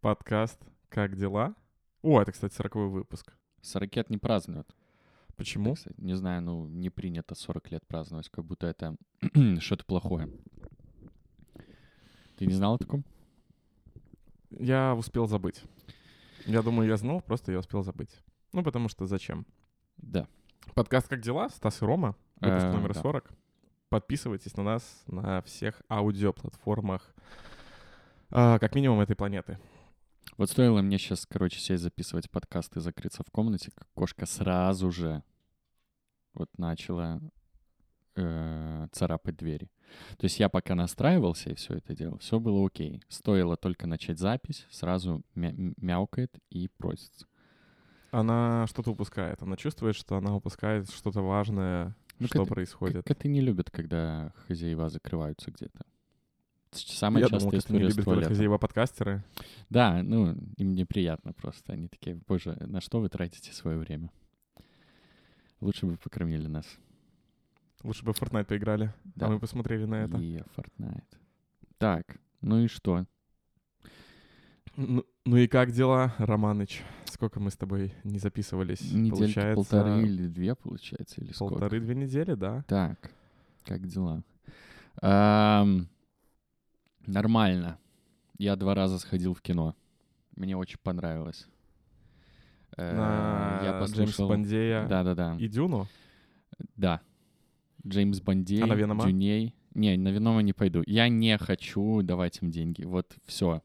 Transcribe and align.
подкаст 0.00 0.60
«Как 0.88 1.16
дела?». 1.16 1.54
О, 2.02 2.20
это, 2.20 2.32
кстати, 2.32 2.54
40 2.54 2.74
выпуск. 2.90 3.32
40 3.62 3.96
лет 3.96 4.10
не 4.10 4.18
празднуют. 4.18 4.74
Почему? 5.36 5.70
Так 5.70 5.80
сказать. 5.80 5.98
Не 5.98 6.14
знаю, 6.14 6.42
ну, 6.42 6.66
не 6.66 6.90
принято 6.90 7.34
40 7.34 7.70
лет 7.72 7.86
праздновать, 7.86 8.28
как 8.28 8.44
будто 8.44 8.66
это 8.66 8.96
что-то 9.60 9.84
плохое. 9.84 10.28
Ты 12.36 12.46
не 12.46 12.52
знал 12.52 12.74
о 12.74 12.78
таком? 12.78 13.04
Я 14.50 14.94
успел 14.94 15.26
забыть. 15.26 15.62
Я 16.46 16.62
думаю, 16.62 16.88
я 16.88 16.96
знал, 16.96 17.20
просто 17.20 17.52
я 17.52 17.58
успел 17.58 17.82
забыть. 17.82 18.10
Ну, 18.52 18.62
потому 18.62 18.88
что 18.88 19.06
зачем? 19.06 19.46
Да. 19.98 20.28
Подкаст 20.74 21.08
«Как 21.08 21.20
дела?» 21.20 21.48
Стас 21.48 21.82
и 21.82 21.84
Рома, 21.84 22.16
выпуск 22.40 22.66
Э, 22.66 22.72
номер 22.72 22.94
да. 22.94 23.00
40. 23.00 23.30
Подписывайтесь 23.88 24.56
на 24.56 24.62
нас 24.62 25.02
на 25.06 25.42
всех 25.42 25.82
аудиоплатформах, 25.88 27.14
а, 28.30 28.58
как 28.58 28.74
минимум 28.74 29.00
этой 29.00 29.16
планеты. 29.16 29.58
Вот 30.38 30.48
стоило 30.50 30.80
мне 30.82 30.98
сейчас, 30.98 31.26
короче, 31.26 31.58
сесть 31.58 31.82
записывать 31.82 32.30
подкаст 32.30 32.76
и 32.76 32.80
закрыться 32.80 33.22
в 33.24 33.30
комнате, 33.30 33.70
как 33.74 33.88
кошка 33.94 34.24
сразу 34.24 34.90
же 34.90 35.22
вот 36.32 36.48
начала 36.56 37.20
э, 38.14 38.86
царапать 38.92 39.36
двери. 39.36 39.68
То 40.16 40.24
есть 40.24 40.38
я 40.38 40.48
пока 40.48 40.74
настраивался 40.74 41.50
и 41.50 41.54
все 41.54 41.74
это 41.74 41.94
делал, 41.94 42.18
все 42.18 42.38
было 42.38 42.64
окей. 42.64 43.02
Стоило 43.08 43.56
только 43.56 43.86
начать 43.86 44.18
запись, 44.18 44.66
сразу 44.70 45.22
мя- 45.34 45.54
мяукает 45.76 46.38
и 46.50 46.68
просится. 46.68 47.26
Она 48.10 48.66
что-то 48.68 48.92
упускает. 48.92 49.42
Она 49.42 49.56
чувствует, 49.56 49.96
что 49.96 50.16
она 50.16 50.34
упускает 50.36 50.88
что-то 50.90 51.20
важное, 51.20 51.96
Ну, 52.18 52.26
что 52.28 52.44
коты- 52.44 52.48
происходит. 52.48 53.04
Коты 53.06 53.28
не 53.28 53.40
любят, 53.40 53.70
когда 53.70 54.32
хозяева 54.46 54.88
закрываются 54.88 55.50
где-то. 55.50 55.84
Самая 56.72 57.22
Я 57.24 57.28
частая 57.28 57.40
думал, 57.40 57.52
не 57.52 57.58
история 57.58 57.78
с 57.78 57.82
любят, 57.82 57.96
когда 57.96 58.04
туалетом. 58.12 58.32
хозяева-подкастеры. 58.34 59.24
Да, 59.70 60.02
ну, 60.02 60.36
им 60.56 60.74
неприятно 60.74 61.32
просто. 61.32 61.72
Они 61.72 61.88
такие, 61.88 62.20
боже, 62.26 62.56
на 62.60 62.80
что 62.80 63.00
вы 63.00 63.08
тратите 63.08 63.52
свое 63.52 63.78
время? 63.78 64.10
Лучше 65.60 65.86
бы 65.86 65.96
покормили 65.96 66.46
нас. 66.46 66.66
Лучше 67.82 68.04
бы 68.04 68.12
в 68.12 68.20
Fortnite 68.20 68.44
поиграли, 68.44 68.92
Да. 69.16 69.26
а 69.26 69.30
мы 69.30 69.38
посмотрели 69.40 69.84
на 69.84 70.04
это. 70.04 70.18
И 70.18 70.42
Fortnite. 70.56 71.04
Так, 71.78 72.18
ну 72.40 72.58
и 72.60 72.66
что? 72.68 73.06
Ну, 74.76 75.04
ну 75.24 75.36
и 75.36 75.48
как 75.48 75.72
дела, 75.72 76.14
Романыч? 76.18 76.82
Сколько 77.06 77.40
мы 77.40 77.50
с 77.50 77.56
тобой 77.56 77.92
не 78.04 78.18
записывались? 78.18 78.80
Недельки 78.92 79.10
Получается, 79.10 79.54
полторы 79.56 80.02
или 80.02 80.26
две, 80.28 80.54
получается, 80.54 81.20
или 81.20 81.32
сколько? 81.32 81.54
полторы-две 81.54 81.94
недели, 81.96 82.34
да? 82.34 82.62
Так, 82.68 83.10
как 83.64 83.86
дела? 83.88 84.22
Ам, 85.02 85.88
нормально. 87.12 87.78
Я 88.38 88.56
два 88.56 88.74
раза 88.74 88.98
сходил 88.98 89.34
в 89.34 89.42
кино. 89.42 89.74
Мне 90.36 90.56
очень 90.56 90.78
понравилось. 90.82 91.46
Э, 92.76 92.94
на 92.94 93.60
я 93.64 93.80
послушал... 93.80 94.28
Бондея 94.28 94.86
Да-да-да. 94.86 95.36
и 95.38 95.48
Дюну? 95.48 95.88
Да. 96.76 97.00
Джеймс 97.86 98.20
Бондей, 98.20 98.62
А 98.62 98.66
на 98.66 98.74
Венома? 98.74 99.04
Дюней. 99.04 99.54
Не, 99.74 99.96
на 99.96 100.08
Венома 100.08 100.42
не 100.42 100.52
пойду. 100.52 100.82
Я 100.86 101.08
не 101.08 101.36
хочу 101.38 102.02
давать 102.02 102.40
им 102.42 102.50
деньги. 102.50 102.84
Вот 102.84 103.16
все. 103.26 103.62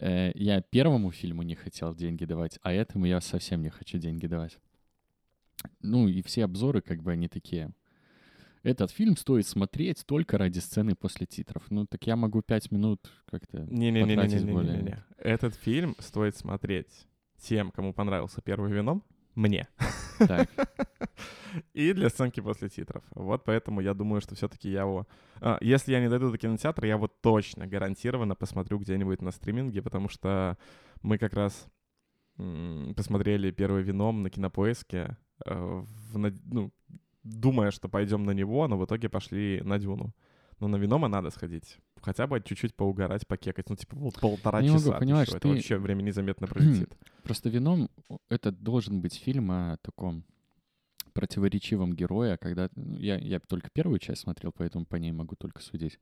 Я 0.00 0.60
первому 0.70 1.10
фильму 1.10 1.42
не 1.42 1.54
хотел 1.54 1.94
деньги 1.94 2.24
давать, 2.24 2.58
а 2.62 2.72
этому 2.72 3.06
я 3.06 3.20
совсем 3.20 3.62
не 3.62 3.70
хочу 3.70 3.98
деньги 3.98 4.26
давать. 4.26 4.58
Ну 5.80 6.08
и 6.08 6.22
все 6.22 6.44
обзоры 6.44 6.80
как 6.80 7.02
бы 7.02 7.12
они 7.12 7.28
такие. 7.28 7.70
Этот 8.62 8.90
фильм 8.90 9.16
стоит 9.16 9.46
смотреть 9.46 10.04
только 10.06 10.38
ради 10.38 10.58
сцены 10.58 10.94
после 10.94 11.26
титров. 11.26 11.64
Ну 11.70 11.86
так 11.86 12.06
я 12.06 12.16
могу 12.16 12.42
пять 12.42 12.70
минут 12.70 13.10
как-то 13.26 13.58
потратить 13.58 14.44
более. 14.44 15.04
Этот 15.18 15.54
фильм 15.54 15.94
стоит 15.98 16.36
смотреть 16.36 17.06
тем, 17.38 17.70
кому 17.70 17.92
понравился 17.92 18.40
первый 18.40 18.72
вином, 18.72 19.04
мне. 19.34 19.68
Так, 20.18 20.48
И 21.74 21.92
для 21.92 22.08
сценки 22.08 22.40
после 22.40 22.68
титров. 22.68 23.04
Вот 23.14 23.44
поэтому 23.44 23.80
я 23.80 23.94
думаю, 23.94 24.20
что 24.20 24.34
все-таки 24.34 24.70
я 24.70 24.80
его... 24.80 25.06
а, 25.40 25.58
если 25.60 25.92
я 25.92 26.00
не 26.00 26.08
дойду 26.08 26.30
до 26.30 26.38
кинотеатра, 26.38 26.86
я 26.86 26.94
его 26.94 27.06
точно, 27.06 27.66
гарантированно 27.66 28.34
посмотрю 28.34 28.78
где-нибудь 28.78 29.22
на 29.22 29.30
стриминге, 29.30 29.82
потому 29.82 30.08
что 30.08 30.58
мы 31.02 31.18
как 31.18 31.34
раз 31.34 31.66
посмотрели 32.96 33.50
первый 33.50 33.82
вином 33.82 34.22
на 34.22 34.30
кинопоиске, 34.30 35.16
э, 35.46 35.54
в 35.54 36.18
ну, 36.18 36.70
думая, 37.26 37.70
что 37.70 37.88
пойдем 37.88 38.24
на 38.24 38.30
него, 38.32 38.66
но 38.68 38.78
в 38.78 38.84
итоге 38.84 39.08
пошли 39.08 39.60
на 39.64 39.78
Дюну. 39.78 40.14
Но 40.60 40.68
на 40.68 40.76
Винома 40.76 41.08
надо 41.08 41.30
сходить. 41.30 41.78
Хотя 42.00 42.26
бы 42.26 42.40
чуть-чуть 42.40 42.74
поугарать, 42.74 43.26
покекать. 43.26 43.68
Ну, 43.68 43.76
типа, 43.76 43.96
вот 43.96 44.18
полтора 44.20 44.62
Не 44.62 44.68
могу, 44.68 44.80
часа. 44.80 44.92
ты 44.92 44.98
понимаешь, 44.98 45.28
ты- 45.28 45.36
Это 45.36 45.48
вообще 45.48 45.76
время 45.76 46.02
незаметно 46.02 46.46
пролетит. 46.46 46.96
Просто 47.22 47.50
вином 47.50 47.90
это 48.30 48.52
должен 48.52 49.00
быть 49.02 49.14
фильм 49.14 49.50
о 49.50 49.76
таком 49.82 50.24
противоречивом 51.12 51.94
герое, 51.94 52.36
когда 52.36 52.68
ну, 52.74 52.96
я, 52.98 53.16
я 53.18 53.40
только 53.40 53.70
первую 53.70 53.98
часть 53.98 54.22
смотрел, 54.22 54.52
поэтому 54.52 54.84
по 54.86 54.96
ней 54.96 55.12
могу 55.12 55.34
только 55.36 55.62
судить. 55.62 55.98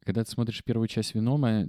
Когда 0.00 0.24
ты 0.24 0.30
смотришь 0.30 0.62
первую 0.64 0.88
часть 0.88 1.14
Винома, 1.14 1.66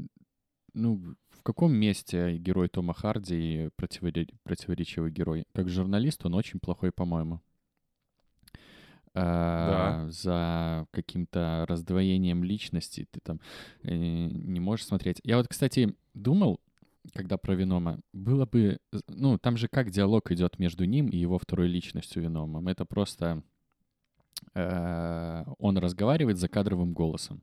ну, 0.74 1.16
в 1.32 1.44
каком 1.44 1.74
месте 1.74 2.38
герой 2.38 2.68
Тома 2.70 2.94
Харди 2.94 3.70
противоре- 3.78 4.30
противоречивый 4.44 5.12
герой? 5.12 5.46
Как 5.54 5.68
журналист 5.70 6.26
он 6.26 6.36
очень 6.36 6.60
плохой, 6.60 6.92
по-моему. 6.92 7.42
А, 9.22 10.08
За 10.10 10.88
каким-то 10.92 11.66
раздвоением 11.68 12.44
личности 12.44 13.08
ты 13.12 13.20
там 13.22 13.40
э, 13.84 13.96
не 13.96 14.60
можешь 14.60 14.86
смотреть. 14.86 15.20
Я 15.24 15.38
вот, 15.38 15.48
кстати, 15.48 15.96
думал, 16.14 16.60
когда 17.14 17.38
про 17.38 17.56
Венома, 17.56 18.00
было 18.14 18.46
бы... 18.46 18.80
Ну, 19.08 19.38
там 19.38 19.58
же 19.58 19.68
как 19.68 19.90
диалог 19.90 20.32
идет 20.32 20.60
между 20.60 20.86
ним 20.86 21.08
и 21.08 21.18
его 21.18 21.38
второй 21.38 21.68
личностью 21.68 22.24
Веномом. 22.24 22.68
Это 22.68 22.86
просто... 22.86 23.44
э, 24.54 25.44
он 25.58 25.78
разговаривает 25.78 26.38
за 26.38 26.48
кадровым 26.48 26.94
голосом. 26.94 27.42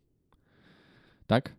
Так? 1.27 1.55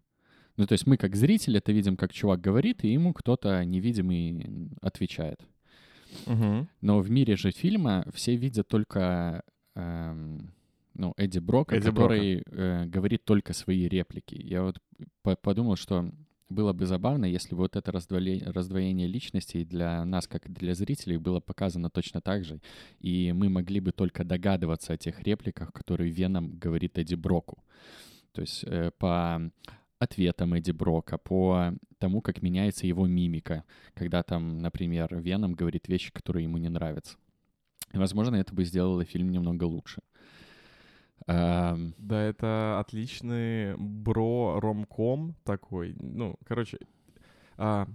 Ну, 0.58 0.66
то 0.66 0.74
есть 0.74 0.88
мы 0.88 0.98
как 0.98 1.16
зрители 1.16 1.58
это 1.58 1.72
видим, 1.72 1.98
как 1.98 2.14
чувак 2.14 2.42
говорит, 2.42 2.84
и 2.84 2.92
ему 2.92 3.14
кто-то 3.14 3.64
невидимый 3.66 4.72
отвечает. 4.82 5.42
Мгм. 6.26 6.70
Но 6.82 7.00
в 7.00 7.12
мире 7.12 7.36
же 7.36 7.52
фильма 7.52 8.06
все 8.14 8.36
видят 8.36 8.68
только 8.68 9.44
эм, 9.78 10.52
ну, 10.94 11.14
Эдди 11.18 11.40
Брока, 11.40 11.76
Эдди 11.76 11.90
Брока. 11.90 12.02
который 12.02 12.44
э, 12.46 12.86
говорит 12.86 13.24
только 13.24 13.54
свои 13.54 13.88
реплики. 13.88 14.36
Я 14.36 14.64
вот 14.64 14.80
по- 15.22 15.36
подумал, 15.36 15.76
что 15.76 16.12
было 16.50 16.74
бы 16.74 16.86
забавно, 16.86 17.26
если 17.26 17.56
бы 17.56 17.62
вот 17.62 17.76
это 17.76 17.92
раздвоение, 17.92 18.50
раздвоение 18.52 19.08
личностей 19.08 19.66
для 19.66 20.06
нас, 20.06 20.28
как 20.28 20.52
для 20.52 20.74
зрителей, 20.74 21.18
было 21.18 21.40
показано 21.40 21.90
точно 21.90 22.22
так 22.22 22.44
же, 22.46 22.62
и 23.00 23.34
мы 23.34 23.50
могли 23.50 23.80
бы 23.80 23.92
только 23.92 24.24
догадываться 24.24 24.94
о 24.94 24.98
тех 24.98 25.22
репликах, 25.24 25.74
которые 25.74 26.12
Веном 26.12 26.58
говорит 26.58 26.98
Эдди 26.98 27.16
Броку. 27.16 27.64
То 28.32 28.42
есть 28.42 28.64
э, 28.64 28.92
по 28.98 29.52
ответам 30.00 30.54
Эдди 30.54 30.72
Брока, 30.72 31.18
по 31.18 31.74
тому, 31.98 32.22
как 32.22 32.42
меняется 32.42 32.88
его 32.88 33.08
мимика, 33.08 33.64
когда 33.94 34.24
там, 34.24 34.62
например, 34.62 35.16
Веном 35.20 35.54
говорит 35.54 35.88
вещи, 35.88 36.12
которые 36.12 36.44
ему 36.44 36.58
не 36.58 36.70
нравятся. 36.70 37.18
И, 37.94 37.98
возможно, 37.98 38.36
это 38.36 38.54
бы 38.54 38.64
сделало 38.66 39.06
фильм 39.06 39.32
немного 39.32 39.64
лучше. 39.64 40.02
Да, 41.26 41.76
это 42.10 42.80
отличный 42.80 43.76
бро-ромком 43.78 45.36
такой. 45.44 45.94
Ну, 46.00 46.38
короче, 46.46 46.78
а, 47.58 47.88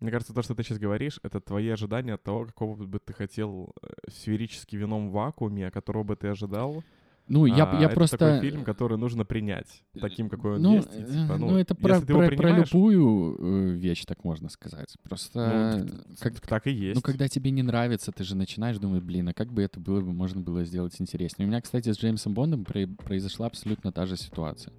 мне 0.00 0.10
кажется, 0.10 0.34
то, 0.34 0.42
что 0.42 0.54
ты 0.54 0.62
сейчас 0.62 0.78
говоришь, 0.78 1.20
это 1.22 1.40
твои 1.40 1.68
ожидания 1.68 2.14
от 2.14 2.22
того, 2.22 2.46
какого 2.46 2.74
бы 2.76 2.98
ты 2.98 3.12
хотел 3.12 3.72
э, 3.80 3.88
сферический 4.10 4.76
вином 4.76 5.08
в 5.08 5.12
вакууме, 5.12 5.70
которого 5.70 6.02
бы 6.02 6.16
ты 6.16 6.28
ожидал. 6.28 6.82
Ну, 7.26 7.46
я, 7.46 7.64
А, 7.64 7.80
я 7.80 7.86
это 7.86 7.94
просто... 7.94 8.18
такой 8.18 8.40
фильм, 8.40 8.64
который 8.64 8.98
нужно 8.98 9.24
принять 9.24 9.82
таким, 10.00 10.28
какой 10.28 10.56
он 10.56 10.62
ну, 10.62 10.76
есть. 10.76 10.88
и, 10.94 11.02
э, 11.02 11.06
типа, 11.06 11.38
ну, 11.38 11.56
это 11.56 11.74
про, 11.74 12.00
про- 12.00 12.36
про 12.36 12.50
любую 12.50 13.36
э, 13.38 13.70
вещь, 13.76 14.04
так 14.04 14.24
можно 14.24 14.50
сказать. 14.50 14.94
Просто... 15.02 15.84
ну, 15.86 15.88
как- 16.20 16.34
так, 16.34 16.46
так 16.46 16.66
и 16.66 16.72
есть. 16.72 16.96
Ну, 16.96 17.00
когда 17.00 17.26
тебе 17.28 17.50
не 17.50 17.62
нравится, 17.62 18.12
ты 18.12 18.24
же 18.24 18.36
начинаешь 18.36 18.78
думать, 18.78 19.02
блин, 19.02 19.28
а 19.28 19.32
как 19.32 19.52
бы 19.52 19.62
это 19.62 19.80
было 19.80 20.00
бы, 20.00 20.12
можно 20.12 20.40
было 20.40 20.64
сделать 20.64 20.94
интереснее. 21.00 21.46
У 21.46 21.50
меня, 21.50 21.60
кстати, 21.62 21.90
с 21.92 21.98
Джеймсом 21.98 22.34
Бондом 22.34 22.64
про- 22.64 22.86
произошла 22.86 23.46
абсолютно 23.46 23.90
та 23.90 24.04
же 24.04 24.16
ситуация. 24.16 24.72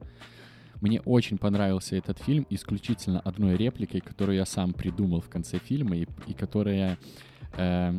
Мне 0.82 1.02
очень 1.02 1.38
понравился 1.38 1.96
этот 1.96 2.20
фильм 2.20 2.46
исключительно 2.50 3.22
одной 3.22 3.56
репликой, 3.56 4.02
которую 4.02 4.36
я 4.36 4.46
сам 4.46 4.74
придумал 4.74 5.22
в 5.22 5.30
конце 5.30 5.58
фильма 5.58 5.96
и, 5.98 6.06
и 6.28 6.34
которая 6.34 6.98
э, 7.58 7.98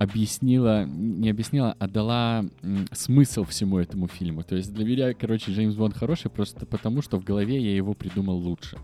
объяснила, 0.00 0.86
не 0.86 1.28
объяснила, 1.28 1.76
а 1.78 1.86
дала 1.86 2.46
смысл 2.90 3.44
всему 3.44 3.76
этому 3.78 4.08
фильму. 4.08 4.42
То 4.42 4.56
есть 4.56 4.72
для 4.72 4.86
меня, 4.86 5.12
короче, 5.12 5.52
Джеймс 5.52 5.74
Бонд 5.74 5.94
хороший 5.94 6.30
просто 6.30 6.64
потому, 6.64 7.02
что 7.02 7.20
в 7.20 7.24
голове 7.24 7.60
я 7.60 7.76
его 7.76 7.92
придумал 7.92 8.38
лучше. 8.38 8.78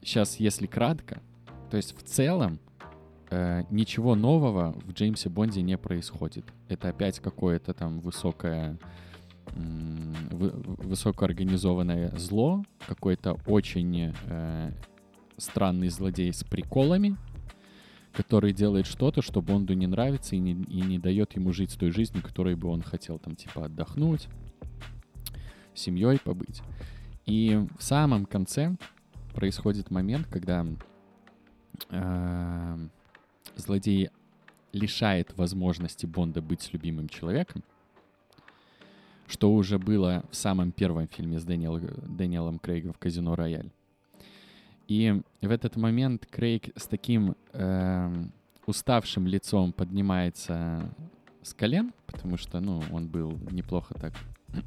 сейчас, 0.00 0.40
если 0.40 0.66
кратко, 0.66 1.20
то 1.70 1.76
есть 1.76 1.94
в 1.94 2.02
целом 2.02 2.58
э, 3.30 3.64
ничего 3.70 4.14
нового 4.14 4.74
в 4.86 4.92
Джеймсе 4.92 5.28
Бонде 5.28 5.60
не 5.60 5.76
происходит. 5.76 6.46
Это 6.68 6.88
опять 6.88 7.20
какое-то 7.20 7.74
там 7.74 8.00
высокое 8.00 8.78
высокоорганизованное 10.30 12.16
зло, 12.16 12.64
какой-то 12.86 13.36
очень 13.46 14.14
э, 14.28 14.72
странный 15.36 15.90
злодей 15.90 16.32
с 16.32 16.42
приколами, 16.42 17.18
который 18.12 18.52
делает 18.52 18.86
что-то, 18.86 19.22
что 19.22 19.40
Бонду 19.40 19.74
не 19.74 19.86
нравится 19.86 20.36
и 20.36 20.38
не, 20.38 20.52
и 20.52 20.80
не 20.82 20.98
дает 20.98 21.34
ему 21.34 21.52
жить 21.52 21.76
той 21.78 21.90
жизнью, 21.90 22.22
которой 22.22 22.54
бы 22.54 22.68
он 22.68 22.82
хотел, 22.82 23.18
там, 23.18 23.36
типа, 23.36 23.66
отдохнуть, 23.66 24.28
семьей 25.74 26.18
побыть. 26.18 26.62
И 27.26 27.66
в 27.78 27.82
самом 27.82 28.26
конце 28.26 28.76
происходит 29.34 29.90
момент, 29.90 30.26
когда 30.26 30.66
э, 31.90 32.88
злодей 33.56 34.10
лишает 34.72 35.36
возможности 35.36 36.06
Бонда 36.06 36.42
быть 36.42 36.62
с 36.62 36.72
любимым 36.72 37.08
человеком, 37.08 37.62
что 39.26 39.54
уже 39.54 39.78
было 39.78 40.24
в 40.30 40.36
самом 40.36 40.72
первом 40.72 41.08
фильме 41.08 41.38
с 41.38 41.44
Дэниел, 41.44 41.80
Дэниелом 42.02 42.58
Крейгом 42.58 42.92
в 42.92 42.98
«Казино 42.98 43.34
Рояль». 43.34 43.70
И 44.92 45.22
в 45.40 45.50
этот 45.50 45.76
момент 45.76 46.26
Крейг 46.26 46.76
с 46.76 46.86
таким 46.86 47.34
эм, 47.54 48.30
уставшим 48.66 49.26
лицом 49.26 49.72
поднимается 49.72 50.94
с 51.42 51.54
колен, 51.54 51.94
потому 52.04 52.36
что, 52.36 52.60
ну, 52.60 52.82
он 52.92 53.08
был 53.08 53.38
неплохо 53.50 53.94
так 53.94 54.12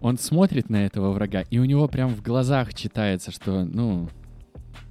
он 0.00 0.16
смотрит 0.16 0.70
на 0.70 0.86
этого 0.86 1.12
врага, 1.12 1.42
и 1.42 1.58
у 1.58 1.66
него 1.66 1.88
прям 1.88 2.08
в 2.08 2.22
глазах 2.22 2.72
читается, 2.72 3.30
что, 3.30 3.66
ну, 3.66 4.08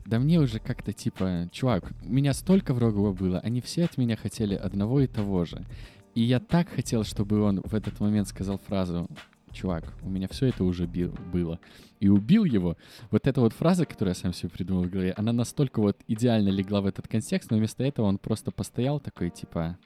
да 0.06 0.20
мне 0.20 0.40
уже 0.40 0.60
как-то 0.60 0.94
типа, 0.94 1.50
чувак, 1.52 1.92
у 2.06 2.14
меня 2.14 2.32
столько 2.32 2.76
врагов 2.76 3.18
было, 3.18 3.40
они 3.40 3.62
все 3.62 3.86
от 3.86 3.98
меня 3.98 4.16
хотели 4.16 4.54
одного 4.54 5.02
и 5.02 5.08
того 5.08 5.46
же. 5.46 5.66
И 6.14 6.22
я 6.22 6.40
так 6.40 6.70
хотел, 6.70 7.06
чтобы 7.06 7.42
он 7.42 7.60
в 7.64 7.74
этот 7.74 8.00
момент 8.00 8.28
сказал 8.28 8.60
фразу, 8.60 9.10
чувак, 9.52 9.94
у 10.02 10.10
меня 10.10 10.28
все 10.28 10.48
это 10.48 10.64
уже 10.64 10.88
было. 10.88 11.60
И 12.00 12.08
убил 12.10 12.46
его. 12.46 12.78
Вот 13.12 13.28
эта 13.28 13.42
вот 13.42 13.54
фраза, 13.54 13.86
которую 13.86 14.12
я 14.12 14.20
сам 14.20 14.34
себе 14.34 14.50
придумал 14.50 14.84
в 14.84 14.90
голове, 14.90 15.14
она 15.18 15.34
настолько 15.34 15.82
вот 15.82 15.98
идеально 16.08 16.50
легла 16.50 16.82
в 16.82 16.86
этот 16.86 17.08
контекст, 17.08 17.52
но 17.52 17.58
вместо 17.58 17.84
этого 17.84 18.06
он 18.08 18.18
просто 18.18 18.52
постоял 18.52 19.00
такой, 19.00 19.30
типа, 19.30 19.78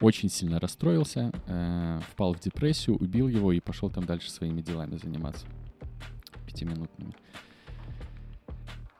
очень 0.00 0.28
сильно 0.28 0.58
расстроился, 0.58 1.32
э, 1.46 2.00
впал 2.10 2.34
в 2.34 2.40
депрессию, 2.40 2.96
убил 2.96 3.28
его 3.28 3.52
и 3.52 3.60
пошел 3.60 3.90
там 3.90 4.04
дальше 4.04 4.30
своими 4.30 4.60
делами 4.60 4.96
заниматься. 4.96 5.46
Пятиминутными. 6.46 7.14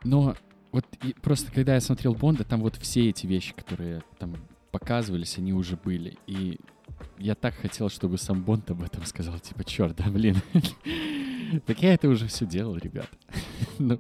Но 0.05 0.37
вот 0.71 0.87
и 1.03 1.15
просто 1.15 1.53
когда 1.53 1.75
я 1.75 1.81
смотрел 1.81 2.15
Бонда, 2.15 2.45
там 2.45 2.61
вот 2.61 2.77
все 2.77 3.09
эти 3.09 3.27
вещи, 3.27 3.55
которые 3.55 4.03
там 4.19 4.37
показывались, 4.71 5.39
они 5.39 5.53
уже 5.53 5.77
были. 5.77 6.17
И 6.27 6.59
я 7.19 7.35
так 7.35 7.55
хотел, 7.55 7.89
чтобы 7.89 8.19
сам 8.19 8.43
Бонд 8.43 8.71
об 8.71 8.83
этом 8.83 9.05
сказал. 9.05 9.39
Типа, 9.39 9.65
черт, 9.65 9.97
да, 9.97 10.11
блин. 10.11 10.37
Так 11.67 11.83
я 11.83 11.93
это 11.93 12.09
уже 12.09 12.29
все 12.29 12.47
делал, 12.47 12.77
ребят. 12.77 13.11
Ну, 13.79 13.99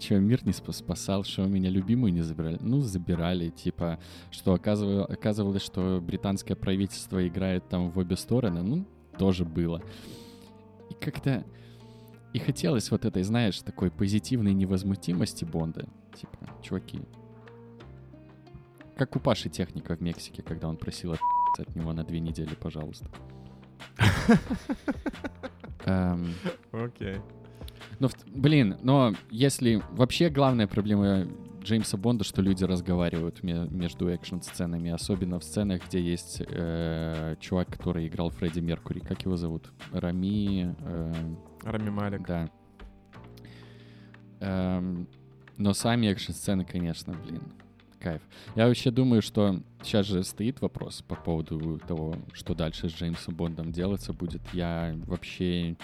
что, 0.00 0.18
мир 0.18 0.44
не 0.44 0.50
спа- 0.52 0.72
спасал, 0.72 1.22
что 1.24 1.44
меня 1.44 1.70
любимую 1.70 2.12
не 2.12 2.22
забирали? 2.22 2.58
Ну, 2.60 2.80
забирали, 2.80 3.50
типа, 3.50 3.98
что 4.30 4.52
оказывало- 4.52 5.04
оказывалось, 5.06 5.62
что 5.62 6.00
британское 6.04 6.56
правительство 6.56 7.24
играет 7.26 7.68
там 7.68 7.90
в 7.90 7.98
обе 7.98 8.16
стороны, 8.16 8.62
ну, 8.62 8.84
тоже 9.18 9.44
было. 9.44 9.80
И 10.90 10.94
как-то... 10.94 11.44
И 12.32 12.38
хотелось 12.40 12.90
вот 12.90 13.04
этой, 13.04 13.22
знаешь, 13.22 13.60
такой 13.60 13.90
позитивной 13.90 14.52
невозмутимости 14.54 15.44
Бонда. 15.44 15.88
Типа, 16.14 16.50
чуваки, 16.62 17.00
как 18.98 19.16
у 19.16 19.20
Паши 19.20 19.48
Техника 19.48 19.94
в 19.96 20.00
Мексике, 20.02 20.42
когда 20.42 20.68
он 20.68 20.76
просил 20.76 21.12
от 21.12 21.20
него 21.74 21.92
на 21.92 22.04
две 22.04 22.20
недели, 22.20 22.54
пожалуйста. 22.54 23.06
Эм, 25.86 26.34
Окей. 26.72 27.16
Ну, 28.00 28.08
блин, 28.26 28.76
но 28.82 29.14
если... 29.30 29.82
Вообще 29.92 30.28
главная 30.28 30.66
проблема 30.66 31.26
Джеймса 31.62 31.96
Бонда, 31.96 32.24
что 32.24 32.42
люди 32.42 32.64
разговаривают 32.64 33.42
ме- 33.42 33.68
между 33.70 34.08
экшн-сценами, 34.08 34.90
особенно 34.90 35.38
в 35.38 35.44
сценах, 35.44 35.86
где 35.86 36.00
есть 36.00 36.42
э, 36.46 37.36
чувак, 37.40 37.68
который 37.68 38.06
играл 38.06 38.30
Фредди 38.30 38.60
Меркури. 38.60 39.00
Как 39.00 39.22
его 39.22 39.36
зовут? 39.36 39.70
Рами... 39.92 40.76
э, 40.80 41.14
Рами 41.62 41.90
Малик. 41.90 42.26
да. 42.26 42.50
Эм, 44.40 45.08
но 45.56 45.72
сами 45.72 46.06
экшн-сцены, 46.08 46.64
конечно, 46.64 47.14
блин, 47.14 47.42
кайф. 47.98 48.22
Я 48.56 48.66
вообще 48.66 48.90
думаю, 48.90 49.22
что 49.22 49.60
сейчас 49.82 50.06
же 50.06 50.22
стоит 50.24 50.60
вопрос 50.60 51.02
по 51.06 51.16
поводу 51.16 51.80
того, 51.86 52.16
что 52.32 52.54
дальше 52.54 52.88
с 52.88 52.92
Джеймсом 52.92 53.34
Бондом 53.34 53.72
делаться 53.72 54.12
будет. 54.12 54.42
Я 54.52 54.94
вообще 55.06 55.76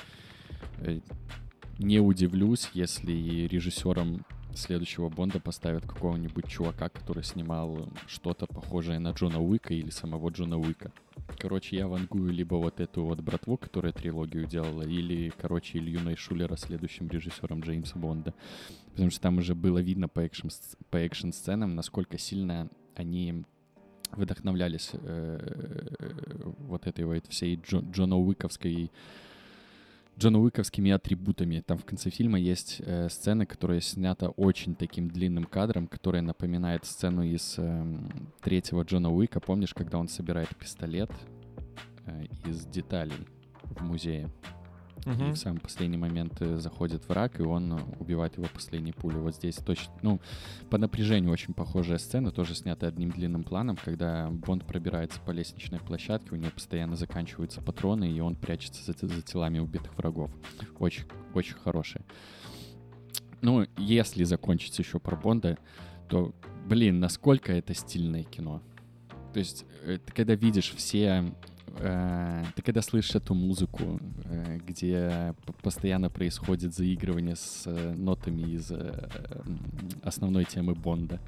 э, 0.78 1.00
не 1.78 2.00
удивлюсь, 2.00 2.70
если 2.75 3.12
режиссером 3.46 4.25
следующего 4.54 5.08
Бонда 5.08 5.40
поставят 5.40 5.86
какого-нибудь 5.86 6.48
чувака, 6.48 6.88
который 6.88 7.22
снимал 7.24 7.88
что-то 8.06 8.46
похожее 8.46 8.98
на 8.98 9.10
Джона 9.10 9.40
Уика 9.40 9.74
или 9.74 9.90
самого 9.90 10.30
Джона 10.30 10.58
Уика. 10.58 10.92
Короче, 11.38 11.76
я 11.76 11.88
вангую 11.88 12.32
либо 12.32 12.56
вот 12.56 12.80
эту 12.80 13.04
вот 13.04 13.20
братву, 13.20 13.56
которая 13.56 13.92
трилогию 13.92 14.46
делала, 14.46 14.82
или, 14.82 15.32
короче, 15.40 15.78
Илью 15.78 16.00
Найшулера 16.00 16.56
следующим 16.56 17.08
режиссером 17.08 17.60
Джеймса 17.60 17.98
Бонда. 17.98 18.34
Потому 18.92 19.10
что 19.10 19.20
там 19.20 19.38
уже 19.38 19.54
было 19.54 19.78
видно 19.78 20.08
по 20.08 20.20
экшн, 20.20 20.48
по 20.90 20.98
экшн-сценам, 20.98 21.74
насколько 21.74 22.18
сильно 22.18 22.68
они 22.94 23.44
вдохновлялись 24.12 24.90
э, 24.92 25.88
вот 26.58 26.86
этой 26.86 27.04
вот 27.04 27.26
всей 27.28 27.56
Джо, 27.56 27.78
Джона 27.78 28.16
Уиковской 28.16 28.90
Джона 30.16 30.40
Уиковскими 30.40 30.93
атрибутами. 30.93 31.61
Там 31.66 31.78
в 31.78 31.84
конце 31.84 32.11
фильма 32.11 32.38
есть 32.38 32.81
э, 32.84 33.08
сцена, 33.08 33.46
которая 33.46 33.81
снята 33.81 34.28
очень 34.28 34.76
таким 34.76 35.08
длинным 35.08 35.44
кадром, 35.44 35.88
которая 35.88 36.22
напоминает 36.22 36.84
сцену 36.84 37.25
из 37.25 37.58
эм, 37.58 38.32
третьего 38.40 38.82
Джона 38.82 39.12
Уика. 39.12 39.40
Помнишь, 39.40 39.75
когда 39.75 39.99
он 39.99 40.08
собирает 40.08 40.55
пистолет 40.56 41.11
э, 42.06 42.26
из 42.46 42.64
деталей 42.66 43.26
в 43.64 43.82
музее? 43.82 44.31
И 45.06 45.10
Мгм. 45.10 45.32
в 45.32 45.36
самый 45.36 45.60
последний 45.60 45.98
момент 45.98 46.40
э, 46.40 46.56
заходит 46.56 47.06
враг, 47.08 47.38
и 47.38 47.42
он 47.42 47.74
э, 47.74 47.80
убивает 47.98 48.38
его 48.38 48.46
последней 48.52 48.92
пулей. 48.92 49.18
Вот 49.18 49.34
здесь 49.34 49.56
точно, 49.56 49.92
ну, 50.00 50.20
по 50.70 50.78
напряжению 50.78 51.30
очень 51.30 51.52
похожая 51.52 51.98
сцена, 51.98 52.30
тоже 52.30 52.54
снята 52.54 52.86
одним 52.86 53.10
длинным 53.10 53.44
планом, 53.44 53.76
когда 53.76 54.30
Бонд 54.30 54.64
пробирается 54.66 55.20
по 55.20 55.30
лестничной 55.30 55.78
площадке, 55.80 56.30
у 56.32 56.36
него 56.36 56.50
постоянно 56.52 56.96
заканчиваются 56.96 57.60
патроны, 57.60 58.10
и 58.10 58.18
он 58.20 58.34
прячется 58.34 58.82
за, 58.82 59.06
за 59.06 59.20
телами 59.20 59.58
убитых 59.58 59.94
врагов. 59.98 60.30
Очень, 60.78 61.04
очень 61.34 61.56
хорошая. 61.56 62.04
Ну, 63.42 63.66
если 63.76 64.25
закончить 64.25 64.78
еще 64.78 64.99
про 64.99 65.16
Бонда, 65.16 65.58
то, 66.08 66.34
блин, 66.66 66.99
насколько 66.99 67.52
это 67.52 67.75
стильное 67.75 68.23
кино. 68.23 68.62
То 69.34 69.38
есть, 69.38 69.66
э, 69.84 69.99
ты 69.99 70.12
когда 70.14 70.34
видишь 70.34 70.73
все 70.75 71.34
э, 71.78 72.45
ты 72.54 72.62
когда 72.62 72.83
слышишь 72.83 73.14
эту 73.14 73.35
музыку, 73.35 74.00
э, 74.25 74.59
где 74.66 75.35
постоянно 75.62 76.11
происходит 76.11 76.75
заигрывание 76.75 77.37
с 77.37 77.62
э, 77.66 77.95
нотами 77.95 78.43
из 78.43 78.71
э, 78.71 79.09
основной 80.02 80.45
темы 80.45 80.75
Бонда, 80.75 81.21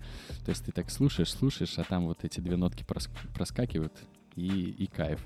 то 0.45 0.51
есть 0.51 0.65
ты 0.65 0.73
так 0.73 0.91
слушаешь, 0.91 1.33
слушаешь, 1.33 1.79
а 1.79 1.85
там 1.85 2.07
вот 2.07 2.25
эти 2.25 2.41
две 2.41 2.57
нотки 2.57 2.83
прос- 2.83 3.11
проскакивают, 3.35 3.93
и, 4.37 4.75
и 4.79 4.87
кайф. 4.87 5.21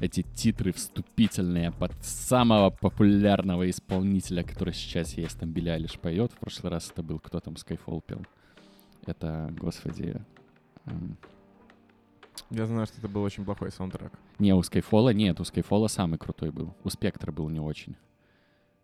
Эти 0.00 0.22
титры 0.22 0.72
вступительные 0.72 1.72
под 1.72 1.92
самого 2.04 2.70
популярного 2.70 3.68
исполнителя, 3.70 4.42
который 4.42 4.74
сейчас 4.74 5.14
есть, 5.14 5.38
там 5.38 5.50
Билли 5.50 5.70
Айлиш 5.70 5.98
поет, 5.98 6.32
в 6.32 6.36
прошлый 6.36 6.70
раз 6.70 6.90
это 6.90 7.02
был, 7.02 7.18
кто 7.18 7.40
там 7.40 7.54
Skyfall 7.54 8.02
пел. 8.06 8.22
Это, 9.06 9.52
господи, 9.58 10.20
Я 12.50 12.66
знаю, 12.66 12.86
что 12.86 12.98
это 12.98 13.08
был 13.08 13.22
очень 13.22 13.44
плохой 13.44 13.70
саундтрек. 13.72 14.12
Не, 14.38 14.54
у 14.54 14.62
Скайфола 14.62 15.10
нет, 15.10 15.40
у 15.40 15.44
Скайфола 15.44 15.88
самый 15.88 16.18
крутой 16.18 16.50
был. 16.50 16.74
У 16.84 16.90
Спектра 16.90 17.32
был 17.32 17.48
не 17.48 17.60
очень. 17.60 17.96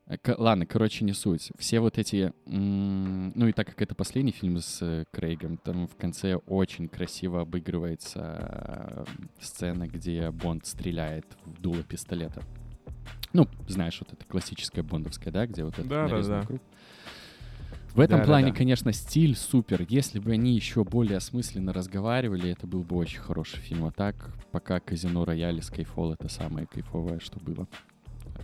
Э, 0.06 0.16
к- 0.18 0.36
ладно, 0.38 0.66
короче, 0.66 1.04
не 1.04 1.12
суть. 1.12 1.50
Все 1.58 1.80
вот 1.80 1.98
эти... 1.98 2.32
м, 2.46 3.32
ну 3.36 3.46
и 3.48 3.52
так 3.52 3.66
как 3.68 3.80
это 3.82 3.94
последний 3.94 4.32
фильм 4.32 4.58
с 4.58 4.80
э, 4.82 5.04
Крейгом, 5.12 5.56
там 5.56 5.86
в 5.86 5.96
конце 5.96 6.34
очень 6.36 6.88
красиво 6.88 7.42
обыгрывается 7.42 8.20
э, 8.20 9.04
сцена, 9.40 9.86
где 9.86 10.30
Бонд 10.30 10.66
стреляет 10.66 11.26
в 11.44 11.60
дуло 11.60 11.82
пистолета. 11.82 12.42
Ну, 13.32 13.46
знаешь, 13.68 14.00
вот 14.00 14.12
это 14.12 14.24
классическая 14.24 14.82
бондовская, 14.82 15.32
да, 15.32 15.46
где 15.46 15.62
вот 15.62 15.74
это 15.78 15.88
Да, 15.88 16.06
да, 16.08 16.08
нарезанный 16.14 16.40
да. 16.40 16.46
круг. 16.46 16.60
В 17.94 18.00
этом 18.00 18.18
Да, 18.18 18.24
да, 18.24 18.26
плане, 18.26 18.52
да. 18.52 18.56
конечно, 18.58 18.92
стиль 18.92 19.34
супер. 19.36 19.84
Если 19.88 20.20
бы 20.20 20.30
они 20.32 20.54
еще 20.54 20.84
более 20.84 21.16
осмысленно 21.16 21.72
разговаривали, 21.72 22.50
это 22.50 22.66
был 22.66 22.82
бы 22.84 22.96
очень 22.96 23.20
хороший 23.20 23.58
фильм. 23.58 23.84
А 23.84 23.90
так, 23.90 24.32
пока 24.52 24.78
Казино 24.80 25.24
Рояль 25.24 25.56
и 25.56 25.60
Skyfall— 25.60 26.14
это 26.18 26.28
самое 26.28 26.66
кайфовое, 26.66 27.18
что 27.18 27.40
было 27.40 27.66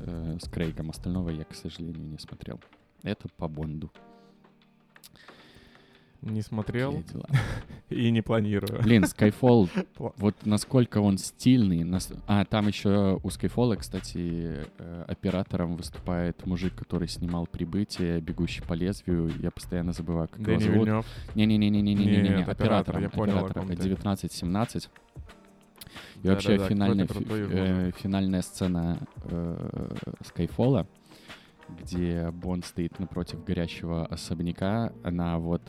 э, 0.00 0.38
с 0.42 0.48
Крейгом. 0.48 0.90
Остального 0.90 1.30
я, 1.30 1.44
к 1.44 1.54
сожалению, 1.54 2.06
не 2.08 2.18
смотрел. 2.18 2.60
Это 3.02 3.28
по 3.36 3.46
Бонду. 3.46 3.92
Не 6.23 6.42
смотрел 6.42 7.02
и 7.90 8.11
не 8.11 8.20
планирую. 8.23 8.82
Блин, 8.82 9.04
Skyfall, 9.04 9.68
вот 10.16 10.35
насколько 10.44 10.99
он 11.00 11.18
стильный. 11.18 11.85
нас- 11.85 12.12
А, 12.26 12.44
там 12.44 12.66
еще 12.68 13.20
у 13.23 13.28
Skyfall, 13.28 13.76
кстати, 13.76 14.66
э, 14.78 15.04
оператором 15.08 15.76
выступает 15.76 16.44
мужик, 16.46 16.75
который 16.75 17.06
снимал 17.08 17.46
«Прибытие», 17.46 18.20
«Бегущий 18.20 18.62
по 18.62 18.73
лезвию». 18.75 19.30
Я 19.40 19.50
постоянно 19.50 19.92
забываю, 19.92 20.28
как 20.28 20.40
его 20.40 20.46
Дэнни 20.50 20.62
зовут. 20.64 20.87
Вильнёв. 20.87 21.06
Не-не-не-не-не-не-не, 21.35 22.44
оператором. 22.44 23.02
я 23.02 23.11
понял, 23.11 23.37
оператором. 23.38 23.66
ком 23.68 23.76
ты. 23.76 23.82
1917. 23.82 24.90
И 26.23 26.28
вообще 26.28 26.49
Да-да-да, 26.50 26.68
финальная, 26.68 27.06
какой-то 27.06 27.28
фи- 27.30 27.37
крутой 27.44 27.49
э, 27.52 27.90
финальная 27.96 28.42
сцена 28.42 28.99
э, 29.25 29.94
Скайфола, 30.25 30.87
где 31.68 32.30
Бонд 32.32 32.64
стоит 32.64 32.99
напротив 32.99 33.44
горящего 33.44 34.06
особняка, 34.06 34.92
она 35.04 35.38
вот 35.38 35.62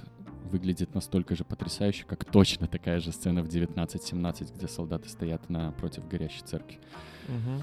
выглядит 0.47 0.95
настолько 0.95 1.35
же 1.35 1.43
потрясающе, 1.43 2.05
как 2.05 2.25
точно 2.25 2.67
такая 2.67 2.99
же 2.99 3.11
сцена 3.11 3.43
в 3.43 3.47
1917, 3.47 4.55
где 4.55 4.67
солдаты 4.67 5.09
стоят 5.09 5.49
напротив 5.49 6.07
горящей 6.07 6.43
церкви. 6.45 6.79
Мгм. 7.27 7.61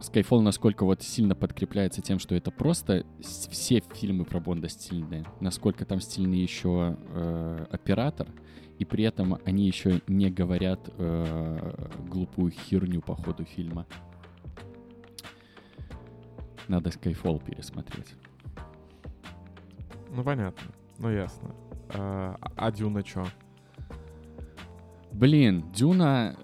Skyfall 0.00 0.40
насколько 0.40 0.84
вот 0.84 1.02
сильно 1.02 1.34
подкрепляется 1.34 2.02
тем, 2.02 2.18
что 2.18 2.34
это 2.34 2.50
просто 2.50 3.04
все 3.20 3.82
фильмы 3.94 4.24
про 4.24 4.40
Бонда 4.40 4.68
стильные, 4.68 5.24
насколько 5.40 5.84
там 5.84 6.00
стильный 6.00 6.38
еще 6.38 6.96
э, 7.10 7.66
оператор, 7.70 8.28
и 8.78 8.84
при 8.84 9.04
этом 9.04 9.38
они 9.44 9.66
еще 9.66 10.00
не 10.06 10.30
говорят 10.30 10.88
э, 10.96 11.88
глупую 12.08 12.52
херню 12.52 13.00
по 13.00 13.16
ходу 13.16 13.44
фильма. 13.44 13.86
Надо 16.68 16.90
Skyfall 16.90 17.44
пересмотреть. 17.44 18.14
Ну, 20.14 20.22
понятно. 20.24 20.72
Ну, 20.98 21.10
ясно. 21.10 21.54
А, 21.90 22.36
а 22.56 22.70
Дюна 22.72 23.02
чё? 23.02 23.26
Блин, 25.12 25.64
Дюна... 25.74 26.36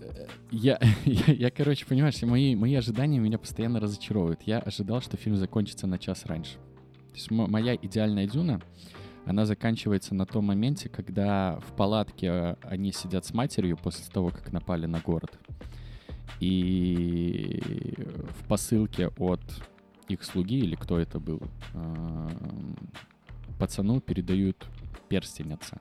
э, 0.00 0.26
Я, 0.50 0.78
я, 1.04 1.32
я, 1.32 1.50
короче, 1.50 1.86
понимаешь, 1.86 2.20
мои, 2.22 2.54
мои 2.54 2.74
ожидания 2.74 3.18
меня 3.18 3.38
постоянно 3.38 3.80
разочаровывают. 3.80 4.42
Я 4.42 4.58
ожидал, 4.58 5.00
что 5.00 5.16
фильм 5.16 5.36
закончится 5.36 5.86
на 5.86 5.98
час 5.98 6.26
раньше. 6.26 6.54
То 7.12 7.14
есть 7.16 7.30
мо- 7.30 7.46
моя 7.46 7.74
идеальная 7.74 8.26
Дюна, 8.26 8.60
она 9.24 9.46
заканчивается 9.46 10.14
на 10.14 10.26
том 10.26 10.46
моменте, 10.46 10.88
когда 10.88 11.58
в 11.60 11.74
палатке 11.76 12.26
э, 12.26 12.54
они 12.62 12.92
сидят 12.92 13.24
с 13.24 13.32
матерью 13.34 13.76
после 13.76 14.04
того, 14.12 14.30
как 14.30 14.52
напали 14.52 14.86
на 14.86 15.00
город. 15.00 15.38
И 16.40 17.62
в 18.40 18.48
посылке 18.48 19.08
от 19.18 19.40
их 20.08 20.22
слуги, 20.24 20.58
или 20.58 20.74
кто 20.74 20.98
это 20.98 21.18
был, 21.20 21.40
эм, 21.74 22.76
пацану 23.58 24.00
передают 24.00 24.66
перстень 25.08 25.52
отца. 25.52 25.78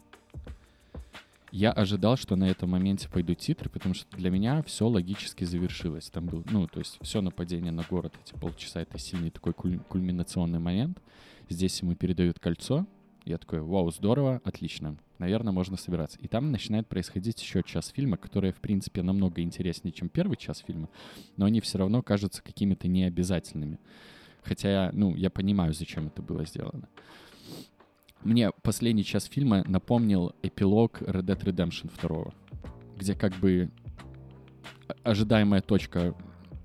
Я 1.51 1.73
ожидал, 1.73 2.15
что 2.15 2.37
на 2.37 2.45
этом 2.45 2.69
моменте 2.69 3.09
пойдут 3.09 3.39
титры, 3.39 3.69
потому 3.69 3.93
что 3.93 4.15
для 4.15 4.29
меня 4.29 4.63
все 4.63 4.87
логически 4.87 5.43
завершилось. 5.43 6.09
Там 6.09 6.27
был, 6.27 6.45
ну, 6.49 6.65
то 6.67 6.79
есть 6.79 6.97
все 7.01 7.19
нападение 7.19 7.73
на 7.73 7.83
город, 7.83 8.13
эти 8.23 8.33
полчаса, 8.39 8.81
это 8.81 8.97
сильный 8.97 9.31
такой 9.31 9.51
куль- 9.51 9.79
кульминационный 9.89 10.59
момент. 10.59 11.01
Здесь 11.49 11.81
ему 11.81 11.95
передают 11.95 12.39
кольцо. 12.39 12.87
Я 13.25 13.37
такой, 13.37 13.59
вау, 13.59 13.91
здорово, 13.91 14.41
отлично. 14.45 14.95
Наверное, 15.21 15.53
можно 15.53 15.77
собираться. 15.77 16.17
И 16.19 16.27
там 16.27 16.51
начинает 16.51 16.87
происходить 16.87 17.39
еще 17.39 17.61
час 17.61 17.89
фильма, 17.89 18.17
который, 18.17 18.51
в 18.51 18.55
принципе, 18.55 19.03
намного 19.03 19.43
интереснее, 19.43 19.91
чем 19.91 20.09
первый 20.09 20.35
час 20.35 20.63
фильма, 20.65 20.89
но 21.37 21.45
они 21.45 21.61
все 21.61 21.77
равно 21.77 22.01
кажутся 22.01 22.41
какими-то 22.41 22.87
необязательными. 22.87 23.79
Хотя, 24.41 24.89
ну, 24.93 25.15
я 25.15 25.29
понимаю, 25.29 25.75
зачем 25.75 26.07
это 26.07 26.23
было 26.23 26.43
сделано. 26.43 26.89
Мне 28.23 28.49
последний 28.63 29.03
час 29.03 29.25
фильма 29.25 29.63
напомнил 29.67 30.33
эпилог 30.41 31.03
Red 31.03 31.21
Dead 31.21 31.43
Redemption 31.43 31.91
2, 32.01 32.33
где 32.97 33.13
как 33.13 33.35
бы 33.35 33.69
ожидаемая 35.03 35.61
точка, 35.61 36.15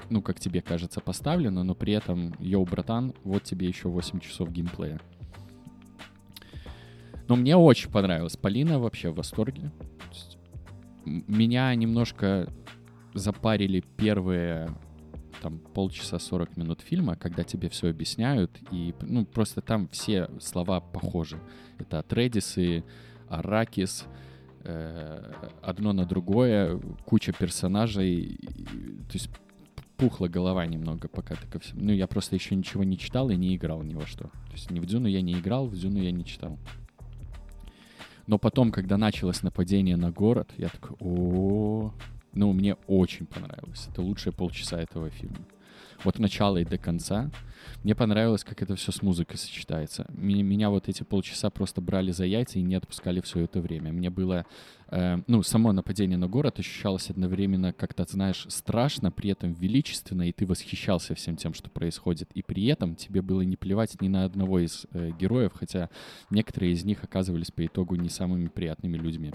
ну, 0.09 0.23
как 0.23 0.41
тебе 0.41 0.63
кажется, 0.63 1.03
поставлена, 1.03 1.63
но 1.63 1.75
при 1.75 1.93
этом, 1.93 2.33
йоу, 2.39 2.65
братан, 2.65 3.13
вот 3.23 3.43
тебе 3.43 3.69
еще 3.69 3.91
8 3.91 4.19
часов 4.21 4.51
геймплея. 4.51 4.99
Но 7.28 7.37
мне 7.37 7.56
очень 7.56 7.90
понравилось. 7.90 8.37
Полина 8.37 8.78
вообще 8.78 9.11
в 9.11 9.16
восторге. 9.16 9.71
Меня 11.04 11.75
немножко 11.75 12.49
запарили 13.14 13.83
первые 13.97 14.68
там 15.40 15.59
полчаса 15.59 16.18
40 16.18 16.56
минут 16.56 16.80
фильма, 16.80 17.16
когда 17.16 17.45
тебе 17.45 17.68
все 17.68 17.90
объясняют, 17.90 18.50
и 18.71 18.95
ну 19.02 19.25
просто 19.25 19.61
там 19.61 19.88
все 19.88 20.28
слова 20.40 20.80
похожи. 20.80 21.38
Это 21.78 21.99
Атредисы, 21.99 22.85
Аракис, 23.28 24.06
э, 24.64 25.33
одно 25.62 25.92
на 25.92 26.04
другое, 26.04 26.80
куча 27.04 27.33
персонажей, 27.33 28.38
то 29.09 29.12
есть 29.12 29.30
пухла 29.97 30.28
голова 30.28 30.66
немного, 30.66 31.09
пока 31.09 31.35
ты 31.35 31.47
ко 31.47 31.59
всему. 31.59 31.85
Ну, 31.85 31.92
я 31.92 32.06
просто 32.06 32.35
еще 32.35 32.54
ничего 32.54 32.85
не 32.85 32.99
читал 32.99 33.30
и 33.30 33.37
не 33.37 33.56
играл 33.56 33.83
ни 33.83 33.95
во 33.95 34.06
что. 34.06 34.25
То 34.25 34.52
есть 34.52 34.71
ни 34.71 34.80
в 34.80 34.87
Дюну 34.87 35.09
я 35.09 35.23
не 35.23 35.35
играл, 35.35 35.66
в 35.66 35.76
Дюну 35.76 36.00
я 36.00 36.12
не 36.12 36.25
читал. 36.25 36.59
Но 38.26 38.38
потом, 38.38 38.73
когда 38.73 38.97
началось 38.97 39.42
нападение 39.42 39.97
на 39.97 40.11
город, 40.11 40.50
я 40.59 40.68
такой, 40.68 40.97
о, 41.00 41.92
ну, 42.33 42.52
мне 42.52 42.75
очень 42.87 43.26
понравилось. 43.26 43.88
Это 43.90 44.02
лучшие 44.02 44.33
полчаса 44.33 44.80
этого 44.80 45.11
фильма. 45.11 45.38
От 46.05 46.19
начала 46.19 46.59
и 46.59 46.65
до 46.65 46.79
конца. 46.79 47.31
Мне 47.83 47.95
понравилось, 47.95 48.45
как 48.45 48.62
это 48.62 48.76
все 48.76 48.93
с 48.93 49.03
музыкой 49.03 49.38
сочетается. 49.38 50.07
Меня, 50.09 50.43
меня 50.43 50.71
вот 50.71 50.88
эти 50.88 51.03
полчаса 51.03 51.50
просто 51.50 51.81
брали 51.81 52.11
за 52.11 52.25
яйца 52.25 52.59
и 52.59 52.62
не 52.62 52.75
отпускали 52.75 53.21
все 53.21 53.41
это 53.41 53.61
время. 53.61 53.93
Мне 53.93 54.11
было, 54.11 54.45
э, 54.88 55.19
ну, 55.26 55.43
само 55.43 55.73
нападение 55.73 56.19
на 56.19 56.29
город 56.29 56.59
ощущалось 56.59 57.11
одновременно 57.11 57.73
как-то, 57.73 58.05
знаешь, 58.05 58.47
страшно, 58.49 59.11
при 59.11 59.31
этом 59.31 59.53
величественно, 59.53 60.29
и 60.29 60.33
ты 60.33 60.47
восхищался 60.47 61.15
всем 61.15 61.37
тем, 61.37 61.55
что 61.55 61.71
происходит. 61.71 62.31
И 62.35 62.43
при 62.43 62.67
этом 62.67 62.97
тебе 62.97 63.23
было 63.23 63.43
не 63.43 63.57
плевать 63.57 64.00
ни 64.00 64.09
на 64.09 64.25
одного 64.25 64.61
из 64.61 64.87
э, 64.93 65.11
героев, 65.19 65.53
хотя 65.55 65.91
некоторые 66.31 66.73
из 66.73 66.85
них 66.85 67.05
оказывались 67.05 67.50
по 67.50 67.65
итогу 67.65 67.97
не 67.97 68.09
самыми 68.09 68.49
приятными 68.49 68.97
людьми. 68.97 69.33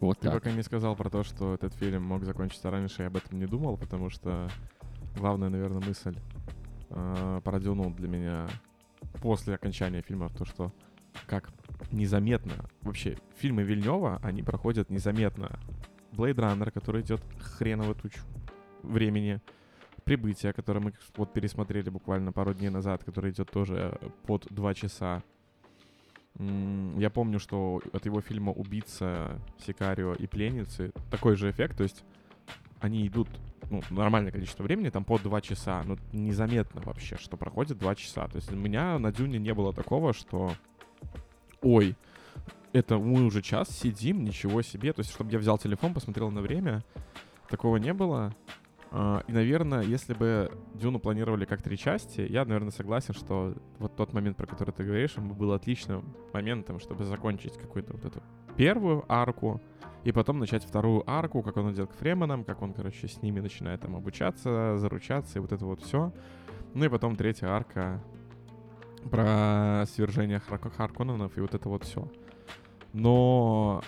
Вот 0.00 0.18
Ты 0.18 0.28
так. 0.28 0.34
пока 0.34 0.52
не 0.52 0.62
сказал 0.62 0.94
про 0.94 1.10
то, 1.10 1.24
что 1.24 1.54
этот 1.54 1.74
фильм 1.74 2.04
мог 2.04 2.24
закончиться 2.24 2.70
раньше, 2.70 3.02
я 3.02 3.08
об 3.08 3.16
этом 3.16 3.38
не 3.38 3.46
думал, 3.46 3.76
потому 3.76 4.10
что 4.10 4.48
главная, 5.16 5.48
наверное, 5.48 5.84
мысль 5.84 6.16
э, 6.90 7.40
про 7.42 7.60
Дюну 7.60 7.90
для 7.90 8.08
меня 8.08 8.48
после 9.20 9.54
окончания 9.54 10.02
фильма 10.02 10.28
то, 10.28 10.44
что 10.44 10.72
как 11.26 11.50
незаметно 11.90 12.54
вообще 12.82 13.18
фильмы 13.36 13.62
Вильнева, 13.62 14.20
они 14.22 14.42
проходят 14.42 14.90
незаметно. 14.90 15.58
Blade 16.12 16.36
Runner, 16.36 16.70
который 16.70 17.02
идет 17.02 17.20
хреново 17.40 17.94
тучу 17.94 18.20
времени. 18.82 19.40
Прибытие, 20.04 20.52
которое 20.52 20.80
мы 20.80 20.94
вот 21.16 21.32
пересмотрели 21.32 21.90
буквально 21.90 22.32
пару 22.32 22.54
дней 22.54 22.70
назад, 22.70 23.04
который 23.04 23.30
идет 23.30 23.50
тоже 23.50 23.98
под 24.26 24.46
два 24.50 24.74
часа. 24.74 25.22
Я 26.36 27.10
помню, 27.10 27.40
что 27.40 27.82
от 27.92 28.06
его 28.06 28.20
фильма 28.20 28.52
«Убийца», 28.52 29.40
«Сикарио» 29.66 30.14
и 30.14 30.26
«Пленницы» 30.26 30.92
такой 31.10 31.36
же 31.36 31.50
эффект, 31.50 31.78
то 31.78 31.82
есть 31.82 32.04
они 32.80 33.06
идут 33.08 33.28
ну, 33.70 33.82
нормальное 33.90 34.32
количество 34.32 34.62
времени, 34.62 34.90
там 34.90 35.04
по 35.04 35.18
два 35.18 35.40
часа, 35.40 35.82
но 35.84 35.96
незаметно 36.12 36.80
вообще, 36.82 37.16
что 37.16 37.36
проходит 37.36 37.78
два 37.78 37.94
часа. 37.94 38.28
То 38.28 38.36
есть 38.36 38.52
у 38.52 38.56
меня 38.56 38.98
на 38.98 39.12
Дюне 39.12 39.38
не 39.38 39.52
было 39.52 39.72
такого, 39.72 40.12
что 40.12 40.52
ой, 41.60 41.96
это 42.72 42.98
мы 42.98 43.24
уже 43.24 43.42
час 43.42 43.68
сидим, 43.70 44.24
ничего 44.24 44.62
себе. 44.62 44.92
То 44.92 45.00
есть, 45.00 45.12
чтобы 45.12 45.32
я 45.32 45.38
взял 45.38 45.58
телефон, 45.58 45.94
посмотрел 45.94 46.30
на 46.30 46.40
время, 46.40 46.84
такого 47.48 47.76
не 47.76 47.92
было. 47.92 48.34
А, 48.90 49.22
И, 49.28 49.32
наверное, 49.32 49.82
если 49.82 50.14
бы 50.14 50.50
Дюну 50.74 50.98
планировали 50.98 51.44
как 51.44 51.62
три 51.62 51.76
части, 51.76 52.20
я, 52.20 52.44
наверное, 52.44 52.70
согласен, 52.70 53.14
что 53.14 53.54
вот 53.78 53.96
тот 53.96 54.12
момент, 54.12 54.36
про 54.36 54.46
который 54.46 54.70
ты 54.70 54.84
говоришь, 54.84 55.14
он 55.18 55.28
бы 55.28 55.34
был 55.34 55.52
отличным 55.52 56.14
моментом, 56.32 56.80
чтобы 56.80 57.04
закончить 57.04 57.58
какую-то 57.58 57.92
вот 57.92 58.04
эту 58.04 58.22
первую 58.56 59.04
арку, 59.08 59.60
и 60.04 60.12
потом 60.12 60.38
начать 60.38 60.64
вторую 60.64 61.08
арку, 61.10 61.42
как 61.42 61.56
он 61.56 61.72
идет 61.72 61.90
к 61.90 61.94
Фременам, 61.94 62.44
как 62.44 62.62
он, 62.62 62.72
короче, 62.72 63.08
с 63.08 63.20
ними 63.22 63.40
начинает 63.40 63.80
там 63.80 63.94
обучаться, 63.96 64.76
заручаться, 64.78 65.38
и 65.38 65.42
вот 65.42 65.52
это 65.52 65.66
вот 65.66 65.82
все. 65.82 66.12
Ну 66.74 66.84
и 66.84 66.88
потом 66.88 67.16
третья 67.16 67.48
арка 67.48 68.02
про 69.10 69.84
свержение 69.86 70.40
Хар- 70.48 70.70
Харконненов 70.70 71.36
и 71.36 71.40
вот 71.40 71.54
это 71.54 71.68
вот 71.68 71.84
все. 71.84 72.08
Но 72.92 73.82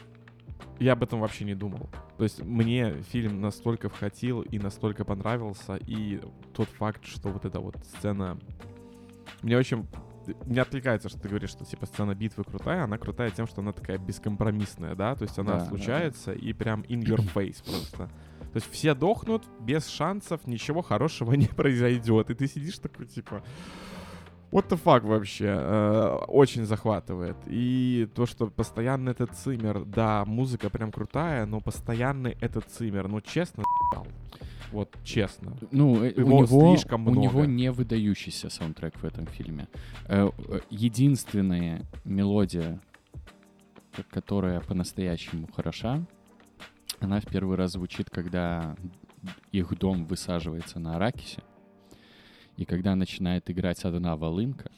я 0.78 0.92
об 0.92 1.02
этом 1.02 1.20
вообще 1.20 1.44
не 1.44 1.54
думал. 1.54 1.88
То 2.16 2.24
есть 2.24 2.42
мне 2.42 3.02
фильм 3.02 3.40
настолько 3.40 3.88
вхватил 3.88 4.40
и 4.42 4.58
настолько 4.58 5.04
понравился, 5.04 5.76
и 5.76 6.20
тот 6.54 6.68
факт, 6.68 7.04
что 7.04 7.28
вот 7.30 7.44
эта 7.44 7.60
вот 7.60 7.76
сцена... 7.96 8.38
Мне 9.42 9.56
очень... 9.56 9.86
Мне 10.44 10.62
отвлекается, 10.62 11.08
что 11.08 11.18
ты 11.18 11.28
говоришь, 11.28 11.50
что 11.50 11.64
типа 11.64 11.86
сцена 11.86 12.14
битвы 12.14 12.44
крутая, 12.44 12.84
она 12.84 12.98
крутая 12.98 13.30
тем, 13.30 13.46
что 13.46 13.62
она 13.62 13.72
такая 13.72 13.98
бескомпромиссная, 13.98 14.94
да, 14.94 15.14
то 15.14 15.22
есть 15.22 15.38
она 15.38 15.52
Да, 15.52 15.58
да, 15.58 15.64
да. 15.64 15.70
случается 15.70 16.32
и 16.32 16.52
прям 16.52 16.82
in 16.82 17.02
your 17.02 17.18
face 17.34 17.64
просто. 17.64 18.10
То 18.38 18.56
есть 18.56 18.70
все 18.70 18.94
дохнут 18.94 19.44
без 19.60 19.88
шансов, 19.88 20.46
ничего 20.46 20.82
хорошего 20.82 21.32
не 21.34 21.46
произойдет, 21.46 22.30
и 22.30 22.34
ты 22.34 22.46
сидишь 22.46 22.78
такой 22.78 23.06
типа, 23.06 23.42
What 24.50 24.68
the 24.68 24.80
fuck 24.82 25.06
вообще? 25.06 25.46
Э, 25.46 26.24
очень 26.26 26.64
захватывает. 26.66 27.36
И 27.46 28.08
то, 28.14 28.26
что 28.26 28.48
постоянно 28.48 29.10
этот 29.10 29.32
цимер, 29.32 29.84
да, 29.84 30.24
музыка 30.24 30.70
прям 30.70 30.90
крутая, 30.90 31.46
но 31.46 31.60
постоянный 31.60 32.36
этот 32.40 32.64
цимер, 32.66 33.06
ну 33.08 33.20
честно, 33.20 33.62
вот 34.72 34.96
честно. 35.04 35.56
Ну, 35.70 36.02
э, 36.02 36.12
Его 36.16 36.38
у 36.38 36.42
него, 36.42 36.74
слишком 36.76 37.06
у 37.06 37.10
много. 37.10 37.20
него 37.26 37.44
не 37.44 37.70
выдающийся 37.70 38.50
саундтрек 38.50 38.96
в 38.96 39.04
этом 39.04 39.26
фильме. 39.26 39.68
Э, 40.06 40.30
э, 40.48 40.60
Единственная 40.70 41.82
мелодия, 42.04 42.80
которая 44.10 44.60
по-настоящему 44.60 45.48
хороша, 45.54 46.04
она 47.00 47.20
в 47.20 47.26
первый 47.26 47.56
раз 47.56 47.72
звучит, 47.72 48.10
когда 48.10 48.76
их 49.52 49.76
дом 49.78 50.06
высаживается 50.06 50.78
на 50.78 50.96
Аракисе, 50.96 51.42
и 52.60 52.66
когда 52.66 52.94
начинает 52.94 53.50
играть 53.50 53.82
одна 53.86 54.18
волынка, 54.18 54.70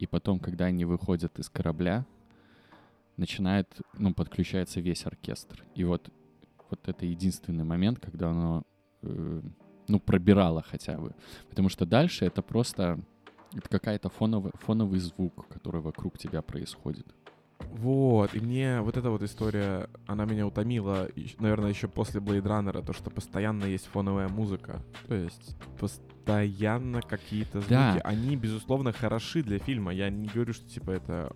и 0.00 0.06
потом, 0.08 0.40
когда 0.40 0.64
они 0.64 0.84
выходят 0.84 1.38
из 1.38 1.48
корабля, 1.48 2.04
начинает, 3.16 3.68
ну, 3.96 4.12
подключается 4.12 4.80
весь 4.80 5.06
оркестр. 5.06 5.64
И 5.76 5.84
вот, 5.84 6.10
вот 6.68 6.88
это 6.88 7.06
единственный 7.06 7.62
момент, 7.62 8.00
когда 8.00 8.30
оно, 8.30 8.64
э, 9.02 9.42
ну, 9.86 10.00
пробирало 10.00 10.62
хотя 10.62 10.98
бы. 10.98 11.14
Потому 11.48 11.68
что 11.68 11.86
дальше 11.86 12.24
это 12.24 12.42
просто 12.42 12.98
это 13.54 13.68
какая-то 13.68 14.08
фоновый, 14.08 14.50
фоновый 14.56 14.98
звук, 14.98 15.46
который 15.46 15.80
вокруг 15.80 16.18
тебя 16.18 16.42
происходит. 16.42 17.06
Вот, 17.72 18.34
и 18.34 18.40
мне 18.40 18.80
вот 18.80 18.96
эта 18.96 19.10
вот 19.10 19.22
история, 19.22 19.88
она 20.06 20.24
меня 20.24 20.46
утомила, 20.46 21.08
наверное, 21.38 21.70
еще 21.70 21.88
после 21.88 22.20
Blade 22.20 22.42
Runner, 22.42 22.84
то, 22.84 22.92
что 22.92 23.10
постоянно 23.10 23.64
есть 23.64 23.86
фоновая 23.86 24.28
музыка. 24.28 24.82
То 25.08 25.14
есть 25.14 25.56
постоянно 25.78 27.00
какие-то 27.02 27.60
звуки. 27.60 27.70
Да. 27.70 28.00
Они, 28.04 28.36
безусловно, 28.36 28.92
хороши 28.92 29.42
для 29.42 29.58
фильма. 29.58 29.92
Я 29.92 30.10
не 30.10 30.28
говорю, 30.28 30.52
что, 30.52 30.68
типа, 30.68 30.90
это 30.90 31.32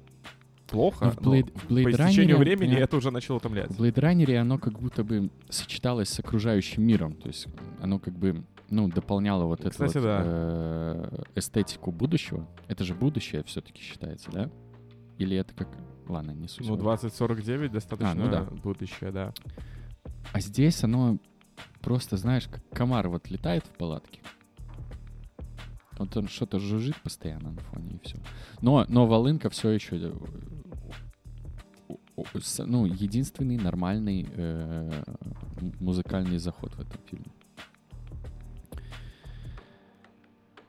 плохо, 0.66 1.07
Но 1.07 1.11
в 1.11 1.21
но 1.21 1.35
Blade, 1.35 1.59
в 1.59 1.71
Blade 1.71 1.85
по 1.85 1.90
истечению 1.90 2.37
Runner, 2.37 2.40
времени 2.40 2.75
э, 2.75 2.81
это 2.81 2.97
уже 2.97 3.11
начало 3.11 3.37
утомлять. 3.37 3.71
В 3.71 3.81
Blade 3.81 3.95
Runner 3.95 4.37
оно 4.37 4.59
как 4.59 4.78
будто 4.78 5.04
бы 5.04 5.31
сочеталось 5.49 6.09
с 6.09 6.19
окружающим 6.19 6.83
миром. 6.83 7.14
То 7.14 7.28
есть 7.28 7.47
оно 7.81 7.99
как 7.99 8.14
бы 8.14 8.45
ну, 8.71 8.88
дополняло 8.88 9.45
вот 9.45 9.64
эту 9.64 9.85
вот, 9.85 9.93
да. 9.95 10.23
э, 10.25 11.23
эстетику 11.37 11.93
будущего. 11.93 12.47
Это 12.69 12.85
же 12.85 12.95
будущее 12.95 13.43
все-таки 13.45 13.83
считается, 13.83 14.31
да? 14.31 14.50
Или 15.19 15.37
это 15.37 15.54
как... 15.54 15.69
Ладно, 16.08 16.32
не 16.32 16.49
суть. 16.49 16.66
Ну, 16.66 16.76
важно. 16.76 17.08
2049 17.08 17.73
достаточно 17.73 18.11
А, 18.12 18.14
ну 18.14 18.30
да. 18.30 18.42
будущее, 18.44 19.11
да. 19.11 19.32
А 20.32 20.40
здесь 20.40 20.82
оно 20.84 21.18
просто, 21.80 22.16
знаешь, 22.16 22.46
как 22.49 22.62
комар 22.70 23.08
вот 23.08 23.30
летает 23.30 23.64
в 23.64 23.70
палатке. 23.70 24.20
Вот 25.99 26.16
он 26.16 26.28
что-то 26.28 26.58
жужжит 26.58 27.00
постоянно 27.02 27.52
на 27.52 27.61
фоне, 27.61 27.92
и 27.96 28.00
все. 28.06 28.18
Но, 28.61 28.84
но 28.88 29.06
волынка 29.06 29.49
все 29.49 29.70
еще... 29.70 29.96
э, 29.96 30.12
Ну, 32.66 32.84
единственный 32.87 33.56
нормальный 33.56 34.26
э, 34.30 35.02
музыкальный 35.80 36.38
заход 36.38 36.73
в 36.75 36.80
этом 36.80 37.00
фильме. 37.08 37.26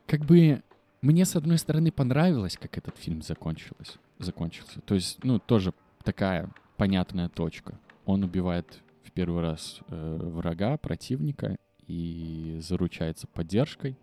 Как 0.08 0.22
бы 0.26 0.62
мне, 1.06 1.24
с 1.24 1.36
одной 1.36 1.60
стороны, 1.60 1.92
понравилось, 1.92 2.58
как 2.58 2.78
этот 2.80 2.98
фильм 2.98 3.22
закончилось, 3.22 3.98
закончился. 4.18 4.82
То 4.82 4.96
есть, 4.96 5.24
ну, 5.24 5.38
тоже 5.38 5.72
такая 6.04 6.50
понятная 6.78 7.30
точка. 7.30 7.78
Он 8.06 8.24
убивает 8.24 8.82
в 9.04 9.12
первый 9.12 9.44
раз 9.44 9.82
э, 9.88 10.20
врага, 10.20 10.78
противника 10.78 11.58
и 11.86 12.58
заручается 12.60 13.28
поддержкой. 13.28 13.96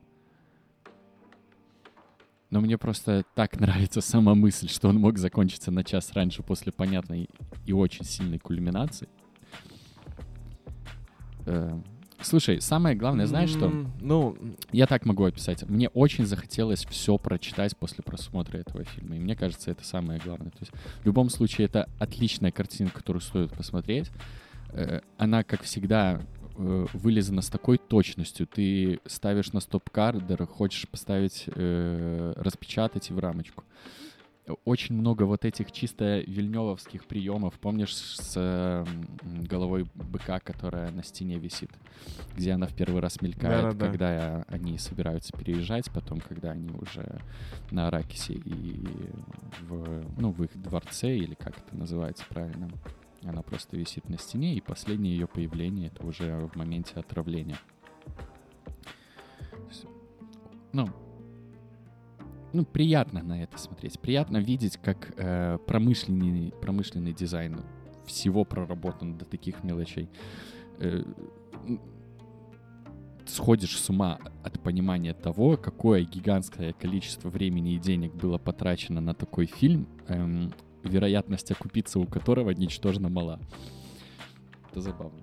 Но 2.50 2.60
мне 2.60 2.78
просто 2.78 3.24
так 3.34 3.58
нравится 3.58 4.00
сама 4.00 4.36
мысль, 4.36 4.68
что 4.68 4.88
он 4.88 4.96
мог 4.96 5.18
закончиться 5.18 5.72
на 5.72 5.82
час 5.82 6.12
раньше 6.12 6.44
после 6.44 6.70
понятной 6.70 7.28
и 7.66 7.72
очень 7.72 8.04
сильной 8.04 8.38
кульминации. 8.38 9.08
Э, 11.46 11.80
слушай, 12.22 12.60
самое 12.60 12.96
главное, 12.96 13.26
знаешь 13.26 13.50
что? 13.50 13.68
Ну, 14.00 14.36
Я 14.72 14.86
так 14.86 15.04
могу 15.06 15.24
описать. 15.24 15.62
Мне 15.68 15.88
очень 15.90 16.26
захотелось 16.26 16.84
все 16.86 17.18
прочитать 17.18 17.76
после 17.76 18.02
просмотра 18.02 18.58
этого 18.58 18.84
фильма. 18.84 19.16
И 19.16 19.18
мне 19.18 19.36
кажется, 19.36 19.70
это 19.70 19.84
самое 19.84 20.20
главное. 20.24 20.50
То 20.50 20.58
есть 20.60 20.72
в 21.02 21.06
любом 21.06 21.30
случае 21.30 21.66
это 21.66 21.88
отличная 21.98 22.50
картина, 22.52 22.90
которую 22.90 23.20
стоит 23.20 23.52
посмотреть. 23.52 24.10
Э, 24.72 25.00
Она, 25.18 25.44
как 25.44 25.62
всегда, 25.62 26.20
э, 26.56 26.86
вылезана 26.92 27.42
с 27.42 27.48
такой 27.48 27.78
точностью. 27.78 28.46
Ты 28.46 29.00
ставишь 29.06 29.52
на 29.52 29.60
стоп-кардер, 29.60 30.46
хочешь 30.46 30.88
поставить, 30.88 31.44
э, 31.46 32.32
распечатать 32.36 33.10
и 33.10 33.12
в 33.12 33.18
рамочку. 33.18 33.64
Очень 34.64 34.96
много 34.96 35.22
вот 35.22 35.44
этих 35.44 35.70
чисто 35.70 36.18
вильневовских 36.26 37.06
приемов. 37.06 37.54
Помнишь 37.60 37.94
с 37.94 38.34
э, 38.36 38.84
головой 39.46 39.86
быка, 39.94 40.40
которая 40.40 40.90
на 40.90 41.04
стене 41.04 41.38
висит? 41.38 41.70
Где 42.36 42.52
она 42.52 42.66
в 42.66 42.74
первый 42.74 43.00
раз 43.00 43.22
мелькает, 43.22 43.62
Да-да-да. 43.62 43.86
когда 43.86 44.44
они 44.48 44.78
собираются 44.78 45.32
переезжать, 45.32 45.92
потом, 45.92 46.20
когда 46.20 46.50
они 46.50 46.70
уже 46.70 47.20
на 47.70 47.86
Аракисе 47.86 48.34
и 48.34 48.84
в, 49.60 50.04
ну, 50.20 50.32
в 50.32 50.42
их 50.42 50.60
дворце, 50.60 51.16
или 51.16 51.34
как 51.34 51.56
это 51.58 51.76
называется 51.76 52.24
правильно, 52.28 52.68
она 53.22 53.42
просто 53.42 53.76
висит 53.76 54.08
на 54.08 54.18
стене, 54.18 54.54
и 54.54 54.60
последнее 54.60 55.14
ее 55.14 55.28
появление— 55.28 55.86
это 55.94 56.04
уже 56.04 56.48
в 56.52 56.56
моменте 56.56 56.94
отравления. 56.96 57.58
Ну, 60.72 60.88
ну, 62.52 62.64
приятно 62.64 63.22
на 63.22 63.42
это 63.42 63.58
смотреть. 63.58 63.98
Приятно 64.00 64.38
видеть, 64.38 64.76
как 64.76 65.12
э, 65.16 65.58
промышленный, 65.66 66.52
промышленный 66.60 67.12
дизайн 67.12 67.60
всего 68.06 68.44
проработан 68.44 69.16
до 69.16 69.24
таких 69.24 69.64
мелочей. 69.64 70.08
Э, 70.78 71.02
сходишь 73.26 73.78
с 73.78 73.88
ума 73.88 74.18
от 74.42 74.60
понимания 74.60 75.14
того, 75.14 75.56
какое 75.56 76.04
гигантское 76.04 76.72
количество 76.72 77.28
времени 77.28 77.74
и 77.74 77.78
денег 77.78 78.14
было 78.14 78.38
потрачено 78.38 79.00
на 79.00 79.14
такой 79.14 79.46
фильм, 79.46 79.88
эм, 80.08 80.52
вероятность 80.82 81.50
окупиться 81.50 81.98
у 81.98 82.06
которого 82.06 82.50
ничтожно 82.50 83.08
мала. 83.08 83.40
Это 84.70 84.80
забавно. 84.80 85.22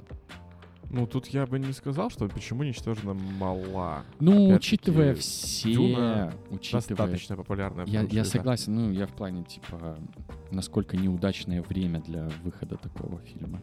Ну 0.89 1.07
тут 1.07 1.27
я 1.27 1.45
бы 1.45 1.59
не 1.59 1.73
сказал, 1.73 2.09
что 2.09 2.27
почему 2.27 2.63
ничтожно 2.63 3.13
мала. 3.13 4.03
Ну, 4.19 4.31
Опять-таки, 4.31 4.55
учитывая 4.55 5.15
все, 5.15 5.73
Дюна 5.73 6.33
учитывая... 6.49 6.81
Достаточно 6.81 7.35
популярная 7.35 7.85
Я, 7.85 8.01
я 8.01 8.25
согласен, 8.25 8.75
ну, 8.75 8.91
я 8.91 9.07
в 9.07 9.13
плане, 9.13 9.43
типа, 9.43 9.97
насколько 10.51 10.97
неудачное 10.97 11.61
время 11.61 12.01
для 12.01 12.29
выхода 12.43 12.77
такого 12.77 13.19
фильма. 13.21 13.61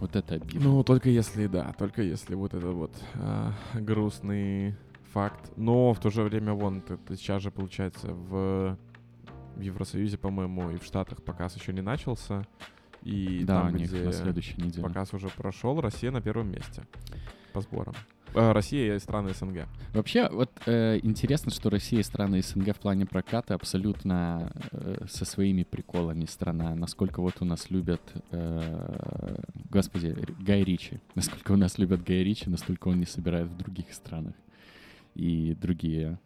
Вот 0.00 0.16
это 0.16 0.36
обидно. 0.36 0.60
Ну, 0.60 0.84
только 0.84 1.10
если, 1.10 1.46
да, 1.46 1.74
только 1.78 2.02
если 2.02 2.34
вот 2.34 2.54
это 2.54 2.68
вот 2.68 2.92
а, 3.14 3.52
грустный 3.74 4.74
факт. 5.12 5.52
Но 5.56 5.92
в 5.92 6.00
то 6.00 6.10
же 6.10 6.22
время, 6.22 6.54
вон, 6.54 6.82
это 6.88 7.16
сейчас 7.16 7.42
же, 7.42 7.50
получается, 7.50 8.08
в, 8.08 8.78
в 9.56 9.60
Евросоюзе, 9.60 10.16
по-моему, 10.16 10.70
и 10.70 10.78
в 10.78 10.84
Штатах 10.84 11.22
показ 11.22 11.56
еще 11.56 11.72
не 11.72 11.82
начался. 11.82 12.46
И 13.02 13.44
да, 13.44 13.62
там, 13.62 13.74
где 13.74 14.02
на 14.02 14.12
следующей 14.12 14.60
неделе. 14.60 14.82
показ 14.82 15.14
уже 15.14 15.28
прошел, 15.28 15.80
Россия 15.80 16.10
на 16.10 16.20
первом 16.20 16.50
месте 16.50 16.82
по 17.52 17.60
сборам. 17.60 17.94
А, 18.34 18.52
Россия 18.52 18.94
и 18.94 18.98
страны 19.00 19.34
СНГ. 19.34 19.66
Вообще, 19.92 20.28
вот 20.30 20.50
э, 20.66 21.00
интересно, 21.02 21.50
что 21.50 21.68
Россия 21.68 22.00
и 22.00 22.04
страны 22.04 22.42
СНГ 22.42 22.76
в 22.76 22.78
плане 22.78 23.06
проката 23.06 23.54
абсолютно 23.54 24.52
э, 24.70 25.04
со 25.08 25.24
своими 25.24 25.64
приколами 25.64 26.26
страна. 26.26 26.74
Насколько 26.76 27.22
вот 27.22 27.34
у 27.40 27.44
нас 27.44 27.70
любят, 27.70 28.02
э, 28.30 29.36
господи, 29.70 30.16
Гай 30.38 30.62
Ричи. 30.62 31.00
Насколько 31.16 31.52
у 31.52 31.56
нас 31.56 31.78
любят 31.78 32.04
Гай 32.04 32.22
Ричи, 32.22 32.48
настолько 32.48 32.88
он 32.88 33.00
не 33.00 33.06
собирает 33.06 33.48
в 33.48 33.56
других 33.56 33.92
странах. 33.92 34.34
И 35.16 35.56
другие 35.60 36.18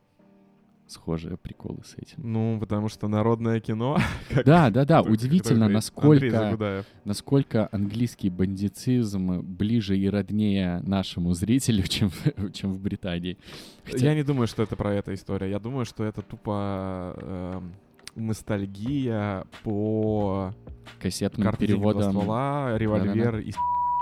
схожие 0.95 1.37
приколы 1.37 1.79
с 1.85 1.95
этим. 1.99 2.17
Ну, 2.33 2.59
потому 2.61 2.89
что 2.89 3.09
народное 3.09 3.61
кино. 3.61 3.99
как- 4.31 4.45
Да, 4.47 4.71
да, 4.71 4.85
да, 4.85 5.03
удивительно, 5.15 5.69
насколько, 5.69 6.77
насколько 7.05 7.69
английский 7.73 8.31
бандитизм 8.31 9.41
ближе 9.43 9.97
и 9.99 10.09
роднее 10.09 10.81
нашему 10.87 11.35
зрителю, 11.35 11.83
чем, 11.89 12.11
в- 12.11 12.53
чем 12.53 12.73
в 12.73 12.81
Британии. 12.81 13.37
Хотя- 13.85 14.07
Я 14.07 14.15
не 14.15 14.23
думаю, 14.23 14.47
что 14.47 14.63
это 14.63 14.77
про 14.77 14.95
это 14.95 15.13
история. 15.13 15.51
Я 15.51 15.59
думаю, 15.59 15.85
что 15.85 16.05
это 16.05 16.23
тупо 16.23 17.15
эм, 17.21 17.73
ностальгия 18.17 19.45
по 19.63 20.53
кассетным 21.01 21.45
карте 21.45 21.67
«Деньги, 21.67 21.81
два 21.83 21.93
переводом. 21.93 22.11
ствола, 22.13 22.79
револьвер 22.79 23.39
и 23.39 23.53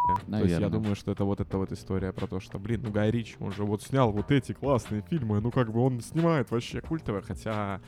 с***. 0.06 0.30
То 0.30 0.38
есть 0.44 0.60
я 0.60 0.68
думаю, 0.68 0.94
что 0.96 1.12
это 1.12 1.24
вот 1.24 1.40
эта 1.40 1.58
вот 1.58 1.72
история 1.72 2.12
про 2.12 2.26
то, 2.26 2.40
что, 2.40 2.58
блин, 2.58 2.82
ну 2.84 2.90
Гай 2.90 3.10
Рич, 3.10 3.36
он 3.40 3.52
же 3.52 3.64
вот 3.64 3.82
снял 3.82 4.10
вот 4.12 4.30
эти 4.30 4.52
классные 4.52 5.02
фильмы, 5.02 5.40
ну 5.40 5.50
как 5.50 5.72
бы 5.72 5.80
он 5.80 6.00
снимает 6.00 6.50
вообще 6.50 6.80
культовые, 6.80 7.22
хотя 7.22 7.80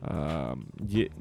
эм, 0.00 0.68
е- 0.80 1.12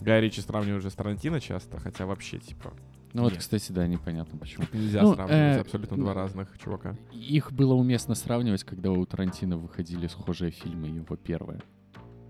Гай 0.00 0.20
Ричи 0.20 0.40
сравнивают 0.40 0.80
уже 0.80 0.90
с 0.90 0.94
Тарантино 0.94 1.40
часто, 1.40 1.78
хотя 1.78 2.06
вообще, 2.06 2.38
типа, 2.38 2.72
Ну 3.12 3.22
вот, 3.24 3.32
Нет. 3.32 3.40
кстати, 3.40 3.70
да, 3.72 3.86
непонятно 3.86 4.38
почему. 4.38 4.64
Нельзя 4.72 5.02
Ну, 5.02 5.14
сравнивать 5.14 5.58
э, 5.58 5.60
абсолютно 5.60 5.96
два 5.98 6.14
разных 6.14 6.58
чувака. 6.58 6.96
Их 7.12 7.52
было 7.52 7.74
уместно 7.74 8.14
сравнивать, 8.14 8.64
когда 8.64 8.90
у 8.90 9.04
Тарантино 9.04 9.58
выходили 9.58 10.06
схожие 10.06 10.50
фильмы, 10.50 10.88
его 10.88 11.14
первые. 11.16 11.60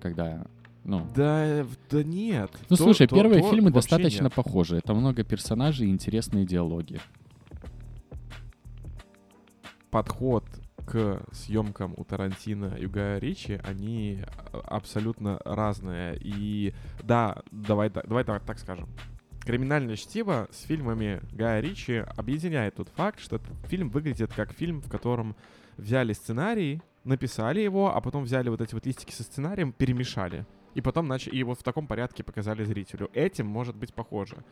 Когда, 0.02 0.44
ну... 0.84 1.06
Да, 1.14 1.64
да 1.90 2.02
нет. 2.02 2.50
Ну, 2.68 2.76
То- 2.76 2.82
слушай, 2.84 3.06
то- 3.06 3.14
первые 3.16 3.42
то 3.42 3.50
фильмы 3.50 3.70
достаточно 3.70 4.24
нет. 4.24 4.34
похожи. 4.34 4.76
Это 4.76 4.94
много 4.94 5.22
персонажей 5.24 5.88
и 5.88 5.90
интересные 5.90 6.44
диалоги. 6.44 7.00
Подход 9.90 10.44
к 10.86 11.22
съемкам 11.32 11.94
у 11.96 12.04
Тарантино 12.04 12.74
и 12.78 12.86
Гая 12.86 13.18
Ричи, 13.18 13.60
они 13.64 14.22
а, 14.52 14.60
абсолютно 14.76 15.40
разные. 15.44 16.18
И 16.20 16.74
да, 17.02 17.42
давай, 17.50 17.90
да- 17.90 18.02
давай 18.02 18.24
так, 18.24 18.42
так 18.44 18.58
скажем. 18.58 18.88
Криминальное 19.44 19.96
чтиво 19.96 20.48
с 20.50 20.62
фильмами 20.62 21.20
Гая 21.32 21.60
Ричи 21.60 22.04
объединяет 22.16 22.76
тот 22.76 22.88
факт, 22.88 23.20
что 23.20 23.36
этот 23.36 23.52
фильм 23.66 23.90
выглядит 23.90 24.32
как 24.32 24.52
фильм, 24.52 24.80
в 24.80 24.88
котором 24.88 25.36
взяли 25.76 26.12
сценарий, 26.12 26.80
написали 27.04 27.60
его, 27.60 27.94
а 27.94 28.00
потом 28.00 28.24
взяли 28.24 28.48
вот 28.48 28.60
эти 28.60 28.74
вот 28.74 28.86
листики 28.86 29.12
со 29.12 29.22
сценарием, 29.24 29.72
перемешали. 29.72 30.46
И 30.74 30.80
потом 30.80 31.06
начали, 31.06 31.36
и 31.36 31.42
вот 31.42 31.58
в 31.58 31.62
таком 31.62 31.86
порядке 31.86 32.24
показали 32.24 32.64
зрителю. 32.64 33.10
Этим 33.12 33.46
может 33.46 33.76
быть 33.76 33.92
похоже. 33.92 34.44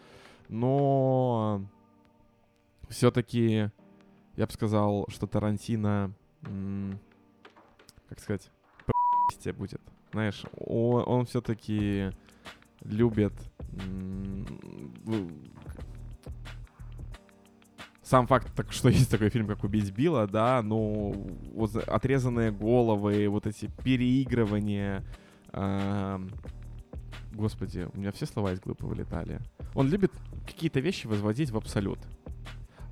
Но 0.49 1.63
все-таки 2.89 3.71
я 4.37 4.47
бы 4.47 4.53
сказал, 4.53 5.07
что 5.09 5.27
Тарантино, 5.27 6.13
как 8.09 8.19
сказать, 8.19 8.51
по 8.87 9.53
будет. 9.53 9.81
Знаешь, 10.13 10.45
он, 10.57 11.05
он 11.07 11.27
все-таки 11.27 12.11
любит 12.83 13.33
сам 18.03 18.27
факт, 18.27 18.53
так, 18.57 18.73
что 18.73 18.89
есть 18.89 19.09
такой 19.09 19.31
фильм, 19.31 19.47
как 19.47 19.63
«Убить 19.63 19.93
Билла», 19.93 20.27
да, 20.27 20.63
ну, 20.63 21.13
вот 21.55 21.71
за- 21.71 21.83
отрезанные 21.83 22.51
головы, 22.51 23.29
вот 23.29 23.47
эти 23.47 23.71
переигрывания, 23.85 25.05
господи, 27.33 27.89
у 27.93 27.99
меня 27.99 28.13
все 28.13 28.27
слова 28.27 28.53
из 28.53 28.61
глупо 28.61 28.87
вылетали. 28.87 29.41
Он 29.75 29.89
любит 29.89 30.13
какие-то 30.47 30.81
вещи 30.81 31.07
возводить 31.07 31.51
в 31.51 31.57
абсолют. 31.57 31.99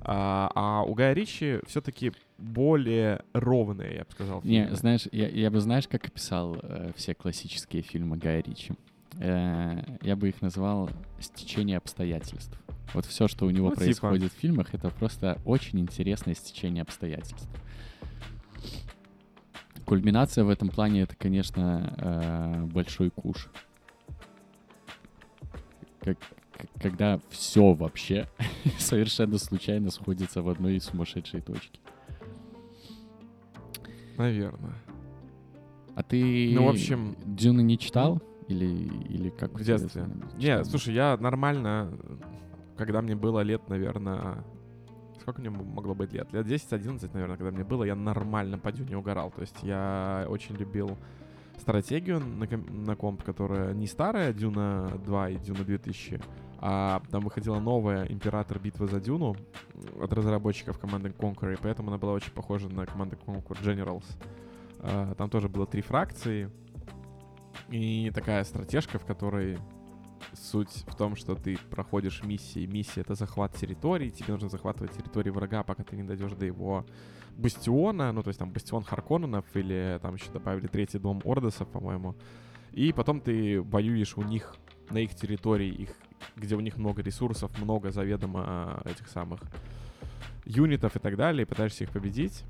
А, 0.01 0.49
а 0.55 0.83
у 0.83 0.93
Гая 0.93 1.13
Ричи 1.13 1.59
все-таки 1.67 2.13
более 2.37 3.21
ровные, 3.33 3.95
я 3.95 4.03
бы 4.05 4.11
сказал. 4.11 4.41
Не, 4.43 4.61
фильмы. 4.63 4.75
знаешь, 4.75 5.07
я, 5.11 5.27
я 5.27 5.51
бы, 5.51 5.59
знаешь, 5.59 5.87
как 5.87 6.05
описал 6.07 6.57
э, 6.63 6.91
все 6.95 7.13
классические 7.13 7.81
фильмы 7.81 8.17
Гая 8.17 8.41
Ричи? 8.41 8.73
Э, 9.19 9.83
я 10.01 10.15
бы 10.15 10.29
их 10.29 10.41
назвал 10.41 10.89
«Стечение 11.19 11.77
обстоятельств». 11.77 12.57
Вот 12.93 13.05
все, 13.05 13.27
что 13.27 13.45
у 13.45 13.49
него 13.51 13.69
Ну, 13.69 13.75
типа. 13.75 13.83
происходит 13.83 14.31
в 14.33 14.35
фильмах, 14.37 14.73
это 14.73 14.89
просто 14.89 15.37
очень 15.45 15.79
интересное 15.79 16.33
стечение 16.33 16.81
обстоятельств. 16.81 17.47
Кульминация 19.89 20.43
в 20.43 20.49
этом 20.49 20.69
плане 20.69 21.01
это, 21.01 21.15
конечно, 21.15 21.95
э, 21.97 22.65
большой 22.65 23.09
куш. 23.09 23.49
Как, 26.01 26.15
когда 26.79 27.19
все 27.31 27.73
вообще 27.73 28.27
совершенно 28.77 29.39
случайно 29.39 29.89
сходится 29.89 30.43
в 30.43 30.49
одной 30.49 30.79
сумасшедшей 30.79 31.41
точке. 31.41 31.79
Наверное. 34.15 34.75
А 35.95 36.03
ты 36.03 36.51
Ну, 36.53 36.65
в 36.67 36.69
общем- 36.69 37.15
Дюны 37.25 37.61
не 37.61 37.79
читал? 37.79 38.21
Или, 38.47 38.67
или 38.67 39.29
как? 39.29 39.59
В 39.59 39.63
детстве. 39.63 40.05
Не, 40.37 40.63
слушай, 40.65 40.93
я 40.93 41.17
нормально, 41.17 41.91
когда 42.77 43.01
мне 43.01 43.15
было 43.15 43.39
лет, 43.39 43.67
наверное... 43.67 44.43
Сколько 45.29 45.41
мне 45.41 45.51
могло 45.51 45.93
быть 45.93 46.11
лет? 46.11 46.33
Лет 46.33 46.47
10-11, 46.47 47.11
наверное, 47.13 47.37
когда 47.37 47.51
мне 47.51 47.63
было, 47.63 47.83
я 47.83 47.93
нормально 47.93 48.57
по 48.57 48.71
Дюне 48.71 48.97
угорал. 48.97 49.29
То 49.29 49.41
есть 49.41 49.57
я 49.61 50.25
очень 50.27 50.55
любил 50.55 50.97
стратегию 51.59 52.19
на, 52.19 52.47
ком- 52.47 52.83
на 52.83 52.95
комп, 52.95 53.21
которая 53.21 53.75
не 53.75 53.85
старая 53.85 54.33
Дюна 54.33 54.89
2 55.05 55.29
и 55.29 55.35
Дюна 55.37 55.63
2000, 55.63 56.19
а 56.57 57.03
там 57.11 57.25
выходила 57.25 57.59
новая 57.59 58.05
Император 58.07 58.57
Битва 58.57 58.87
за 58.87 58.99
Дюну 58.99 59.35
от 60.01 60.11
разработчиков 60.13 60.79
команды 60.79 61.09
Conquer, 61.09 61.53
и 61.53 61.57
поэтому 61.61 61.89
она 61.89 61.99
была 61.99 62.13
очень 62.13 62.31
похожа 62.31 62.67
на 62.67 62.87
команду 62.87 63.15
Conquer 63.23 63.61
Generals. 63.61 64.05
А, 64.79 65.13
Там 65.13 65.29
тоже 65.29 65.47
было 65.47 65.67
три 65.67 65.83
фракции, 65.83 66.49
и 67.69 68.09
такая 68.15 68.43
стратежка, 68.45 68.97
в 68.97 69.05
которой 69.05 69.59
суть 70.33 70.83
в 70.87 70.95
том, 70.95 71.15
что 71.15 71.35
ты 71.35 71.57
проходишь 71.69 72.23
миссии. 72.23 72.65
Миссия— 72.65 73.01
это 73.01 73.15
захват 73.15 73.55
территории. 73.55 74.09
Тебе 74.09 74.33
нужно 74.33 74.49
захватывать 74.49 74.93
территории 74.93 75.29
врага, 75.29 75.63
пока 75.63 75.83
ты 75.83 75.95
не 75.95 76.03
дойдешь 76.03 76.33
до 76.33 76.45
его 76.45 76.85
бастиона. 77.37 78.11
Ну, 78.11 78.23
то 78.23 78.29
есть 78.29 78.39
там 78.39 78.51
бастион 78.51 78.83
Харконненов 78.83 79.45
или 79.55 79.99
там 80.01 80.15
еще 80.15 80.31
добавили 80.31 80.67
третий 80.67 80.99
дом 80.99 81.21
Ордосов, 81.23 81.67
по-моему. 81.69 82.15
И 82.71 82.93
потом 82.93 83.21
ты 83.21 83.61
воюешь 83.61 84.17
у 84.17 84.21
них 84.21 84.55
на 84.89 84.99
их 84.99 85.15
территории, 85.15 85.69
их, 85.69 85.95
где 86.35 86.55
у 86.55 86.59
них 86.59 86.77
много 86.77 87.01
ресурсов, 87.01 87.57
много 87.59 87.91
заведомо 87.91 88.43
а, 88.45 88.81
этих 88.85 89.07
самых 89.07 89.41
юнитов 90.45 90.95
и 90.95 90.99
так 90.99 91.15
далее, 91.15 91.43
и 91.43 91.45
пытаешься 91.45 91.83
их 91.83 91.91
победить. 91.91 92.43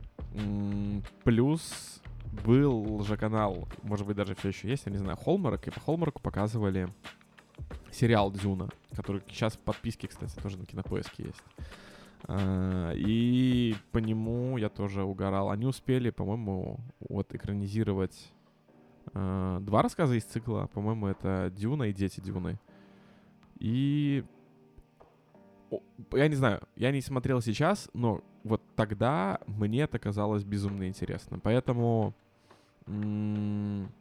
Плюс 1.23 2.01
был 2.45 3.03
же 3.03 3.17
канал, 3.17 3.67
может 3.83 4.05
быть, 4.05 4.15
даже 4.15 4.35
все 4.35 4.49
еще 4.49 4.69
есть, 4.69 4.85
я 4.85 4.91
не 4.91 4.97
знаю, 4.97 5.17
Холмарк, 5.17 5.67
и 5.67 5.71
по 5.71 5.79
Холмарку 5.79 6.21
показывали 6.21 6.89
сериал 7.91 8.31
Дюна, 8.31 8.69
который 8.95 9.21
сейчас 9.29 9.53
в 9.53 9.59
подписке, 9.59 10.07
кстати, 10.07 10.35
тоже 10.41 10.57
на 10.57 10.65
кинопоиске 10.65 11.23
есть. 11.23 11.43
А, 12.23 12.91
И 12.95 13.75
по 13.91 13.97
нему 13.97 14.57
я 14.57 14.69
тоже 14.69 15.03
угорал. 15.03 15.49
Они 15.49 15.65
успели, 15.65 16.09
по-моему, 16.09 16.79
вот 16.99 17.33
экранизировать 17.33 18.31
а, 19.13 19.59
два 19.61 19.81
рассказа 19.81 20.15
из 20.15 20.23
цикла. 20.23 20.69
По-моему, 20.73 21.07
это 21.07 21.51
Дюна 21.55 21.83
и 21.83 21.93
Дети 21.93 22.19
Дюны. 22.19 22.59
И 23.59 24.23
я 26.13 26.27
не 26.27 26.35
знаю, 26.35 26.61
я 26.75 26.91
не 26.91 27.01
смотрел 27.01 27.41
сейчас, 27.41 27.89
но 27.93 28.21
вот 28.43 28.61
тогда 28.75 29.39
мне 29.47 29.81
это 29.81 29.99
казалось 29.99 30.43
безумно 30.43 30.87
интересным. 30.87 31.41
Поэтому, 31.41 32.13
м, 32.87 33.91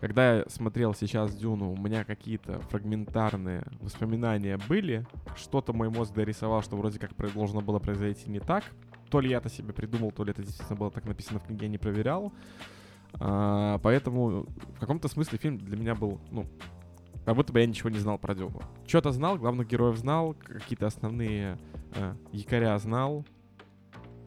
когда 0.00 0.36
я 0.36 0.44
смотрел 0.48 0.94
сейчас 0.94 1.34
Дюну, 1.34 1.72
у 1.72 1.76
меня 1.76 2.04
какие-то 2.04 2.60
фрагментарные 2.70 3.64
воспоминания 3.80 4.58
были. 4.68 5.06
Что-то 5.36 5.72
мой 5.72 5.88
мозг 5.88 6.14
дорисовал, 6.14 6.62
что 6.62 6.76
вроде 6.76 6.98
как 6.98 7.10
должно 7.34 7.60
было 7.60 7.78
произойти 7.78 8.30
не 8.30 8.40
так. 8.40 8.64
То 9.10 9.20
ли 9.20 9.30
я 9.30 9.38
это 9.38 9.48
себе 9.48 9.72
придумал, 9.72 10.10
то 10.10 10.24
ли 10.24 10.32
это 10.32 10.42
действительно 10.42 10.76
было 10.76 10.90
так 10.90 11.04
написано 11.04 11.40
в 11.40 11.44
книге, 11.44 11.66
я 11.66 11.70
не 11.70 11.78
проверял. 11.78 12.32
А, 13.20 13.78
поэтому 13.78 14.46
в 14.76 14.80
каком-то 14.80 15.08
смысле 15.08 15.38
фильм 15.38 15.58
для 15.58 15.76
меня 15.76 15.94
был, 15.94 16.20
ну, 16.30 16.46
как 17.24 17.36
будто 17.36 17.52
бы 17.52 17.60
я 17.60 17.66
ничего 17.66 17.90
не 17.90 17.98
знал 17.98 18.18
про 18.18 18.34
Дюну. 18.34 18.60
Что-то 18.86 19.12
знал, 19.12 19.38
главных 19.38 19.68
героев 19.68 19.96
знал, 19.96 20.34
какие-то 20.34 20.86
основные 20.86 21.58
э, 21.94 22.14
якоря 22.32 22.76
знал, 22.78 23.24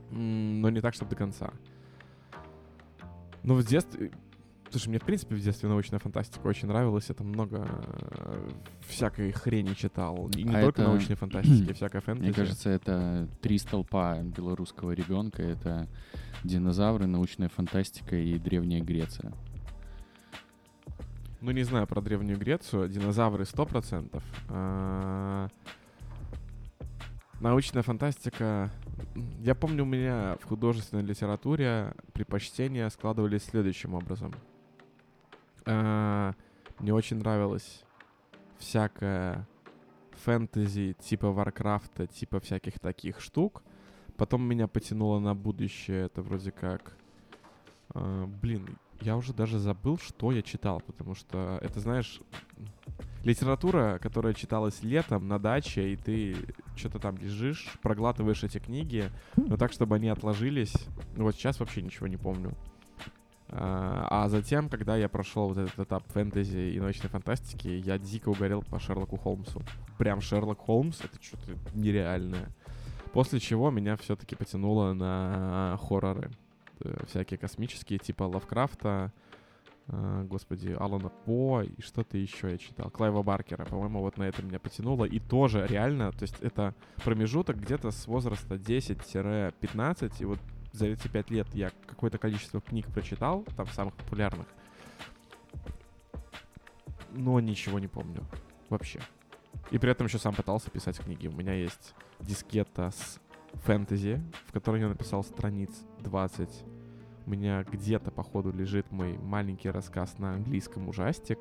но 0.09 0.69
не 0.69 0.81
так, 0.81 0.93
чтобы 0.93 1.11
до 1.11 1.17
конца. 1.17 1.51
Но 3.43 3.53
в 3.53 3.63
детстве... 3.63 4.11
Слушай, 4.69 4.89
мне, 4.89 4.99
в 4.99 5.03
принципе, 5.03 5.35
в 5.35 5.39
детстве 5.39 5.69
научная 5.69 5.99
фантастика 5.99 6.45
очень 6.47 6.67
нравилась. 6.67 7.09
Это 7.09 7.23
много 7.23 7.67
э, 7.69 8.49
всякой 8.87 9.31
хрени 9.31 9.73
читал. 9.73 10.29
И 10.35 10.43
не 10.43 10.55
А 10.55 10.61
только 10.61 10.81
это- 10.81 10.89
научной 10.91 11.15
фантастики, 11.15 11.71
всякая 11.73 12.01
фэнтези. 12.01 12.25
Мне 12.25 12.33
кажется, 12.33 12.69
это 12.69 13.29
три 13.41 13.57
столпа 13.59 14.17
белорусского 14.21 14.91
ребенка. 14.91 15.41
Это 15.41 15.87
динозавры, 16.43 17.07
научная 17.07 17.49
фантастика 17.49 18.15
и 18.15 18.37
Древняя 18.37 18.81
Греция. 18.83 19.33
Ну, 21.39 21.51
не 21.51 21.63
знаю 21.63 21.87
про 21.87 22.01
Древнюю 22.01 22.37
Грецию. 22.37 22.89
Динозавры 22.89 23.43
100%. 23.45 24.21
А, 24.49 25.47
Научная 27.39 27.83
фантастика... 27.83 28.71
Я 29.41 29.53
помню, 29.53 29.83
у 29.83 29.85
меня 29.85 30.37
в 30.41 30.45
художественной 30.45 31.03
литературе 31.03 31.93
предпочтения 32.13 32.89
складывались 32.89 33.43
следующим 33.43 33.93
образом. 33.93 34.33
А, 35.67 36.33
Мне 36.79 36.93
очень 36.93 37.17
нравилось 37.17 37.83
всякое 38.57 39.47
фэнтези 40.23 40.95
типа 40.99 41.31
Варкрафта, 41.31 42.07
типа 42.07 42.39
всяких 42.39 42.79
таких 42.79 43.19
штук. 43.19 43.63
Потом 44.15 44.43
меня 44.43 44.67
потянуло 44.67 45.19
на 45.19 45.35
будущее. 45.35 46.05
Это 46.05 46.21
вроде 46.21 46.51
как... 46.51 46.97
а, 47.93 48.25
Блин, 48.25 48.77
я 49.01 49.17
уже 49.17 49.33
даже 49.33 49.59
забыл, 49.59 49.97
что 49.97 50.31
я 50.31 50.41
читал, 50.41 50.81
потому 50.81 51.15
что 51.15 51.59
это, 51.61 51.79
знаешь, 51.81 52.21
литература, 53.23 53.99
которая 54.01 54.33
читалась 54.33 54.81
летом 54.83 55.27
на 55.27 55.37
даче, 55.37 55.89
и 55.93 55.97
ты 55.97 56.35
что-то 56.75 56.99
там 56.99 57.17
лежишь, 57.17 57.77
проглатываешь 57.81 58.43
эти 58.43 58.57
книги, 58.59 59.11
но 59.35 59.57
так, 59.57 59.71
чтобы 59.73 59.95
они 59.97 60.07
отложились. 60.07 60.73
Вот 61.15 61.35
сейчас 61.35 61.59
вообще 61.59 61.81
ничего 61.81 62.07
не 62.07 62.17
помню. 62.17 62.53
А, 63.49 64.27
затем, 64.29 64.69
когда 64.69 64.97
я 64.97 65.07
прошел 65.07 65.47
вот 65.47 65.57
этот 65.57 65.79
этап 65.79 66.03
фэнтези 66.11 66.73
и 66.75 66.79
научной 66.79 67.09
фантастики, 67.09 67.67
я 67.67 67.97
дико 67.97 68.29
угорел 68.29 68.61
по 68.61 68.79
Шерлоку 68.79 69.17
Холмсу. 69.17 69.61
Прям 69.97 70.21
Шерлок 70.21 70.59
Холмс— 70.59 71.01
это 71.03 71.21
что-то 71.21 71.57
нереальное. 71.73 72.49
После 73.13 73.39
чего 73.39 73.71
меня 73.71 73.95
все-таки 73.95 74.35
потянуло 74.35 74.93
на 74.93 75.79
хорроры. 75.81 76.29
Э, 76.81 77.05
всякие 77.07 77.37
космические, 77.37 77.99
типа 77.99 78.23
Лавкрафта, 78.23 79.11
э, 79.87 80.25
господи, 80.29 80.75
Алана 80.77 81.09
По 81.09 81.63
и 81.63 81.81
что-то 81.81 82.17
еще 82.17 82.51
я 82.51 82.57
читал. 82.57 82.91
Клайва 82.91 83.23
Баркера, 83.23 83.65
по-моему, 83.65 84.01
вот 84.01 84.17
на 84.17 84.23
это 84.23 84.43
меня 84.43 84.59
потянуло. 84.59 85.05
И 85.05 85.19
тоже 85.19 85.65
реально, 85.67 86.11
то 86.11 86.23
есть 86.23 86.35
это 86.41 86.75
промежуток 87.03 87.57
где-то 87.57 87.91
с 87.91 88.07
возраста 88.07 88.55
10-15, 88.55 90.13
и 90.19 90.25
вот 90.25 90.39
за 90.77 90.87
эти 90.87 91.07
пять 91.07 91.29
лет 91.29 91.47
я 91.53 91.71
какое-то 91.87 92.17
количество 92.17 92.61
книг 92.61 92.87
прочитал, 92.87 93.43
там 93.55 93.67
самых 93.67 93.95
популярных, 93.95 94.47
но 97.11 97.39
ничего 97.39 97.79
не 97.79 97.87
помню 97.87 98.23
вообще. 98.69 98.99
И 99.71 99.77
при 99.79 99.91
этом 99.91 100.07
еще 100.07 100.17
сам 100.17 100.33
пытался 100.33 100.69
писать 100.69 100.97
книги. 100.99 101.27
У 101.27 101.31
меня 101.31 101.53
есть 101.53 101.93
дискета 102.19 102.91
с 102.91 103.19
фэнтези, 103.63 104.21
в 104.45 104.53
которой 104.53 104.81
я 104.81 104.87
написал 104.87 105.23
страниц 105.23 105.71
20. 105.99 106.49
У 107.25 107.29
меня 107.29 107.63
где-то, 107.63 108.11
походу, 108.11 108.51
лежит 108.51 108.89
мой 108.91 109.17
маленький 109.17 109.69
рассказ 109.69 110.17
на 110.19 110.33
английском 110.33 110.87
ужастик. 110.87 111.39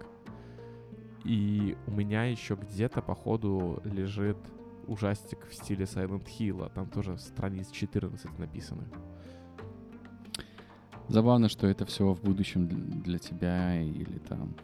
И 1.25 1.77
у 1.87 1.91
меня 1.93 2.25
еще 2.25 2.55
где-то, 2.55 3.03
походу, 3.03 3.81
лежит 3.85 4.39
ужастик 4.87 5.47
в 5.49 5.55
стиле 5.55 5.85
Silent 5.85 6.27
Hill. 6.27 6.71
Там 6.75 6.89
тоже 6.89 7.19
страниц 7.19 7.71
14 7.71 8.39
написаны. 8.39 8.85
Забавно, 11.09 11.49
что 11.49 11.67
это 11.67 11.87
все 11.87 12.13
в 12.13 12.21
будущем 12.21 12.67
для 13.03 13.19
тебя 13.19 13.81
или 13.81 14.19
там, 14.19 14.55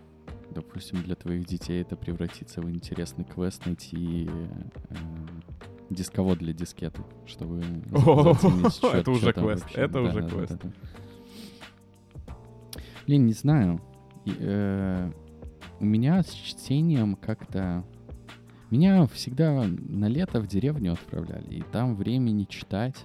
допустим, 0.50 1.02
для 1.02 1.14
твоих 1.14 1.46
детей 1.46 1.82
это 1.82 1.96
превратится 1.96 2.60
в 2.60 2.68
интересный 2.68 3.24
квест 3.24 3.64
найти 3.64 4.28
э, 4.28 4.96
дисковод 5.90 6.38
для 6.38 6.52
дискеты, 6.52 7.02
чтобы... 7.26 7.60
Это 8.92 9.10
уже 9.10 9.32
квест, 9.32 9.66
это 9.74 10.00
уже 10.00 10.28
квест. 10.28 10.58
Блин, 13.06 13.26
не 13.26 13.32
знаю. 13.32 13.80
Э, 14.26 15.10
у 15.80 15.84
меня 15.84 16.22
с 16.22 16.30
чтением 16.30 17.16
как-то... 17.16 17.84
Меня 18.72 19.06
всегда 19.08 19.64
на 19.66 20.06
лето 20.06 20.40
в 20.40 20.46
деревню 20.46 20.94
отправляли, 20.94 21.56
и 21.56 21.60
там 21.60 21.94
времени 21.94 22.44
читать 22.44 22.96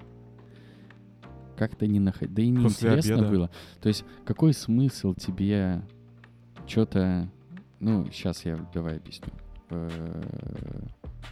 как-то 1.57 1.85
не 1.87 1.99
находить. 1.99 2.33
Да 2.33 2.41
и 2.41 2.47
неинтересно 2.47 3.29
было. 3.29 3.51
То 3.81 3.89
есть 3.89 4.05
какой 4.23 4.53
смысл 4.53 5.13
тебе 5.13 5.81
что-то... 6.67 7.29
Ну, 7.81 8.09
сейчас 8.13 8.45
я 8.45 8.55
давай 8.73 8.95
объясню. 8.95 9.27
Э, 9.69 10.21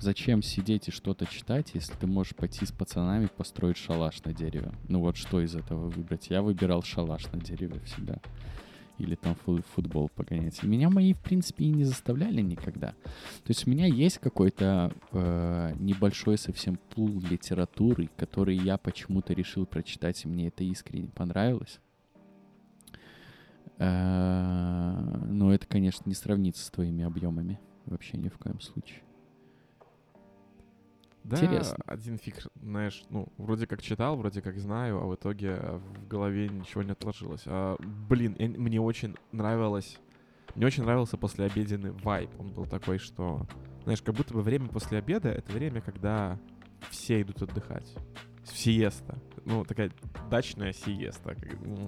зачем 0.02 0.42
сидеть 0.42 0.90
и 0.90 0.92
что-то 0.92 1.26
читать, 1.28 1.72
если 1.74 1.94
ты 1.94 2.06
можешь 2.06 2.36
пойти 2.36 2.66
с 2.66 2.74
пацанами 2.74 3.28
построить 3.28 3.78
шалаш 3.78 4.22
на 4.26 4.34
дереве? 4.34 4.74
Ну 4.90 5.00
вот 5.00 5.16
что 5.16 5.40
из 5.40 5.56
этого 5.56 5.88
выбрать? 5.88 6.30
Я 6.30 6.42
выбирал 6.42 6.84
шалаш 6.84 7.32
на 7.32 7.40
дереве 7.40 7.80
всегда 7.86 8.20
или 8.98 9.16
там 9.16 9.36
футбол 9.76 10.10
погонять. 10.10 10.64
И 10.64 10.68
меня 10.68 10.90
мои, 10.90 11.14
в 11.14 11.20
принципе, 11.20 11.66
и 11.66 11.70
не 11.70 11.84
заставляли 11.84 12.42
никогда. 12.42 12.90
То 12.90 13.50
есть 13.50 13.68
у 13.68 13.70
меня 13.70 13.86
есть 13.86 14.20
какой-то 14.20 14.92
э, 15.12 15.74
небольшой 15.80 16.38
совсем 16.38 16.78
пул 16.94 17.20
литературы, 17.22 18.10
который 18.18 18.56
я 18.58 18.78
почему-то 18.78 19.34
решил 19.34 19.66
прочитать, 19.66 20.24
и 20.24 20.28
мне 20.28 20.48
это 20.48 20.64
искренне 20.64 21.10
понравилось. 21.10 21.80
Э, 23.78 25.26
но 25.28 25.54
это, 25.54 25.68
конечно, 25.68 26.04
не 26.08 26.16
сравнится 26.16 26.66
с 26.66 26.70
твоими 26.70 27.04
объемами. 27.04 27.60
Вообще 27.86 28.18
ни 28.18 28.30
в 28.30 28.38
коем 28.38 28.60
случае. 28.60 29.02
Да, 31.26 31.38
Интересно. 31.38 31.78
один 31.88 32.20
фиг, 32.20 32.36
знаешь, 32.62 33.04
ну, 33.10 33.28
вроде 33.38 33.66
как 33.66 33.82
читал, 33.82 34.16
вроде 34.16 34.44
как 34.44 34.60
знаю, 34.60 35.02
а 35.02 35.08
в 35.08 35.16
итоге 35.16 35.56
в 35.56 36.08
голове 36.08 36.48
ничего 36.50 36.84
не 36.84 36.92
отложилось. 36.92 37.42
А, 37.48 37.78
блин, 37.80 38.36
я, 38.38 38.48
мне 38.48 38.80
очень 38.80 39.16
нравилось, 39.32 39.98
мне 40.54 40.68
очень 40.68 40.84
нравился 40.84 41.18
послеобеденный 41.18 41.92
вайб. 41.92 42.30
Он 42.40 42.52
был 42.52 42.68
такой, 42.68 43.00
что, 43.00 43.42
знаешь, 43.86 44.04
как 44.04 44.14
будто 44.14 44.36
бы 44.36 44.44
время 44.44 44.68
после 44.68 45.00
обеда— 45.00 45.30
это 45.32 45.52
время, 45.52 45.82
когда 45.82 46.40
все 46.92 47.24
идут 47.24 47.42
отдыхать. 47.42 47.92
Сиеста. 48.44 49.18
Ну, 49.46 49.66
такая 49.66 49.92
дачная 50.30 50.74
сиеста. 50.74 51.36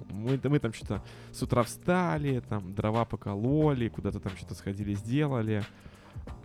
Мы, 0.10 0.40
мы 0.44 0.58
там 0.60 0.74
что-то 0.74 1.04
с 1.32 1.44
утра 1.44 1.62
встали, 1.62 2.40
там 2.40 2.74
дрова 2.74 3.06
покололи, 3.06 3.88
куда-то 3.90 4.20
там 4.20 4.36
что-то 4.36 4.56
сходили, 4.56 4.96
сделали 4.96 5.64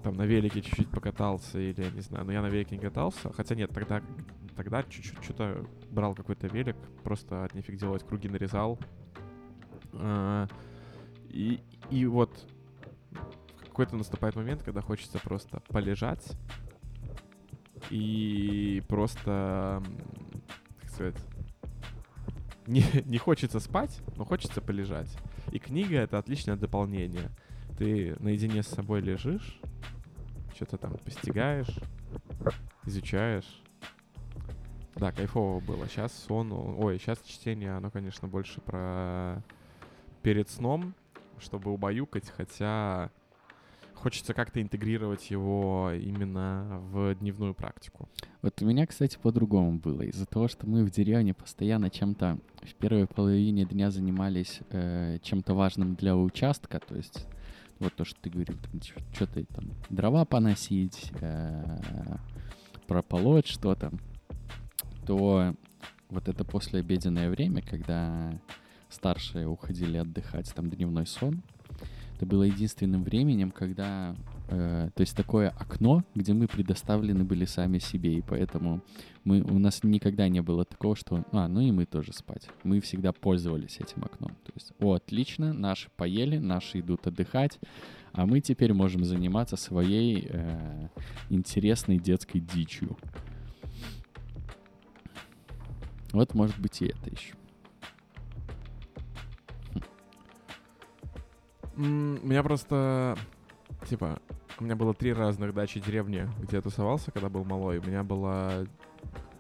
там 0.03 0.17
на 0.17 0.27
велике 0.27 0.63
чуть-чуть 0.63 0.91
покатался 0.91 1.59
или, 1.59 1.83
я 1.83 1.91
не 1.91 2.01
знаю, 2.01 2.25
но 2.25 2.33
я 2.33 2.43
на 2.43 2.49
велике 2.49 2.77
не 2.77 2.83
катался. 2.83 3.33
Хотя 3.33 3.55
нет, 3.55 3.71
тогда, 3.73 4.03
тогда 4.57 4.83
чуть-чуть 4.83 5.23
что-то 5.23 5.65
брал 5.91 6.15
какой-то 6.15 6.47
велик, 6.49 6.77
просто 7.05 7.45
от 7.45 7.55
нефиг 7.55 7.77
делать, 7.77 8.05
круги 8.05 8.29
нарезал. 8.29 8.79
А, 9.95 10.47
и, 11.29 11.61
и 11.91 12.07
вот 12.07 12.31
какой-то 13.61 13.97
наступает 13.97 14.37
момент, 14.37 14.63
когда 14.63 14.83
хочется 14.83 15.19
просто 15.19 15.61
полежать 15.69 16.33
и 17.91 18.83
просто, 18.89 19.83
как 20.81 20.91
сказать, 20.91 21.17
не, 22.67 22.85
не 23.07 23.19
хочется 23.19 23.61
спать, 23.61 24.01
но 24.17 24.25
хочется 24.25 24.61
полежать. 24.61 25.17
И 25.51 25.59
книга— 25.59 25.97
это 25.99 26.19
отличное 26.19 26.57
дополнение. 26.57 27.31
Ты 27.83 28.15
наедине 28.21 28.63
с 28.63 28.69
собой 28.69 29.01
лежишь, 29.01 29.59
что-то 30.55 30.77
там 30.77 30.97
постигаешь, 30.99 31.81
изучаешь. 32.87 33.61
Да, 34.95 35.11
кайфово 35.11 35.59
было. 35.59 35.89
Сейчас 35.89 36.13
сон, 36.13 36.53
ой, 36.53 37.01
сейчас 37.01 37.21
чтение, 37.27 37.73
оно, 37.73 37.91
конечно, 37.91 38.29
больше 38.29 38.61
про 38.61 39.43
перед 40.23 40.49
сном, 40.49 40.95
чтобы 41.41 41.73
убаюкать, 41.73 42.31
хотя 42.31 43.11
хочется 43.95 44.33
как-то 44.33 44.63
интегрировать 44.63 45.29
его 45.33 45.91
именно 45.91 46.79
в 46.93 47.17
дневную 47.17 47.53
практику. 47.53 48.09
Вот 48.43 48.63
у 48.63 48.65
меня, 48.65 48.87
кстати, 48.87 49.19
по-другому 49.21 49.81
было. 49.81 50.03
Из-за 50.03 50.27
того, 50.27 50.47
что 50.47 50.69
мы 50.69 50.85
в 50.85 50.93
деревне 50.93 51.35
постоянно 51.35 51.91
чем-то 51.91 52.39
в 52.63 52.75
первой 52.77 53.09
половине 53.09 53.65
дня 53.65 53.91
занимались 53.91 54.61
э, 54.71 55.19
чем-то 55.21 55.55
важным 55.55 55.97
для 55.97 56.17
участка, 56.17 56.79
то 56.79 56.95
есть 56.95 57.27
вот 57.83 57.95
то, 57.95 58.05
что 58.05 58.21
ты 58.21 58.31
говорил, 58.31 58.57
что-то 59.13 59.45
там, 59.45 59.73
дрова 59.91 60.25
поносить, 60.25 61.13
э, 61.21 61.79
прополоть 62.87 63.47
что-то, 63.47 63.93
то 65.07 65.55
вот 66.09 66.29
это 66.29 66.45
послеобеденное 66.45 67.31
время, 67.31 67.63
когда 67.63 68.39
старшие 68.89 69.49
уходили 69.49 69.97
отдыхать, 69.97 70.53
там 70.55 70.71
дневной 70.71 71.07
сон, 71.07 71.43
это 72.17 72.27
было 72.27 72.45
единственным 72.45 73.03
временем, 73.03 73.51
когда 73.51 74.15
Э, 74.49 74.91
то 74.95 75.01
есть 75.01 75.17
такое 75.17 75.51
окно, 75.51 76.05
где 76.15 76.33
мы 76.33 76.47
предоставлены 76.47 77.25
были 77.25 77.45
сами 77.45 77.79
себе, 77.79 78.15
и 78.15 78.23
поэтому 78.23 78.83
мы, 79.25 79.41
у 79.43 79.59
нас 79.59 79.83
никогда 79.83 80.29
не 80.29 80.43
было 80.43 80.65
такого, 80.65 80.97
что, 80.97 81.25
а, 81.33 81.49
ну 81.49 81.61
и 81.61 81.71
мы 81.71 81.87
тоже 81.87 82.13
спать. 82.13 82.49
Мы 82.65 82.81
всегда 82.81 83.13
пользовались 83.13 83.79
этим 83.79 84.05
окном. 84.05 84.33
То 84.45 84.53
есть, 84.55 84.73
о, 84.81 84.95
отлично, 84.95 85.53
наши 85.53 85.89
поели, 85.97 86.39
наши 86.39 86.81
идут 86.81 87.07
отдыхать, 87.07 87.59
а 88.13 88.27
мы 88.27 88.41
теперь 88.41 88.73
можем 88.73 89.05
заниматься 89.05 89.57
своей 89.57 90.27
э, 90.29 90.89
интересной 91.31 91.99
детской 91.99 92.41
дичью. 92.41 92.97
Вот, 96.13 96.35
может 96.35 96.59
быть, 96.59 96.83
и 96.83 96.87
это 96.87 97.11
еще. 97.11 97.35
Меня 101.75 102.43
просто, 102.43 103.17
типа, 103.89 104.21
у 104.63 104.65
меня 104.65 104.77
было 104.77 104.95
три 104.95 105.13
разных 105.13 105.53
дачи 105.53 105.81
деревни, 105.81 106.29
где 106.41 106.57
я 106.59 106.63
тусовался, 106.63 107.11
когда 107.11 107.29
был 107.29 107.45
малой. 107.45 107.79
У 107.79 107.83
меня 107.83 108.05
была 108.05 108.65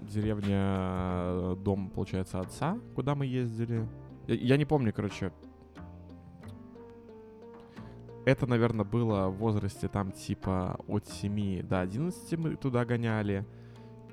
деревня, 0.01 0.59
э, 0.59 1.57
дом, 1.61 1.91
получается, 1.91 2.41
отца, 2.41 2.77
куда 2.97 3.15
мы 3.15 3.27
ездили. 3.27 3.87
Я, 4.27 4.35
я 4.35 4.57
не 4.57 4.65
помню, 4.65 4.93
короче. 4.93 5.33
Это, 8.25 8.49
наверное, 8.49 8.85
было 8.85 9.29
в 9.29 9.37
возрасте 9.37 9.87
там 9.87 10.11
типа 10.11 10.81
от 10.89 11.07
7 11.07 11.63
до 11.63 11.81
11 11.81 12.39
мы 12.39 12.57
туда 12.57 12.85
гоняли. 12.85 13.47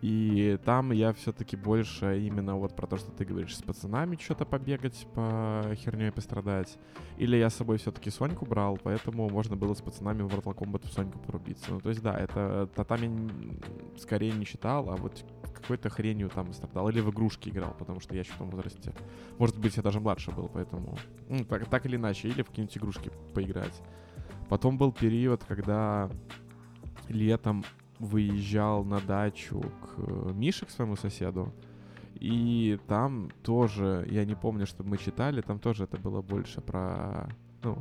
И 0.02 0.58
там 0.64 0.92
я 0.92 1.12
все-таки 1.14 1.58
больше 1.58 2.22
именно 2.26 2.56
вот 2.56 2.76
про 2.76 2.88
то, 2.88 2.98
что 2.98 3.12
ты 3.12 3.26
говоришь, 3.26 3.58
с 3.58 3.62
пацанами 3.62 4.16
что-то 4.16 4.46
побегать, 4.46 5.06
по 5.14 5.62
херней 5.76 6.12
пострадать. 6.12 6.78
Или 7.18 7.36
я 7.36 7.50
с 7.50 7.56
собой 7.56 7.78
все-таки 7.78 8.10
Соньку 8.10 8.46
брал, 8.46 8.78
поэтому 8.82 9.30
можно 9.30 9.58
было 9.58 9.74
с 9.74 9.82
пацанами 9.82 10.22
в 10.22 10.28
Mortal 10.28 10.56
Kombat 10.56 10.88
в 10.88 10.94
Соньку 10.94 11.20
порубиться. 11.20 11.72
Ну, 11.72 11.82
то 11.82 11.90
есть, 11.90 12.02
да, 12.02 12.18
это 12.18 12.70
татами 12.76 13.30
скорее 13.98 14.32
не 14.32 14.46
считал, 14.46 14.90
а 14.90 14.96
вот 14.96 15.26
какой-то 15.54 15.90
хренью 15.90 16.30
там 16.30 16.54
страдал. 16.54 16.88
Или 16.90 17.02
в 17.02 17.10
игрушки 17.10 17.50
играл, 17.50 17.76
потому 17.78 18.00
что 18.00 18.14
я 18.14 18.22
еще 18.22 18.32
в 18.32 18.38
том 18.38 18.50
возрасте. 18.50 18.94
Может 19.38 19.60
быть, 19.60 19.76
я 19.76 19.84
даже 19.84 20.00
младше 20.00 20.32
был, 20.32 20.48
поэтому... 20.48 20.98
Ну, 21.28 21.44
так, 21.44 21.68
так 21.70 21.86
или 21.86 21.98
иначе, 21.98 22.30
или 22.30 22.42
в 22.42 22.48
какие-нибудь 22.48 22.78
игрушки 22.78 23.12
поиграть. 23.34 23.82
Потом 24.48 24.78
был 24.78 24.94
период, 24.94 25.44
когда 25.44 26.10
летом 27.10 27.66
выезжал 28.00 28.84
на 28.84 29.00
дачу 29.02 29.60
к 29.60 29.94
э, 29.98 30.32
Мише, 30.34 30.66
к 30.66 30.70
своему 30.70 30.96
соседу. 30.96 31.54
И 32.16 32.80
там 32.88 33.30
тоже, 33.44 34.08
я 34.10 34.26
не 34.26 34.36
помню, 34.36 34.66
что 34.66 34.84
мы 34.84 34.98
читали, 34.98 35.42
там 35.42 35.60
тоже 35.60 35.84
это 35.84 35.98
было 35.98 36.22
больше 36.22 36.60
про, 36.60 37.30
ну, 37.64 37.78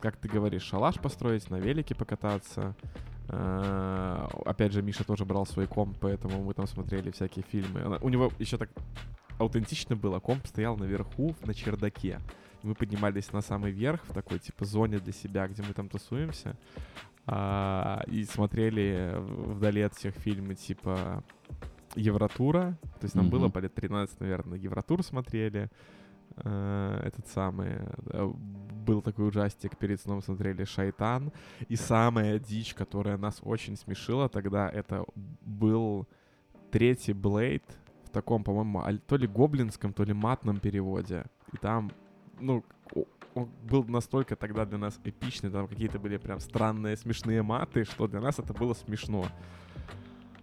как 0.00 0.16
ты 0.16 0.28
говоришь, 0.28 0.62
шалаш 0.62 0.98
построить, 0.98 1.50
на 1.50 1.56
велике 1.56 1.94
покататься. 1.94 2.76
Э, 3.28 4.28
опять 4.44 4.72
же, 4.72 4.82
Миша 4.82 5.04
тоже 5.04 5.24
брал 5.24 5.46
свой 5.46 5.66
комп, 5.66 5.96
поэтому 6.00 6.44
мы 6.44 6.54
там 6.54 6.66
смотрели 6.66 7.10
всякие 7.10 7.44
фильмы. 7.44 7.98
У 8.02 8.08
него 8.08 8.30
еще 8.38 8.58
так 8.58 8.70
аутентично 9.38 9.96
было. 9.96 10.20
Комп 10.20 10.46
стоял 10.46 10.76
наверху, 10.76 11.34
на 11.44 11.54
чердаке. 11.54 12.20
Мы 12.62 12.74
поднимались 12.74 13.32
на 13.32 13.40
самый 13.40 13.72
верх, 13.72 14.04
в 14.04 14.12
такой, 14.12 14.38
типа, 14.38 14.64
зоне 14.64 14.98
для 14.98 15.12
себя, 15.12 15.48
где 15.48 15.62
мы 15.62 15.74
там 15.74 15.88
тусуемся 15.88 16.56
а, 17.26 18.02
и 18.06 18.24
смотрели 18.24 19.14
вдали 19.18 19.82
от 19.82 19.94
всех 19.94 20.14
фильмы 20.14 20.54
типа 20.54 21.22
Евротура, 21.94 22.78
то 23.00 23.04
есть 23.04 23.14
нам 23.14 23.26
mm-hmm. 23.26 23.30
было 23.30 23.48
по 23.48 23.58
лет 23.58 23.74
13, 23.74 24.20
наверное, 24.20 24.58
Евротур 24.58 25.02
смотрели, 25.02 25.70
э, 26.36 27.00
этот 27.04 27.26
самый, 27.28 27.78
э, 28.06 28.32
был 28.86 29.02
такой 29.02 29.28
ужастик, 29.28 29.76
перед 29.76 30.00
сном 30.00 30.22
смотрели 30.22 30.64
Шайтан, 30.64 31.32
и 31.68 31.76
самая 31.76 32.38
дичь, 32.38 32.74
которая 32.74 33.18
нас 33.18 33.40
очень 33.42 33.76
смешила 33.76 34.28
тогда, 34.28 34.68
это 34.68 35.04
был 35.42 36.08
третий 36.70 37.12
Блейд 37.12 37.64
в 38.04 38.10
таком, 38.10 38.42
по-моему, 38.42 38.82
то 39.06 39.16
ли 39.16 39.26
гоблинском, 39.26 39.92
то 39.92 40.04
ли 40.04 40.14
матном 40.14 40.60
переводе, 40.60 41.26
и 41.52 41.58
там, 41.58 41.92
ну, 42.40 42.64
он 43.34 43.48
был 43.68 43.84
настолько 43.84 44.36
тогда 44.36 44.64
для 44.64 44.78
нас 44.78 44.98
эпичный, 45.04 45.50
там 45.50 45.66
какие-то 45.66 45.98
были 45.98 46.16
прям 46.16 46.40
странные, 46.40 46.96
смешные 46.96 47.42
маты, 47.42 47.84
что 47.84 48.06
для 48.06 48.20
нас 48.20 48.38
это 48.38 48.52
было 48.52 48.74
смешно. 48.74 49.26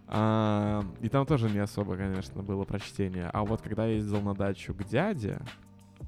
А, 0.06 0.82
и 1.00 1.08
там 1.08 1.24
тоже 1.24 1.48
не 1.48 1.60
особо, 1.60 1.96
конечно, 1.96 2.42
было 2.42 2.64
прочтение. 2.64 3.30
А 3.32 3.44
вот 3.44 3.62
когда 3.62 3.86
я 3.86 3.94
ездил 3.94 4.20
на 4.20 4.34
дачу 4.34 4.74
к 4.74 4.84
дяде, 4.84 5.40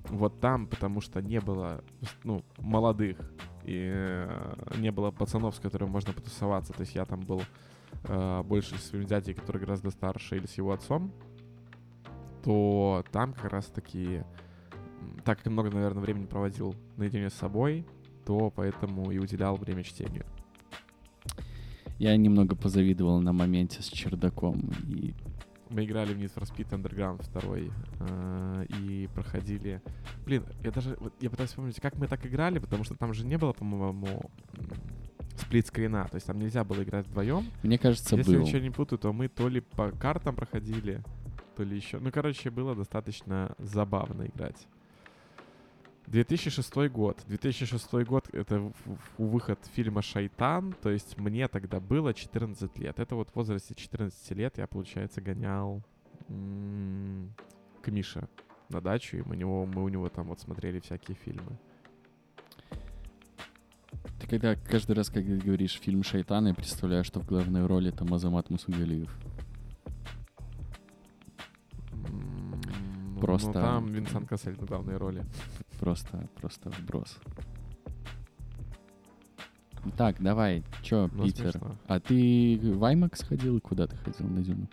вот 0.09 0.41
там, 0.41 0.67
потому 0.67 1.01
что 1.01 1.23
не 1.23 1.41
было, 1.41 1.85
ну, 2.25 2.43
молодых, 2.59 3.19
и 3.63 3.93
э, 3.95 4.55
не 4.79 4.91
было 4.91 5.13
пацанов, 5.13 5.55
с 5.55 5.61
которыми 5.61 5.91
можно 5.91 6.13
потусоваться, 6.13 6.73
то 6.73 6.81
есть 6.81 6.97
я 6.97 7.05
там 7.05 7.21
был 7.21 7.43
э, 8.05 8.43
больше 8.43 8.77
с 8.77 8.89
своим 8.89 9.05
дядей, 9.05 9.35
который 9.35 9.61
гораздо 9.61 9.91
старше, 9.91 10.37
или 10.37 10.47
с 10.47 10.55
его 10.55 10.73
отцом, 10.73 11.13
то 12.43 13.05
там 13.13 13.33
как 13.35 13.53
раз 13.53 13.67
таки 13.67 14.25
так 15.25 15.39
как 15.39 15.53
много, 15.53 15.71
наверное, 15.71 16.03
времени 16.03 16.27
проводил 16.27 16.75
наедине 16.97 17.31
с 17.31 17.35
собой, 17.35 17.85
то 18.25 18.53
поэтому 18.55 19.11
и 19.11 19.19
уделял 19.19 19.57
время 19.57 19.83
чтению. 19.83 20.25
Я 21.99 22.17
немного 22.17 22.57
позавидовал 22.57 23.21
на 23.21 23.33
моменте 23.33 23.83
с 23.83 23.87
чердаком. 23.87 24.73
И... 24.89 25.15
Мы 25.71 25.85
играли 25.85 26.13
в 26.13 26.19
Need 26.19 26.35
for 26.35 26.43
Speed 26.43 26.71
Underground 26.71 27.25
2 27.33 27.57
э, 28.01 28.67
и 28.81 29.09
проходили... 29.15 29.81
Блин, 30.25 30.45
я 30.63 30.73
даже... 30.73 30.99
Я 31.21 31.31
пытаюсь 31.31 31.51
вспомнить, 31.51 31.81
как 31.81 31.97
мы 31.97 32.09
так 32.09 32.27
играли, 32.27 32.59
потому 32.59 32.85
что 32.85 32.95
там 32.95 33.15
же 33.15 33.25
не 33.25 33.39
было, 33.39 33.53
по-моему, 33.53 34.31
сплит-скрина. 35.37 36.09
То 36.11 36.17
есть 36.17 36.27
там 36.27 36.39
нельзя 36.39 36.65
было 36.65 36.83
играть 36.83 37.07
вдвоем. 37.07 37.47
Мне 37.63 37.79
кажется, 37.79 38.17
Если 38.17 38.33
был. 38.33 38.41
я 38.41 38.47
ничего 38.47 38.61
не 38.61 38.71
путаю, 38.71 38.99
то 38.99 39.13
мы 39.13 39.29
то 39.29 39.49
ли 39.49 39.61
по 39.61 39.91
картам 39.93 40.35
проходили, 40.35 41.03
то 41.57 41.63
ли 41.63 41.77
еще... 41.77 41.99
Ну, 41.99 42.11
короче, 42.11 42.51
было 42.51 42.75
достаточно 42.75 43.55
забавно 43.59 44.27
играть. 44.27 44.67
2006 46.13 46.91
год. 46.91 47.19
2006 47.27 47.93
год— 48.05 48.29
это 48.33 48.71
выход 49.17 49.59
фильма 49.73 50.03
«Шайтан», 50.03 50.75
то 50.83 50.91
есть 50.91 51.17
мне 51.17 51.49
тогда 51.49 51.81
было 51.81 52.13
14 52.13 52.79
лет. 52.79 52.99
Это 52.99 53.15
вот 53.15 53.31
в 53.31 53.35
возрасте 53.35 53.75
14 53.75 54.31
лет 54.33 54.59
я, 54.59 54.67
получается, 54.67 55.23
гонял 55.23 55.83
к 56.29 57.89
Мише 57.91 58.29
на 58.69 58.83
дачу, 58.83 59.17
и 59.17 59.23
мы, 59.23 59.37
него, 59.37 59.65
мы 59.65 59.83
у 59.83 59.89
него 59.89 60.11
там 60.11 60.27
вот 60.27 60.39
смотрели 60.39 60.81
всякие 60.81 61.17
фильмы. 61.17 61.59
Ты 64.21 64.27
когда 64.29 64.55
каждый 64.55 64.93
раз, 64.93 65.09
когда 65.09 65.35
говоришь 65.35 65.81
фильм 65.81 66.03
«Шайтан», 66.03 66.47
я 66.47 66.55
представляю, 66.55 67.05
что 67.05 67.21
в 67.21 67.27
главной 67.27 67.65
роли 67.65 67.91
там 67.91 68.13
Азамат 68.13 68.51
Мусугалиев. 68.51 69.11
Просто... 73.19 73.47
Ну, 73.47 73.55
там 73.55 73.87
Винсан 73.87 74.27
Кассель 74.27 74.57
в 74.57 74.67
главной 74.67 74.99
роли 74.99 75.25
просто, 75.83 76.29
просто 76.41 76.71
вброс. 76.71 77.19
Так, 79.97 80.23
давай, 80.23 80.63
чё, 80.83 81.11
ну, 81.13 81.25
Питер? 81.25 81.51
Смешно. 81.51 81.77
А 81.89 81.99
ты 81.99 82.57
в 82.63 82.85
IMAX 82.85 83.27
ходил? 83.27 83.61
Куда 83.61 83.89
ты 83.89 83.97
ходил 83.97 84.29
на 84.29 84.43
Дюну? 84.43 84.69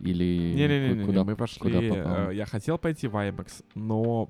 Или 0.00 0.52
Не-не-не, 0.54 1.06
куда, 1.06 1.24
мы 1.24 1.34
пошли... 1.34 1.60
Куда 1.60 1.80
попал? 1.80 2.28
Э, 2.28 2.34
я 2.34 2.44
хотел 2.44 2.76
пойти 2.76 3.08
в 3.08 3.16
IMAX, 3.16 3.64
но 3.74 4.28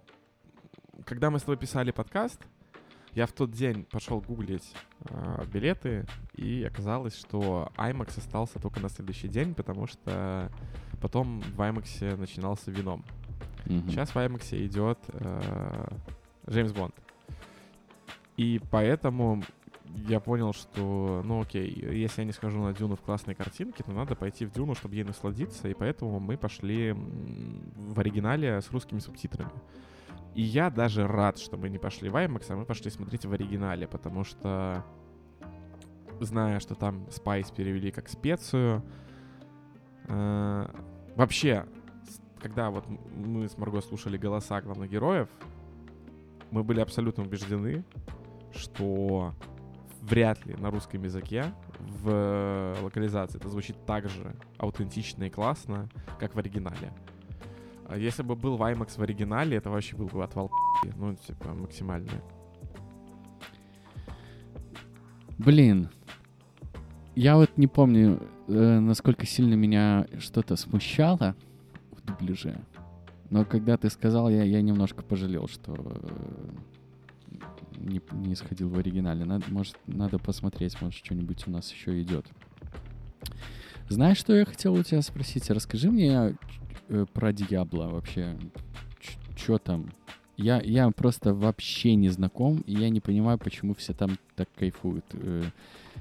когда 1.04 1.30
мы 1.30 1.40
с 1.40 1.42
тобой 1.42 1.56
писали 1.56 1.90
подкаст, 1.90 2.40
я 3.14 3.26
в 3.26 3.32
тот 3.32 3.50
день 3.50 3.84
пошел 3.90 4.20
гуглить 4.20 4.72
э, 5.00 5.44
билеты, 5.52 6.06
и 6.36 6.62
оказалось, 6.62 7.18
что 7.18 7.72
IMAX 7.76 8.18
остался 8.18 8.60
только 8.60 8.78
на 8.78 8.88
следующий 8.88 9.26
день, 9.26 9.52
потому 9.54 9.88
что 9.88 10.48
потом 11.02 11.40
в 11.40 11.60
IMAX 11.60 12.16
начинался 12.16 12.70
вином. 12.70 13.04
Mm-hmm. 13.68 13.90
Сейчас 13.90 14.10
в 14.10 14.16
IMAX 14.16 14.66
идет 14.66 14.98
э, 15.08 15.88
Джеймс 16.48 16.72
Бонд. 16.72 16.94
И 18.38 18.60
поэтому 18.70 19.42
я 19.94 20.20
понял, 20.20 20.52
что, 20.54 21.22
ну 21.24 21.42
окей, 21.42 21.70
если 21.70 22.22
я 22.22 22.26
не 22.26 22.32
схожу 22.32 22.62
на 22.62 22.72
Дюну 22.72 22.96
в 22.96 23.00
классной 23.00 23.34
картинке, 23.34 23.82
то 23.82 23.92
надо 23.92 24.14
пойти 24.14 24.46
в 24.46 24.52
Дюну, 24.52 24.74
чтобы 24.74 24.94
ей 24.94 25.04
насладиться, 25.04 25.68
и 25.68 25.74
поэтому 25.74 26.18
мы 26.18 26.38
пошли 26.38 26.92
в 26.94 27.98
оригинале 27.98 28.60
с 28.60 28.70
русскими 28.70 29.00
субтитрами. 29.00 29.50
И 30.34 30.42
я 30.42 30.70
даже 30.70 31.06
рад, 31.06 31.38
что 31.38 31.56
мы 31.56 31.68
не 31.68 31.78
пошли 31.78 32.08
в 32.08 32.16
IMAX, 32.16 32.46
а 32.48 32.56
мы 32.56 32.64
пошли 32.64 32.90
смотреть 32.90 33.26
в 33.26 33.32
оригинале, 33.32 33.86
потому 33.86 34.24
что, 34.24 34.84
зная, 36.20 36.60
что 36.60 36.74
там 36.74 37.04
Spice 37.08 37.54
перевели 37.54 37.90
как 37.90 38.08
специю, 38.08 38.82
э, 40.06 40.68
вообще 41.16 41.66
когда 42.40 42.70
вот 42.70 42.84
мы 43.14 43.48
с 43.48 43.56
Марго 43.58 43.80
слушали 43.80 44.16
голоса 44.16 44.60
главных 44.60 44.90
героев, 44.90 45.28
мы 46.50 46.62
были 46.64 46.80
абсолютно 46.80 47.24
убеждены, 47.24 47.84
что 48.52 49.34
вряд 50.02 50.44
ли 50.46 50.54
на 50.54 50.70
русском 50.70 51.02
языке 51.02 51.52
в 51.78 52.76
локализации 52.82 53.38
это 53.38 53.48
звучит 53.48 53.76
так 53.86 54.08
же 54.08 54.34
аутентично 54.58 55.24
и 55.24 55.30
классно, 55.30 55.88
как 56.18 56.34
в 56.34 56.38
оригинале. 56.38 56.92
А 57.86 57.96
если 57.96 58.22
бы 58.22 58.36
был 58.36 58.56
Ваймакс 58.56 58.98
в 58.98 59.02
оригинале, 59.02 59.56
это 59.56 59.70
вообще 59.70 59.96
был 59.96 60.06
бы 60.06 60.22
отвал 60.22 60.50
ну, 60.96 61.14
типа, 61.14 61.54
максимальный. 61.54 62.20
Блин, 65.38 65.88
я 67.14 67.36
вот 67.36 67.56
не 67.56 67.66
помню, 67.66 68.20
э, 68.48 68.78
насколько 68.78 69.24
сильно 69.24 69.54
меня 69.54 70.06
что-то 70.18 70.56
смущало, 70.56 71.34
дубляже. 72.08 72.64
Но 73.30 73.44
когда 73.44 73.76
ты 73.76 73.90
сказал, 73.90 74.30
я, 74.30 74.42
я 74.42 74.62
немножко 74.62 75.02
пожалел, 75.02 75.48
что 75.48 75.74
э, 75.76 76.48
не, 77.76 78.00
не 78.12 78.34
сходил 78.34 78.70
в 78.70 78.78
оригинале. 78.78 79.24
Надо, 79.24 79.44
может, 79.48 79.76
надо 79.86 80.18
посмотреть, 80.18 80.80
может, 80.80 81.04
что-нибудь 81.04 81.46
у 81.46 81.50
нас 81.50 81.72
еще 81.72 82.00
идет. 82.00 82.26
Знаешь, 83.88 84.18
что 84.18 84.34
я 84.34 84.44
хотел 84.44 84.74
у 84.74 84.82
тебя 84.82 85.02
спросить? 85.02 85.50
Расскажи 85.50 85.90
мне 85.90 86.36
э, 86.88 87.06
про 87.12 87.32
Диабло 87.32 87.88
вообще. 87.88 88.38
Что 89.36 89.58
там? 89.58 89.90
Я, 90.38 90.60
я 90.62 90.88
просто 90.92 91.34
вообще 91.34 91.96
не 91.96 92.10
знаком, 92.10 92.60
и 92.60 92.72
я 92.72 92.90
не 92.90 93.00
понимаю, 93.00 93.38
почему 93.38 93.74
все 93.74 93.92
там 93.92 94.18
так 94.36 94.48
кайфуют. 94.56 95.04
Э, 95.14 95.42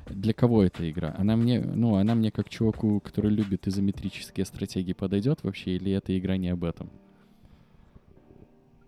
для 0.06 0.32
кого 0.32 0.64
эта 0.64 0.88
игра? 0.92 1.16
Она 1.18 1.36
мне, 1.36 1.60
ну, 1.60 1.96
она 1.96 2.14
мне 2.14 2.30
как 2.30 2.48
чуваку, 2.48 3.00
который 3.00 3.32
любит 3.32 3.68
изометрические 3.68 4.46
стратегии, 4.46 4.94
подойдет 4.94 5.44
вообще, 5.44 5.72
или 5.72 5.92
эта 5.92 6.16
игра 6.16 6.38
не 6.38 6.50
об 6.50 6.64
этом? 6.64 6.88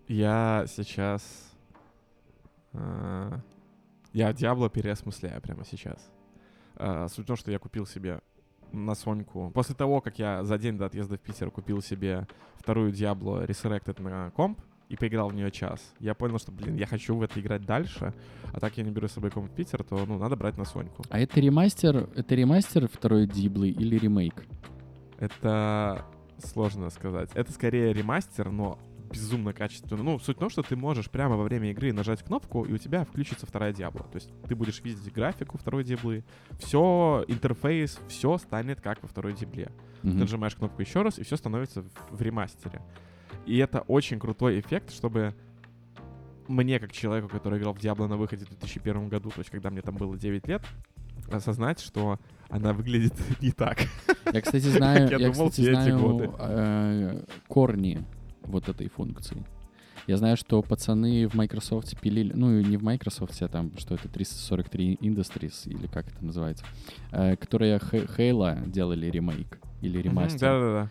Я 0.06 0.66
сейчас... 0.68 1.52
Э, 2.72 3.32
я 4.12 4.32
Диабло 4.32 4.70
переосмысляю 4.70 5.42
прямо 5.42 5.64
сейчас. 5.64 6.12
Э, 6.76 7.08
суть 7.08 7.24
в 7.24 7.26
том, 7.26 7.36
что 7.36 7.50
я 7.50 7.58
купил 7.58 7.86
себе 7.86 8.20
на 8.70 8.94
Соньку. 8.94 9.50
После 9.52 9.74
того, 9.74 10.00
как 10.00 10.20
я 10.20 10.44
за 10.44 10.58
день 10.58 10.78
до 10.78 10.86
отъезда 10.86 11.16
в 11.16 11.20
Питер 11.20 11.50
купил 11.50 11.82
себе 11.82 12.28
вторую 12.54 12.92
Diablo 12.92 13.44
Resurrected 13.44 14.00
на 14.00 14.30
комп 14.30 14.60
и 14.90 14.96
поиграл 14.96 15.28
в 15.28 15.34
нее 15.34 15.50
час, 15.52 15.94
я 16.00 16.14
понял, 16.14 16.38
что, 16.38 16.50
блин, 16.50 16.74
я 16.74 16.86
хочу 16.86 17.16
в 17.16 17.22
это 17.22 17.40
играть 17.40 17.64
дальше, 17.64 18.12
а 18.52 18.58
так 18.58 18.76
я 18.76 18.82
не 18.82 18.90
беру 18.90 19.06
с 19.06 19.12
собой 19.12 19.30
комп 19.30 19.52
Питер, 19.52 19.84
то, 19.84 20.04
ну, 20.04 20.18
надо 20.18 20.34
брать 20.34 20.58
на 20.58 20.64
Соньку. 20.64 21.04
А 21.08 21.20
это 21.20 21.40
ремастер, 21.40 22.08
это 22.16 22.34
ремастер 22.34 22.88
второй 22.88 23.26
Диблы 23.26 23.68
или 23.68 23.96
ремейк? 23.96 24.44
Это 25.18 26.04
сложно 26.44 26.90
сказать. 26.90 27.30
Это 27.34 27.52
скорее 27.52 27.92
ремастер, 27.92 28.50
но 28.50 28.78
безумно 29.12 29.52
качественно. 29.52 30.02
Ну, 30.02 30.18
суть 30.18 30.36
в 30.36 30.40
том, 30.40 30.50
что 30.50 30.62
ты 30.62 30.74
можешь 30.74 31.08
прямо 31.08 31.36
во 31.36 31.44
время 31.44 31.70
игры 31.70 31.92
нажать 31.92 32.22
кнопку, 32.24 32.64
и 32.64 32.72
у 32.72 32.78
тебя 32.78 33.04
включится 33.04 33.46
вторая 33.46 33.72
Диабло. 33.72 34.04
То 34.10 34.16
есть 34.16 34.30
ты 34.48 34.56
будешь 34.56 34.80
видеть 34.82 35.12
графику 35.12 35.56
второй 35.56 35.84
Диаблы, 35.84 36.24
все, 36.58 37.24
интерфейс, 37.28 38.00
все 38.08 38.38
станет 38.38 38.80
как 38.80 39.02
во 39.02 39.08
второй 39.08 39.34
Диабле. 39.34 39.70
Мгм. 40.02 40.12
Ты 40.12 40.18
нажимаешь 40.18 40.54
кнопку 40.56 40.80
еще 40.80 41.02
раз, 41.02 41.18
и 41.18 41.22
все 41.22 41.36
становится 41.36 41.82
в, 41.82 41.90
в 42.10 42.22
ремастере. 42.22 42.80
И 43.46 43.56
это 43.58 43.80
очень 43.80 44.18
крутой 44.18 44.60
эффект, 44.60 44.92
чтобы 44.92 45.34
мне, 46.48 46.78
как 46.78 46.92
человеку, 46.92 47.28
который 47.28 47.58
играл 47.58 47.74
в 47.74 47.78
Diablo 47.78 48.06
на 48.06 48.16
выходе 48.16 48.44
в 48.44 48.48
2001 48.48 49.08
году, 49.08 49.30
то 49.30 49.38
есть 49.38 49.50
когда 49.50 49.70
мне 49.70 49.82
там 49.82 49.96
было 49.96 50.16
9 50.16 50.48
лет, 50.48 50.62
осознать, 51.30 51.80
что 51.80 52.18
она 52.48 52.72
выглядит 52.72 53.14
не 53.40 53.52
так. 53.52 53.78
Я, 54.32 54.40
кстати, 54.40 54.64
знаю, 54.64 55.08
я 55.10 55.16
я, 55.18 55.30
думал 55.30 55.50
кстати, 55.50 55.70
знаю 55.70 56.34
э, 56.38 57.24
корни 57.48 58.04
вот 58.42 58.68
этой 58.68 58.88
функции. 58.88 59.44
Я 60.06 60.16
знаю, 60.16 60.36
что 60.36 60.60
пацаны 60.62 61.28
в 61.28 61.34
Microsoft 61.34 62.00
пилили, 62.00 62.32
ну, 62.34 62.60
не 62.60 62.76
в 62.76 62.82
Microsoft, 62.82 63.40
а 63.42 63.48
там, 63.48 63.70
что 63.78 63.94
это 63.94 64.08
343 64.08 64.96
Industries, 65.02 65.68
или 65.70 65.86
как 65.86 66.08
это 66.08 66.24
называется, 66.24 66.64
э, 67.12 67.36
которые 67.36 67.78
Х- 67.78 67.96
Halo 67.96 68.68
делали 68.68 69.06
ремейк 69.06 69.58
или 69.82 69.98
ремастер. 69.98 70.40
Да-да-да. 70.40 70.90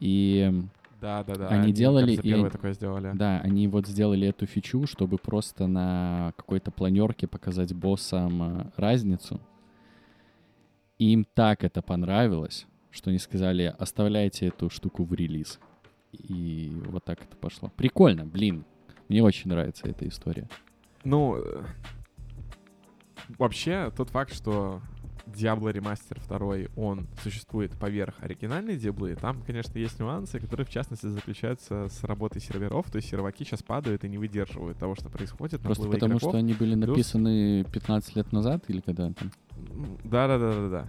И 0.00 0.62
м, 1.04 1.24
Да-да-да. 1.24 1.48
Они 1.48 1.72
делали 1.72 2.16
кажется, 2.16 2.46
и- 2.46 2.50
такое 2.50 2.72
сделали. 2.72 3.12
да, 3.14 3.40
они 3.40 3.68
вот 3.68 3.86
сделали 3.86 4.28
эту 4.28 4.46
фичу, 4.46 4.86
чтобы 4.86 5.18
просто 5.18 5.66
на 5.66 6.32
какой-то 6.36 6.70
планерке 6.70 7.26
показать 7.26 7.74
боссам 7.74 8.42
э, 8.60 8.64
разницу. 8.76 9.40
Им 10.98 11.26
так 11.34 11.64
это 11.64 11.82
понравилось, 11.82 12.66
что 12.90 13.10
они 13.10 13.18
сказали, 13.18 13.74
оставляйте 13.78 14.46
эту 14.46 14.70
штуку 14.70 15.04
в 15.04 15.12
релиз. 15.12 15.58
И 16.12 16.72
вот 16.86 17.04
так 17.04 17.20
это 17.22 17.36
пошло. 17.36 17.70
Прикольно, 17.76 18.24
блин. 18.24 18.64
Мне 19.08 19.22
очень 19.22 19.50
нравится 19.50 19.86
эта 19.88 20.06
история. 20.08 20.48
Ну, 21.02 21.36
э, 21.36 21.64
вообще, 23.38 23.92
тот 23.96 24.10
факт, 24.10 24.32
что 24.32 24.80
Diablo 25.26 25.72
Remaster 25.72 26.18
2, 26.28 26.70
он 26.76 27.06
существует 27.22 27.72
поверх 27.78 28.14
оригинальной 28.20 28.76
Диаблы, 28.76 29.16
там, 29.16 29.42
конечно, 29.42 29.78
есть 29.78 29.98
нюансы, 29.98 30.38
которые, 30.38 30.66
в 30.66 30.70
частности, 30.70 31.06
заключаются 31.06 31.88
с 31.88 32.04
работой 32.04 32.40
серверов, 32.40 32.90
то 32.90 32.96
есть 32.96 33.08
серваки 33.08 33.44
сейчас 33.44 33.62
падают 33.62 34.04
и 34.04 34.08
не 34.08 34.18
выдерживают 34.18 34.78
того, 34.78 34.94
что 34.94 35.08
происходит. 35.08 35.60
Просто 35.60 35.88
потому, 35.88 36.14
игроков. 36.14 36.30
что 36.30 36.38
они 36.38 36.52
были 36.52 36.74
Плюс- 36.74 36.88
написаны 36.88 37.64
15 37.64 38.16
лет 38.16 38.32
назад 38.32 38.64
или 38.68 38.80
когда 38.80 39.10
там. 39.12 39.30
М, 39.56 39.98
Да-да-да-да-да. 40.04 40.88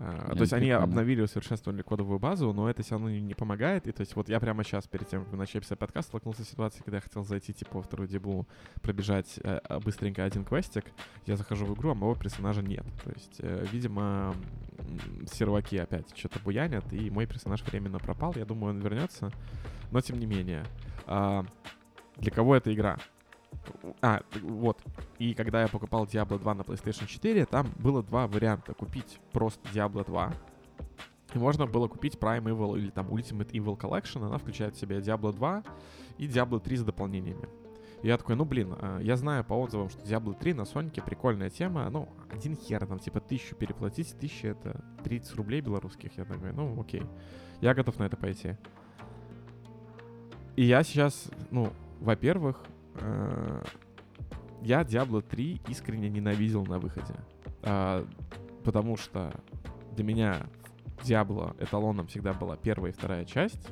Я 0.00 0.34
То 0.34 0.40
есть 0.40 0.52
они 0.52 0.66
прикольно. 0.66 0.84
обновили, 0.84 1.20
усовершенствовали 1.20 1.82
кодовую 1.82 2.18
базу, 2.18 2.52
но 2.52 2.68
это 2.68 2.82
все 2.82 2.92
равно 2.92 3.10
не, 3.10 3.34
помогает. 3.34 3.86
И 3.86 3.92
то 3.92 4.00
есть 4.00 4.16
вот 4.16 4.28
я 4.28 4.40
прямо 4.40 4.64
сейчас, 4.64 4.86
перед 4.86 5.08
тем, 5.08 5.22
как 5.22 5.32
мы 5.32 5.38
начали 5.38 5.60
писать 5.60 5.78
подкаст, 5.78 6.08
столкнулся 6.08 6.44
с 6.44 6.48
ситуацией, 6.48 6.82
когда 6.84 6.96
я 6.96 7.00
хотел 7.02 7.24
зайти, 7.24 7.52
типа, 7.52 7.76
во 7.76 7.82
вторую 7.82 8.08
дебу, 8.08 8.46
пробежать 8.80 9.38
э, 9.44 9.60
а, 9.62 9.80
быстренько 9.80 10.24
один 10.24 10.44
квестик. 10.44 10.86
Я 11.26 11.36
захожу 11.36 11.66
в 11.66 11.74
игру, 11.74 11.90
а 11.90 11.94
моего 11.94 12.14
персонажа 12.14 12.62
нет. 12.62 12.84
То 13.04 13.10
есть, 13.10 13.36
э, 13.38 13.64
видимо, 13.70 14.34
серваки 15.32 15.76
опять 15.76 16.16
что-то 16.16 16.40
буянят, 16.40 16.92
и 16.92 17.10
мой 17.10 17.26
персонаж 17.26 17.62
временно 17.62 17.98
пропал. 17.98 18.32
Я 18.36 18.44
думаю, 18.44 18.74
он 18.74 18.80
вернется. 18.80 19.30
Но 19.90 20.00
тем 20.00 20.18
не 20.18 20.26
менее. 20.26 20.64
а, 21.06 21.44
для 22.16 22.30
кого 22.30 22.56
эта 22.56 22.72
игра? 22.72 22.98
А, 24.00 24.22
вот. 24.42 24.80
И 25.18 25.34
когда 25.34 25.62
я 25.62 25.68
покупал 25.68 26.04
Diablo 26.04 26.38
2 26.38 26.54
на 26.54 26.62
PlayStation 26.62 27.06
4, 27.06 27.46
там 27.46 27.68
было 27.78 28.02
два 28.02 28.26
варианта. 28.26 28.74
Купить 28.74 29.18
просто 29.32 29.68
Diablo 29.70 30.04
2. 30.04 30.32
И 31.34 31.38
можно 31.38 31.66
было 31.66 31.88
купить 31.88 32.14
Prime 32.14 32.44
Evil 32.44 32.78
или 32.78 32.90
там 32.90 33.08
Ultimate 33.08 33.50
Evil 33.52 33.78
Collection. 33.78 34.26
Она 34.26 34.38
включает 34.38 34.76
в 34.76 34.78
себя 34.78 34.98
Diablo 34.98 35.32
2 35.32 35.62
и 36.18 36.26
Diablo 36.26 36.60
3 36.60 36.76
с 36.76 36.84
дополнениями. 36.84 37.48
И 38.02 38.08
я 38.08 38.18
такой, 38.18 38.34
ну 38.34 38.44
блин, 38.44 38.74
а, 38.80 38.98
я 39.00 39.16
знаю 39.16 39.44
по 39.44 39.54
отзывам, 39.54 39.88
что 39.88 40.02
Diablo 40.02 40.36
3 40.38 40.54
на 40.54 40.64
Сонике 40.64 41.00
прикольная 41.02 41.50
тема. 41.50 41.88
Ну, 41.88 42.08
один 42.30 42.56
хер, 42.56 42.84
там 42.86 42.98
типа 42.98 43.20
тысячу 43.20 43.54
переплатить, 43.54 44.14
тысяча 44.18 44.48
это 44.48 44.84
30 45.04 45.34
рублей 45.36 45.60
белорусских. 45.60 46.16
Я 46.16 46.24
такой, 46.24 46.52
ну 46.52 46.80
окей. 46.80 47.02
Я 47.60 47.74
готов 47.74 47.98
на 47.98 48.04
это 48.04 48.16
пойти. 48.16 48.56
И 50.56 50.64
я 50.64 50.82
сейчас, 50.82 51.30
ну, 51.50 51.72
во-первых, 52.00 52.60
я 54.62 54.82
Diablo 54.82 55.22
3 55.22 55.62
искренне 55.68 56.08
ненавидел 56.08 56.64
на 56.64 56.78
выходе. 56.78 57.14
А, 57.62 58.06
потому 58.64 58.96
что 58.96 59.32
для 59.92 60.04
меня 60.04 60.46
Diablo 61.02 61.56
эталоном 61.62 62.06
всегда 62.06 62.32
была 62.32 62.56
первая 62.56 62.92
и 62.92 62.94
вторая 62.94 63.24
часть 63.24 63.68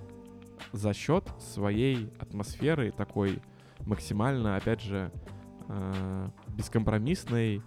за 0.73 0.93
счет 0.93 1.29
своей 1.39 2.12
атмосферы 2.18 2.93
такой 2.93 3.41
максимально, 3.87 4.57
опять 4.57 4.83
же, 4.83 5.11
э, 5.68 6.29
бескомпромиссной, 6.49 7.62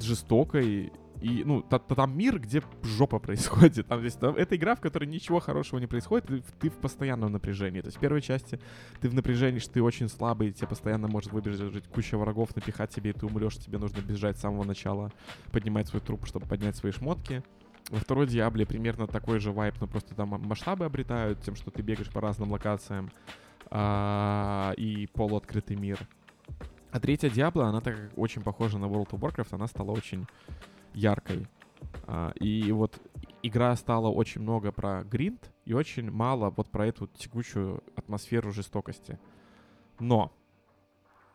жестокой. 0.00 0.92
И, 1.20 1.42
ну, 1.44 1.62
та- 1.62 1.78
та- 1.78 1.94
там 1.94 2.16
мир, 2.16 2.38
где 2.38 2.62
жопа 2.82 3.18
происходит. 3.20 3.86
Там 3.88 4.00
здесь, 4.00 4.14
там- 4.14 4.36
это 4.36 4.56
игра, 4.56 4.74
в 4.74 4.80
которой 4.80 5.06
ничего 5.06 5.40
хорошего 5.40 5.80
не 5.80 5.86
происходит, 5.86 6.26
ты, 6.26 6.42
ты 6.60 6.70
в 6.70 6.76
постоянном 6.76 7.32
напряжении. 7.32 7.80
То 7.80 7.88
есть 7.88 7.96
в 7.96 8.00
первой 8.00 8.20
части 8.20 8.60
ты 9.00 9.08
в 9.08 9.14
напряжении, 9.14 9.58
что 9.58 9.74
ты 9.74 9.82
очень 9.82 10.08
слабый, 10.08 10.52
тебе 10.52 10.68
постоянно 10.68 11.08
может 11.08 11.32
выбежать 11.32 11.88
куча 11.88 12.16
врагов, 12.16 12.54
напихать 12.54 12.90
тебе, 12.90 13.10
и 13.10 13.12
ты 13.12 13.26
умрешь, 13.26 13.56
тебе 13.56 13.78
нужно 13.78 14.00
бежать 14.00 14.36
с 14.36 14.40
самого 14.40 14.64
начала, 14.64 15.12
поднимать 15.52 15.88
свой 15.88 16.00
труп, 16.00 16.26
чтобы 16.26 16.46
поднять 16.46 16.76
свои 16.76 16.92
шмотки. 16.92 17.42
Во 17.90 17.98
второй 17.98 18.26
Диабле 18.26 18.66
примерно 18.66 19.06
такой 19.06 19.40
же 19.40 19.50
вайп, 19.50 19.76
но 19.80 19.86
просто 19.86 20.14
там 20.14 20.28
масштабы 20.28 20.84
обретают 20.84 21.40
тем, 21.40 21.56
что 21.56 21.70
ты 21.70 21.80
бегаешь 21.82 22.10
по 22.10 22.20
разным 22.20 22.52
локациям 22.52 23.10
а, 23.70 24.72
и 24.76 25.06
полуоткрытый 25.08 25.76
мир. 25.76 25.98
А 26.90 27.00
третья 27.00 27.28
Диабло, 27.30 27.66
она 27.66 27.80
так 27.80 27.96
очень 28.16 28.42
похожа 28.42 28.78
на 28.78 28.86
World 28.86 29.10
of 29.10 29.20
Warcraft, 29.20 29.48
она 29.52 29.66
стала 29.66 29.90
очень 29.92 30.26
яркой. 30.94 31.46
А, 32.04 32.32
и 32.40 32.70
вот 32.72 33.00
игра 33.42 33.74
стала 33.76 34.08
очень 34.08 34.40
много 34.40 34.72
про 34.72 35.04
гринд 35.04 35.52
и 35.64 35.74
очень 35.74 36.10
мало 36.10 36.50
вот 36.50 36.70
про 36.70 36.86
эту 36.86 37.06
текучую 37.06 37.82
атмосферу 37.96 38.52
жестокости. 38.52 39.18
Но 39.98 40.32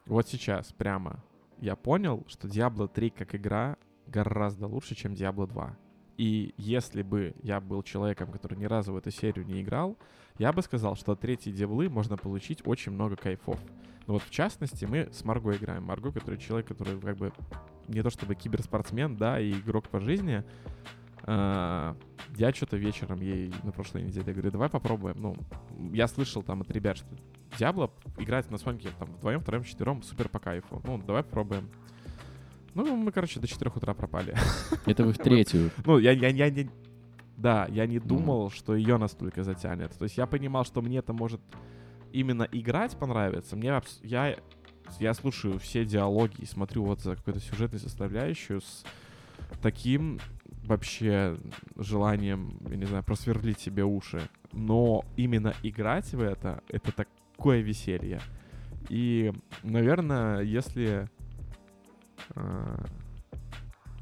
вот 0.06 0.28
сейчас 0.28 0.72
прямо 0.74 1.24
я 1.60 1.76
понял, 1.76 2.26
что 2.28 2.48
Diablo 2.48 2.88
3 2.88 3.10
как 3.12 3.36
игра 3.36 3.78
гораздо 4.08 4.68
лучше, 4.68 4.96
чем 4.96 5.14
Diablo 5.14 5.48
2. 5.48 5.78
И 6.18 6.54
если 6.58 7.02
бы 7.02 7.34
я 7.42 7.60
был 7.60 7.82
человеком, 7.84 8.32
который 8.32 8.58
ни 8.58 8.66
разу 8.66 8.94
в 8.94 8.98
эту 8.98 9.12
серию 9.12 9.46
не 9.46 9.62
играл, 9.62 9.98
я 10.38 10.52
бы 10.52 10.62
сказал, 10.62 10.96
что 10.96 11.14
от 11.14 11.22
третьей 11.22 11.54
Диаблы 11.54 11.90
можно 11.90 12.18
получить 12.18 12.62
очень 12.66 12.92
много 12.92 13.16
кайфов. 13.16 13.60
Но 14.06 14.14
вот 14.14 14.24
в 14.24 14.30
частности 14.30 14.86
мы 14.86 15.10
с 15.12 15.24
Марго 15.24 15.56
играем. 15.56 15.84
Марго, 15.84 16.12
который 16.12 16.38
человек, 16.38 16.68
который 16.68 17.00
как 17.00 17.18
бы 17.18 17.32
не 17.88 18.02
то 18.02 18.10
чтобы 18.10 18.36
киберспортсмен, 18.36 19.16
да, 19.16 19.40
и 19.40 19.52
игрок 19.52 19.90
по 19.90 20.00
жизни. 20.00 20.44
А, 21.26 21.96
я 22.36 22.54
что-то 22.54 22.78
вечером 22.78 23.22
ей 23.22 23.52
на 23.64 23.72
прошлой 23.72 24.04
неделе 24.04 24.34
говорю, 24.34 24.52
давай 24.52 24.70
попробуем. 24.70 25.16
Ну, 25.20 25.38
я 25.94 26.08
слышал 26.08 26.44
там 26.44 26.62
от 26.62 26.72
ребят, 26.72 26.98
что 26.98 27.08
Диабло 27.58 27.92
играть 28.18 28.50
на 28.50 28.58
Соньке 28.58 28.90
там 28.98 29.08
вдвоем, 29.10 29.40
втроем, 29.42 29.64
четвером 29.64 30.02
супер 30.04 30.28
по 30.30 30.40
кайфу. 30.40 30.82
Ну, 30.86 31.02
давай 31.06 31.24
попробуем. 31.24 31.70
Ну, 32.74 32.96
мы, 32.96 33.12
короче, 33.12 33.40
до 33.40 33.48
4 33.48 33.72
утра 33.76 33.94
пропали. 33.94 34.36
Это 34.86 35.04
вы 35.04 35.14
в 35.14 35.18
третью. 35.18 35.70
Ну, 35.86 36.00
я, 36.00 36.12
я, 36.12 36.30
я 36.30 36.50
не... 36.50 36.70
Да, 37.38 37.68
я 37.70 37.86
не 37.86 38.00
думал, 38.00 38.50
что 38.50 38.76
ее 38.76 38.98
настолько 38.98 39.44
затянет. 39.44 39.92
То 39.98 40.04
есть 40.04 40.18
я 40.18 40.26
понимал, 40.26 40.66
что 40.66 40.82
мне 40.82 41.00
это 41.00 41.14
может 41.14 41.42
именно 42.12 42.48
играть 42.52 42.96
понравится. 42.96 43.56
Мне 43.56 43.82
я, 44.04 44.38
я 45.00 45.14
слушаю 45.14 45.60
все 45.60 45.86
диалоги 45.86 46.42
и 46.42 46.46
смотрю 46.46 46.84
вот 46.86 47.02
за 47.02 47.16
какой-то 47.16 47.40
сюжетной 47.40 47.80
составляющую 47.80 48.62
с 48.62 48.84
таким 49.62 50.20
вообще 50.66 51.38
желанием, 51.76 52.58
я 52.70 52.76
не 52.76 52.86
знаю, 52.86 53.04
просверлить 53.04 53.60
себе 53.60 53.84
уши. 53.84 54.22
Но 54.52 55.04
именно 55.18 55.54
играть 55.64 56.14
в 56.14 56.22
это, 56.22 56.64
это 56.70 56.92
такое 56.92 57.62
веселье. 57.62 58.22
И, 58.90 59.34
наверное, 59.64 60.42
если 60.42 61.10
а, 62.36 62.86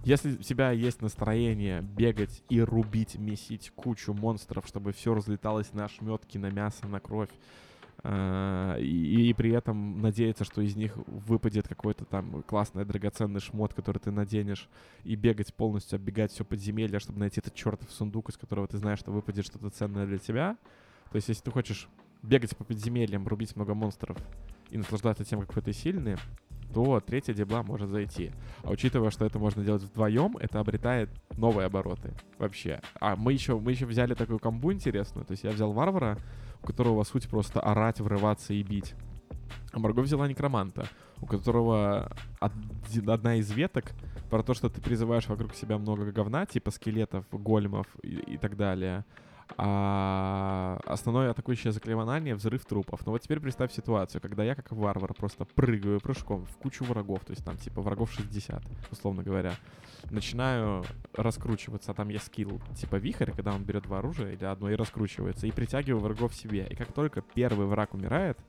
если 0.04 0.32
у 0.32 0.42
тебя 0.42 0.72
есть 0.72 1.02
настроение 1.02 1.82
бегать 1.82 2.44
и 2.50 2.60
рубить, 2.60 3.16
месить 3.16 3.72
кучу 3.76 4.14
монстров, 4.14 4.66
чтобы 4.66 4.94
все 4.94 5.14
разлеталось 5.14 5.74
на 5.74 5.86
ошметки, 5.86 6.40
на 6.40 6.50
мясо, 6.50 6.88
на 6.88 7.00
кровь, 7.00 7.30
и, 8.04 9.30
и 9.30 9.34
при 9.34 9.52
этом 9.52 10.02
надеяться, 10.02 10.44
что 10.44 10.62
из 10.62 10.76
них 10.76 10.98
выпадет 11.06 11.68
какой-то 11.68 12.06
там 12.06 12.42
классный 12.44 12.84
драгоценный 12.84 13.40
шмот, 13.40 13.74
который 13.74 14.00
ты 14.00 14.10
наденешь, 14.12 14.70
и 15.04 15.16
бегать 15.16 15.54
полностью, 15.54 15.98
оббегать 15.98 16.32
все 16.32 16.44
подземелье, 16.44 17.00
чтобы 17.00 17.20
найти 17.20 17.42
этот 17.42 17.54
чертов 17.54 17.92
сундук, 17.92 18.30
из 18.30 18.38
которого 18.38 18.68
ты 18.68 18.78
знаешь, 18.78 19.00
что 19.00 19.12
выпадет 19.12 19.46
что-то 19.46 19.70
ценное 19.70 20.08
для 20.08 20.18
тебя. 20.18 20.58
То 21.12 21.18
есть, 21.18 21.28
если 21.30 21.44
ты 21.44 21.52
хочешь 21.52 21.88
бегать 22.24 22.56
по 22.58 22.64
подземельям, 22.64 23.28
рубить 23.28 23.56
много 23.56 23.74
монстров 23.74 24.18
и 24.72 24.78
наслаждаться 24.78 25.24
тем, 25.24 25.42
какой 25.42 25.62
ты 25.62 25.74
сильный, 25.74 26.18
то 26.74 27.00
третья 27.02 27.34
дебла 27.34 27.64
может 27.64 27.90
зайти. 27.90 28.32
А 28.64 28.72
учитывая, 28.72 29.12
что 29.12 29.26
это 29.26 29.40
можно 29.40 29.64
делать 29.64 29.84
вдвоем, 29.84 30.38
это 30.38 30.60
обретает 30.60 31.10
новые 31.38 31.66
обороты 31.66 32.14
вообще. 32.38 32.82
А 33.00 33.16
мы 33.16 33.34
еще, 33.34 33.60
мы 33.60 33.72
еще 33.72 33.86
взяли 33.86 34.14
такую 34.14 34.40
комбу 34.40 34.72
интересную. 34.72 35.26
То 35.26 35.32
есть 35.32 35.44
я 35.44 35.52
взял 35.52 35.74
варвара, 35.74 36.18
у 36.62 36.68
которого 36.68 37.04
суть 37.04 37.28
просто 37.30 37.60
орать, 37.60 38.00
врываться 38.00 38.54
и 38.54 38.64
бить. 38.64 38.94
А 39.74 39.80
Марго 39.80 40.02
взяла 40.02 40.28
некроманта, 40.28 40.88
у 41.22 41.26
которого 41.26 42.12
одна 42.40 43.36
из 43.36 43.52
веток 43.52 43.92
про 44.30 44.44
то, 44.44 44.54
что 44.54 44.70
ты 44.70 44.82
призываешь 44.82 45.28
вокруг 45.28 45.54
себя 45.54 45.78
много 45.78 46.12
говна, 46.12 46.46
типа 46.46 46.72
скелетов, 46.72 47.26
големов 47.32 47.88
и, 48.02 48.16
и 48.34 48.38
так 48.38 48.58
далее. 48.58 49.06
А 49.58 50.80
основное 50.86 51.32
атакующее 51.32 51.72
заклинание— 51.72 52.36
взрыв 52.36 52.66
трупов. 52.66 53.06
Но 53.06 53.12
вот 53.12 53.22
теперь 53.22 53.40
представь 53.40 53.72
ситуацию, 53.74 54.22
когда 54.22 54.44
я, 54.44 54.56
как 54.56 54.72
варвар, 54.72 55.14
просто 55.14 55.46
прыгаю 55.46 56.00
прыжком 56.00 56.46
в 56.46 56.58
кучу 56.58 56.84
врагов, 56.84 57.26
то 57.26 57.32
есть 57.32 57.44
там 57.44 57.58
типа 57.58 57.82
врагов 57.82 58.12
60, 58.12 58.64
условно 58.92 59.24
говоря. 59.24 59.54
Начинаю 60.10 60.84
раскручиваться, 61.14 61.92
а 61.92 61.94
там 61.94 62.10
есть 62.10 62.26
скилл 62.26 62.62
типа 62.76 62.96
вихрь, 62.96 63.32
когда 63.32 63.54
он 63.54 63.64
берет 63.64 63.84
два 63.84 64.00
оружия 64.00 64.32
или 64.32 64.46
одно 64.46 64.70
и 64.70 64.76
раскручивается, 64.76 65.48
и 65.48 65.52
притягиваю 65.52 66.02
врагов 66.02 66.34
себе. 66.34 66.68
И 66.70 66.76
как 66.76 66.92
только 66.92 67.22
первый 67.22 67.68
враг 67.68 67.94
умирает, 67.94 68.40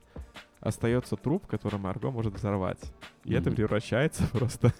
остается 0.59 1.15
труп, 1.15 1.45
который 1.47 1.79
Марго 1.79 2.09
может 2.09 2.33
взорвать. 2.33 2.79
И 3.23 3.31
mm-hmm. 3.31 3.39
это 3.39 3.51
превращается 3.51 4.23
просто 4.31 4.73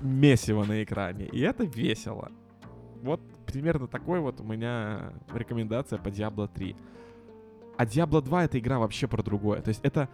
месиво 0.00 0.64
на 0.64 0.82
экране. 0.82 1.26
И 1.26 1.40
это 1.40 1.64
весело. 1.64 2.30
Вот 3.02 3.20
примерно 3.46 3.86
такой 3.86 4.20
вот 4.20 4.40
у 4.40 4.44
меня 4.44 5.12
рекомендация 5.32 5.98
по 5.98 6.08
Diablo 6.08 6.48
3. 6.52 6.76
А 7.76 7.84
Diablo 7.84 8.20
2 8.20 8.44
это 8.44 8.58
игра 8.58 8.78
вообще 8.78 9.06
про 9.08 9.22
другое. 9.22 9.62
То 9.62 9.68
есть 9.68 9.80
это, 9.82 10.08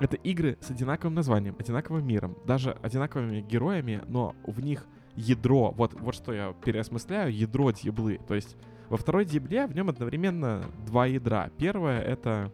это 0.00 0.16
игры 0.16 0.58
с 0.60 0.70
одинаковым 0.70 1.14
названием, 1.14 1.54
одинаковым 1.58 2.06
миром, 2.06 2.36
даже 2.44 2.72
одинаковыми 2.82 3.40
героями, 3.40 4.02
но 4.08 4.34
в 4.44 4.60
них 4.60 4.86
ядро, 5.16 5.70
вот, 5.76 5.94
вот 5.94 6.14
что 6.14 6.32
я 6.32 6.52
переосмысляю, 6.64 7.32
ядро 7.32 7.70
Диаблы. 7.70 8.20
То 8.26 8.34
есть 8.34 8.56
во 8.88 8.96
второй 8.96 9.24
Диабле 9.24 9.66
в 9.66 9.74
нем 9.74 9.88
одновременно 9.88 10.64
два 10.86 11.06
ядра. 11.06 11.50
Первое— 11.58 12.00
это 12.02 12.52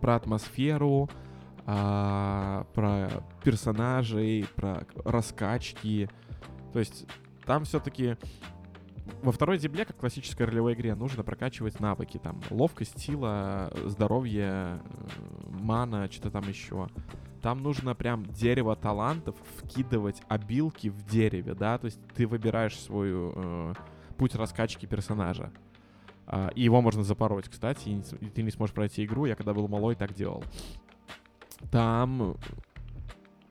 про 0.00 0.16
атмосферу, 0.16 1.10
а, 1.66 2.66
про 2.74 3.10
персонажей, 3.44 4.46
про 4.56 4.86
раскачки. 5.04 6.08
То 6.72 6.78
есть 6.78 7.06
там 7.44 7.64
все-таки 7.64 8.16
во 9.22 9.32
второй 9.32 9.58
земле, 9.58 9.84
как 9.84 9.96
в 9.96 10.00
классической 10.00 10.46
ролевой 10.46 10.74
игре, 10.74 10.94
нужно 10.94 11.22
прокачивать 11.22 11.80
навыки. 11.80 12.18
Там 12.22 12.40
ловкость, 12.50 12.98
сила, 12.98 13.72
здоровье, 13.86 14.44
э, 14.44 14.80
мана, 15.48 16.08
что-то 16.10 16.30
там 16.30 16.48
еще. 16.48 16.88
Там 17.42 17.62
нужно 17.62 17.94
прям 17.94 18.24
дерево 18.26 18.76
талантов 18.76 19.36
вкидывать 19.56 20.22
обилки 20.28 20.88
в 20.88 21.06
дереве, 21.06 21.54
да, 21.54 21.78
то 21.78 21.86
есть 21.86 21.98
ты 22.14 22.26
выбираешь 22.26 22.78
свой 22.78 23.10
э, 23.12 23.74
путь 24.16 24.34
раскачки 24.34 24.86
персонажа. 24.86 25.52
Uh, 26.26 26.54
и 26.54 26.62
его 26.62 26.80
можно 26.80 27.02
запороть, 27.02 27.48
кстати, 27.48 27.88
и, 27.88 28.02
и 28.24 28.28
ты 28.28 28.42
не 28.42 28.52
сможешь 28.52 28.72
пройти 28.72 29.04
игру. 29.04 29.24
Я 29.24 29.34
когда 29.34 29.52
был 29.52 29.66
малой, 29.66 29.96
так 29.96 30.14
делал. 30.14 30.44
Там 31.72 32.36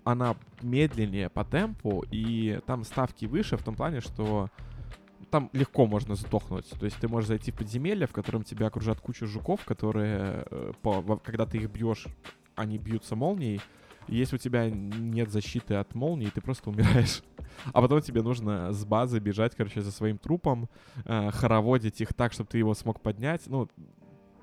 она 0.05 0.35
медленнее 0.61 1.29
по 1.29 1.43
темпу, 1.43 2.05
и 2.09 2.59
там 2.65 2.83
ставки 2.83 3.25
выше 3.25 3.57
в 3.57 3.63
том 3.63 3.75
плане, 3.75 3.99
что 3.99 4.49
там 5.29 5.49
легко 5.53 5.85
можно 5.85 6.15
сдохнуть. 6.15 6.69
То 6.79 6.85
есть 6.85 6.97
ты 6.97 7.07
можешь 7.07 7.27
зайти 7.27 7.51
в 7.51 7.55
подземелье, 7.55 8.07
в 8.07 8.13
котором 8.13 8.43
тебя 8.43 8.67
окружат 8.67 8.99
куча 8.99 9.25
жуков, 9.25 9.63
которые, 9.65 10.45
э, 10.49 10.71
по, 10.81 11.01
когда 11.17 11.45
ты 11.45 11.57
их 11.57 11.69
бьешь, 11.69 12.05
они 12.55 12.77
бьются 12.77 13.15
молнией. 13.15 13.61
Если 14.07 14.37
у 14.37 14.39
тебя 14.39 14.69
нет 14.69 15.29
защиты 15.29 15.75
от 15.75 15.93
молнии, 15.93 16.31
ты 16.33 16.41
просто 16.41 16.69
умираешь. 16.69 17.21
А 17.73 17.81
потом 17.81 18.01
тебе 18.01 18.21
нужно 18.21 18.71
с 18.71 18.85
базы 18.85 19.19
бежать, 19.19 19.53
короче, 19.55 19.81
за 19.81 19.91
своим 19.91 20.17
трупом, 20.17 20.69
э, 21.03 21.31
хороводить 21.31 21.99
их 21.99 22.13
так, 22.13 22.31
чтобы 22.31 22.49
ты 22.49 22.57
его 22.57 22.73
смог 22.73 23.01
поднять. 23.01 23.41
Ну, 23.47 23.67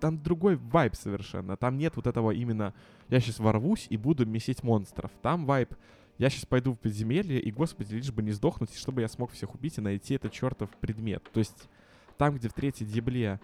там 0.00 0.22
другой 0.22 0.56
вайб 0.56 0.94
совершенно. 0.94 1.56
Там 1.56 1.78
нет 1.78 1.96
вот 1.96 2.06
этого 2.06 2.30
именно 2.30 2.74
«я 3.08 3.20
сейчас 3.20 3.38
ворвусь 3.38 3.86
и 3.88 3.96
буду 3.96 4.26
месить 4.26 4.62
монстров». 4.62 5.10
Там 5.22 5.46
вайб 5.46 5.74
я 6.18 6.30
сейчас 6.30 6.46
пойду 6.46 6.72
в 6.72 6.78
подземелье, 6.78 7.40
и, 7.40 7.50
господи, 7.50 7.94
лишь 7.94 8.12
бы 8.12 8.22
не 8.22 8.32
сдохнуть, 8.32 8.74
и 8.74 8.78
чтобы 8.78 9.02
я 9.02 9.08
смог 9.08 9.32
всех 9.32 9.54
убить 9.54 9.78
и 9.78 9.80
найти 9.80 10.14
этот 10.14 10.32
чертов 10.32 10.70
предмет. 10.80 11.22
То 11.32 11.40
есть 11.40 11.68
там, 12.16 12.36
где 12.36 12.48
в 12.48 12.52
третьей 12.52 12.86
дебле 12.86 13.40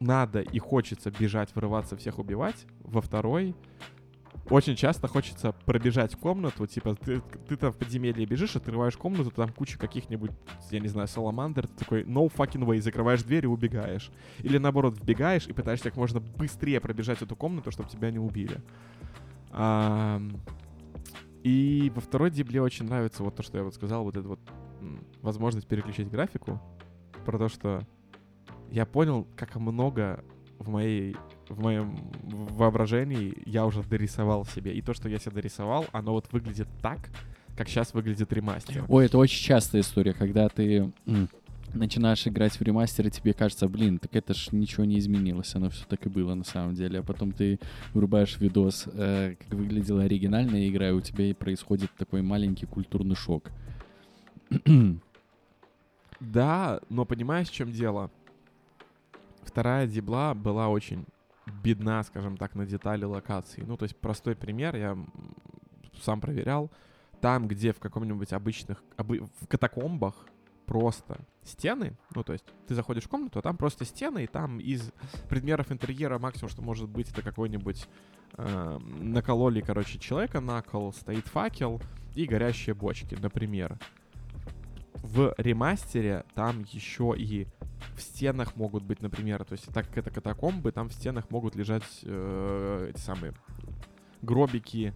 надо 0.00 0.40
и 0.40 0.58
хочется 0.58 1.10
бежать, 1.10 1.54
вырываться, 1.54 1.96
всех 1.96 2.18
убивать, 2.18 2.66
во 2.80 3.00
второй 3.00 3.54
очень 4.50 4.76
часто 4.76 5.08
хочется 5.08 5.52
пробежать 5.64 6.16
комнату, 6.16 6.66
типа, 6.66 6.94
ты, 6.96 7.22
ты 7.48 7.56
там 7.56 7.72
в 7.72 7.76
подземелье 7.76 8.26
бежишь, 8.26 8.56
открываешь 8.56 8.96
комнату, 8.96 9.30
там 9.30 9.48
куча 9.50 9.78
каких-нибудь, 9.78 10.32
я 10.70 10.80
не 10.80 10.88
знаю, 10.88 11.08
саламандр, 11.08 11.66
ты 11.66 11.76
такой, 11.76 12.02
no 12.04 12.30
fucking 12.30 12.64
way, 12.66 12.80
закрываешь 12.80 13.22
дверь 13.22 13.44
и 13.44 13.48
убегаешь. 13.48 14.10
Или 14.40 14.58
наоборот, 14.58 14.98
вбегаешь 14.98 15.46
и 15.46 15.52
пытаешься 15.52 15.84
как 15.84 15.96
можно 15.96 16.20
быстрее 16.20 16.80
пробежать 16.80 17.22
эту 17.22 17.36
комнату, 17.36 17.70
чтобы 17.70 17.88
тебя 17.88 18.10
не 18.10 18.18
убили. 18.18 18.60
А, 19.50 20.20
и 21.44 21.92
во 21.94 22.00
второй 22.00 22.30
дибле 22.30 22.60
очень 22.60 22.86
нравится 22.86 23.22
вот 23.22 23.36
то, 23.36 23.42
что 23.42 23.58
я 23.58 23.64
вот 23.64 23.74
сказал, 23.74 24.02
вот 24.02 24.16
эта 24.16 24.26
вот 24.26 24.40
возможность 25.20 25.68
переключить 25.68 26.10
графику, 26.10 26.60
про 27.24 27.38
то, 27.38 27.48
что 27.48 27.86
я 28.70 28.86
понял, 28.86 29.28
как 29.36 29.54
много 29.56 30.24
в 30.58 30.70
моей 30.70 31.16
в 31.48 31.60
моем 31.60 31.96
воображении 32.22 33.34
я 33.44 33.66
уже 33.66 33.82
дорисовал 33.82 34.46
себе. 34.46 34.72
И 34.72 34.80
то, 34.80 34.94
что 34.94 35.10
я 35.10 35.18
себе 35.18 35.32
дорисовал, 35.32 35.84
оно 35.92 36.12
вот 36.12 36.32
выглядит 36.32 36.68
так, 36.80 37.10
как 37.56 37.68
сейчас 37.68 37.92
выглядит 37.92 38.32
ремастер. 38.32 38.84
Ой, 38.88 39.04
это 39.04 39.18
очень 39.18 39.44
частая 39.44 39.82
история, 39.82 40.14
когда 40.14 40.48
ты 40.48 40.92
начинаешь 41.74 42.26
играть 42.26 42.58
в 42.58 42.62
ремастер, 42.62 43.06
и 43.06 43.10
тебе 43.10 43.32
кажется, 43.32 43.68
блин, 43.68 43.98
так 43.98 44.14
это 44.16 44.34
ж 44.34 44.52
ничего 44.52 44.84
не 44.84 44.98
изменилось, 44.98 45.54
оно 45.54 45.70
все 45.70 45.84
так 45.86 46.06
и 46.06 46.08
было 46.08 46.34
на 46.34 46.44
самом 46.44 46.74
деле. 46.74 47.00
А 47.00 47.02
потом 47.02 47.32
ты 47.32 47.58
врубаешь 47.92 48.38
видос, 48.38 48.86
э, 48.92 49.34
как 49.38 49.48
выглядела 49.54 50.02
оригинальная 50.02 50.68
игра, 50.68 50.88
и 50.88 50.92
у 50.92 51.00
тебя 51.00 51.26
и 51.26 51.34
происходит 51.34 51.90
такой 51.96 52.22
маленький 52.22 52.66
культурный 52.66 53.16
шок. 53.16 53.50
да, 56.20 56.80
но 56.88 57.04
понимаешь, 57.04 57.48
в 57.48 57.52
чем 57.52 57.72
дело? 57.72 58.10
Вторая 59.42 59.86
дебла 59.86 60.34
была 60.34 60.68
очень 60.68 61.04
бедна, 61.62 62.02
скажем 62.02 62.36
так, 62.36 62.54
на 62.54 62.66
детали 62.66 63.04
локации. 63.04 63.62
Ну, 63.66 63.76
то 63.76 63.84
есть 63.84 63.96
простой 63.96 64.34
пример, 64.34 64.76
я 64.76 64.96
сам 66.02 66.20
проверял. 66.20 66.70
Там, 67.20 67.48
где 67.48 67.72
в 67.72 67.78
каком-нибудь 67.78 68.32
обычных, 68.32 68.82
обы, 68.96 69.26
в 69.40 69.46
катакомбах 69.46 70.26
просто 70.66 71.18
стены, 71.42 71.96
ну, 72.14 72.22
то 72.22 72.32
есть 72.32 72.44
ты 72.66 72.74
заходишь 72.74 73.04
в 73.04 73.08
комнату, 73.08 73.38
а 73.38 73.42
там 73.42 73.56
просто 73.56 73.84
стены, 73.84 74.24
и 74.24 74.26
там 74.26 74.58
из 74.58 74.92
предметов 75.28 75.70
интерьера 75.70 76.18
максимум, 76.18 76.48
что 76.48 76.62
может 76.62 76.88
быть, 76.88 77.10
это 77.10 77.22
какой-нибудь 77.22 77.86
э, 78.36 78.78
накололи, 78.78 79.60
короче, 79.60 79.98
человека 79.98 80.40
на 80.40 80.62
кол, 80.62 80.92
стоит 80.92 81.26
факел 81.26 81.80
и 82.14 82.24
горящие 82.24 82.74
бочки, 82.74 83.16
например. 83.20 83.78
В 84.94 85.34
ремастере 85.36 86.24
там 86.34 86.64
еще 86.70 87.14
и 87.16 87.46
в 87.94 88.00
стенах 88.00 88.56
могут 88.56 88.82
быть, 88.82 89.02
например, 89.02 89.44
то 89.44 89.52
есть 89.52 89.66
так 89.72 89.86
как 89.88 89.98
это 89.98 90.10
катакомбы, 90.10 90.72
там 90.72 90.88
в 90.88 90.92
стенах 90.92 91.30
могут 91.30 91.54
лежать 91.54 91.84
э, 92.02 92.90
эти 92.90 93.00
самые 93.00 93.34
гробики, 94.22 94.94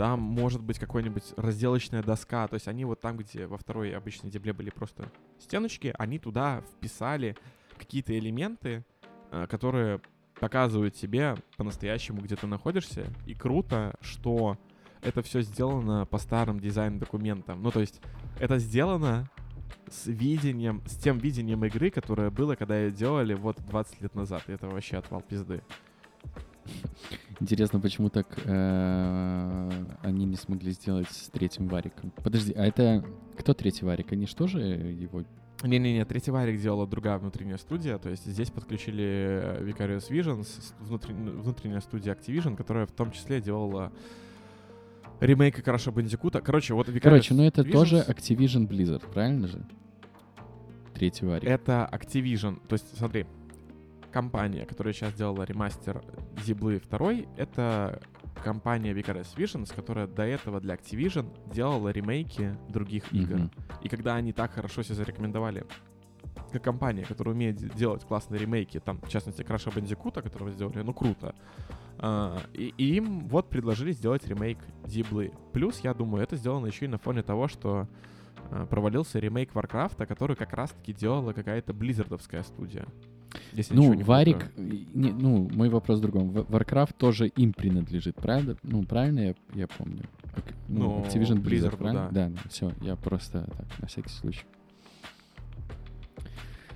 там 0.00 0.18
может 0.18 0.62
быть 0.62 0.78
какой-нибудь 0.78 1.34
разделочная 1.36 2.02
доска. 2.02 2.48
То 2.48 2.54
есть 2.54 2.68
они 2.68 2.86
вот 2.86 3.02
там, 3.02 3.18
где 3.18 3.46
во 3.46 3.58
второй 3.58 3.94
обычной 3.94 4.30
дебле 4.30 4.54
были 4.54 4.70
просто 4.70 5.12
стеночки, 5.38 5.94
они 5.98 6.18
туда 6.18 6.62
вписали 6.62 7.36
какие-то 7.76 8.18
элементы, 8.18 8.82
э, 9.30 9.46
которые 9.46 10.00
показывают 10.36 10.94
тебе 10.94 11.34
по-настоящему, 11.58 12.22
где 12.22 12.34
ты 12.34 12.46
находишься. 12.46 13.12
И 13.26 13.34
круто, 13.34 13.94
что 14.00 14.56
это 15.02 15.20
все 15.20 15.42
сделано 15.42 16.06
по 16.06 16.16
старым 16.16 16.60
дизайн-документам. 16.60 17.62
Ну, 17.62 17.70
то 17.70 17.80
есть 17.80 18.00
это 18.38 18.58
сделано 18.58 19.28
с 19.90 20.06
видением, 20.06 20.82
с 20.86 20.96
тем 20.96 21.18
видением 21.18 21.62
игры, 21.66 21.90
которое 21.90 22.30
было, 22.30 22.54
когда 22.54 22.78
ее 22.78 22.90
делали 22.90 23.34
вот 23.34 23.58
20 23.66 24.00
лет 24.00 24.14
назад. 24.14 24.44
И 24.46 24.52
это 24.52 24.66
вообще 24.66 24.96
отвал 24.96 25.20
пизды. 25.20 25.62
Интересно, 27.40 27.80
почему 27.80 28.10
так 28.10 28.26
э, 28.44 29.70
они 30.02 30.26
не 30.26 30.36
смогли 30.36 30.72
сделать 30.72 31.08
с 31.08 31.30
третьим 31.30 31.68
вариком? 31.68 32.12
Подожди, 32.22 32.52
а 32.52 32.66
это 32.66 33.02
кто 33.38 33.54
третий 33.54 33.86
варик? 33.86 34.12
Они 34.12 34.26
что 34.26 34.46
же 34.46 34.60
его 34.60 35.24
Не-не-не, 35.62 36.04
третий 36.04 36.30
варик 36.30 36.60
делала 36.60 36.86
другая 36.86 37.18
внутренняя 37.18 37.56
студия, 37.56 37.96
то 37.98 38.10
есть 38.10 38.26
здесь 38.26 38.50
подключили 38.50 39.58
Vicarious 39.62 40.10
Visions, 40.10 40.48
внутрен... 40.80 41.40
внутренняя 41.40 41.80
студия 41.80 42.14
Activision, 42.14 42.56
которая 42.56 42.84
в 42.84 42.92
том 42.92 43.10
числе 43.10 43.40
делала 43.40 43.90
ремейк 45.20 45.62
Краша 45.62 45.90
Бандикута. 45.92 46.42
Короче, 46.42 46.74
вот 46.74 46.88
Vicarious 46.88 47.00
Короче, 47.00 47.34
ну 47.34 47.44
это 47.44 47.62
Visions 47.62 47.72
тоже 47.72 48.04
Activision 48.06 48.68
Blizzard, 48.68 49.10
правильно 49.10 49.48
же? 49.48 49.64
Третий 50.94 51.24
варик. 51.24 51.48
Это 51.48 51.88
Activision. 51.90 52.60
То 52.68 52.74
есть, 52.74 52.98
смотри, 52.98 53.26
компания, 54.10 54.66
которая 54.66 54.92
сейчас 54.92 55.14
делала 55.14 55.44
ремастер 55.44 56.02
Диаблы 56.44 56.80
2, 56.90 57.12
это 57.36 58.00
компания 58.44 58.92
Vicarious 58.92 59.36
Visions, 59.36 59.74
которая 59.74 60.06
до 60.06 60.22
этого 60.22 60.60
для 60.60 60.74
Activision 60.74 61.26
делала 61.52 61.88
ремейки 61.90 62.56
других 62.68 63.12
игр. 63.12 63.36
Мгм. 63.36 63.50
И 63.82 63.88
когда 63.88 64.16
они 64.16 64.32
так 64.32 64.52
хорошо 64.52 64.82
себя 64.82 64.96
зарекомендовали, 64.96 65.66
как 66.52 66.62
компания, 66.62 67.04
которая 67.04 67.34
умеет 67.34 67.56
де- 67.56 67.68
делать 67.68 68.04
классные 68.04 68.40
ремейки, 68.40 68.80
там, 68.80 69.00
в 69.00 69.08
частности, 69.08 69.42
Краша 69.42 69.70
Бандикута, 69.70 70.22
которого 70.22 70.50
сделали, 70.50 70.82
ну, 70.82 70.92
круто, 70.92 71.34
а, 71.98 72.38
и, 72.54 72.74
и 72.76 72.96
им 72.96 73.28
вот 73.28 73.48
предложили 73.48 73.92
сделать 73.92 74.26
ремейк 74.26 74.58
Диаблы. 74.84 75.32
Плюс, 75.52 75.80
я 75.80 75.94
думаю, 75.94 76.22
это 76.22 76.36
сделано 76.36 76.66
еще 76.66 76.86
и 76.86 76.88
на 76.88 76.98
фоне 76.98 77.22
того, 77.22 77.46
что 77.46 77.88
а, 78.50 78.66
провалился 78.66 79.18
ремейк 79.18 79.54
Варкрафта, 79.54 80.06
который 80.06 80.34
как 80.34 80.52
раз-таки 80.52 80.92
делала 80.92 81.32
какая-то 81.32 81.72
близзардовская 81.72 82.42
студия. 82.42 82.86
Если 83.52 83.74
Ну, 83.74 83.98
Варик, 84.02 84.50
не, 84.56 85.12
ну, 85.12 85.48
мой 85.52 85.68
вопрос 85.68 85.98
в 85.98 86.02
другом. 86.02 86.30
Warcraft 86.30 86.94
тоже 86.96 87.28
им 87.28 87.52
принадлежит, 87.52 88.16
правда? 88.16 88.56
Ну, 88.62 88.82
правильно 88.84 89.20
я, 89.20 89.34
я 89.54 89.66
помню? 89.66 90.02
Ну, 90.68 90.78
Ну, 90.78 91.04
Activision 91.04 91.42
Blizzard, 91.42 91.70
Blizzard, 91.70 91.76
правильно? 91.76 92.08
да. 92.12 92.30
все, 92.48 92.72
я 92.80 92.96
просто 92.96 93.44
так, 93.56 93.80
на 93.80 93.86
всякий 93.86 94.10
случай. 94.10 94.44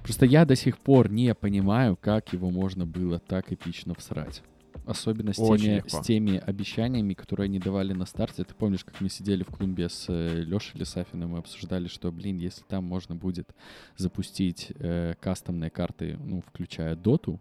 Просто 0.03 0.27
я 0.27 0.45
до 0.45 0.55
сих 0.55 0.79
пор 0.79 1.11
не 1.11 1.35
понимаю, 1.35 1.97
как 1.97 2.33
его 2.33 2.51
можно 2.51 2.85
было 2.85 3.19
так 3.19 3.53
эпично 3.53 3.95
всрать. 3.95 4.43
Особенно 4.87 5.33
с 5.33 5.39
Очень 5.39 5.65
теми, 5.65 5.75
легко. 5.77 5.89
с 5.89 6.01
теми 6.07 6.37
обещаниями, 6.39 7.15
которые 7.15 7.47
они 7.47 7.59
давали 7.59 7.93
на 7.93 8.05
старте. 8.05 8.45
Ты 8.45 8.55
помнишь, 8.55 8.85
как 8.85 9.01
мы 9.01 9.09
сидели 9.09 9.43
в 9.43 9.49
клубе 9.49 9.89
с 9.89 10.09
Лешей 10.09 10.79
Лисафиным 10.79 11.37
и 11.37 11.39
обсуждали, 11.39 11.89
что, 11.89 12.13
блин, 12.13 12.39
если 12.39 12.63
там 12.65 12.85
можно 12.85 13.15
будет 13.15 13.49
запустить 13.97 14.73
э, 14.79 15.15
кастомные 15.21 15.71
карты, 15.71 16.19
ну, 16.23 16.43
включая 16.43 16.97
доту, 16.97 17.41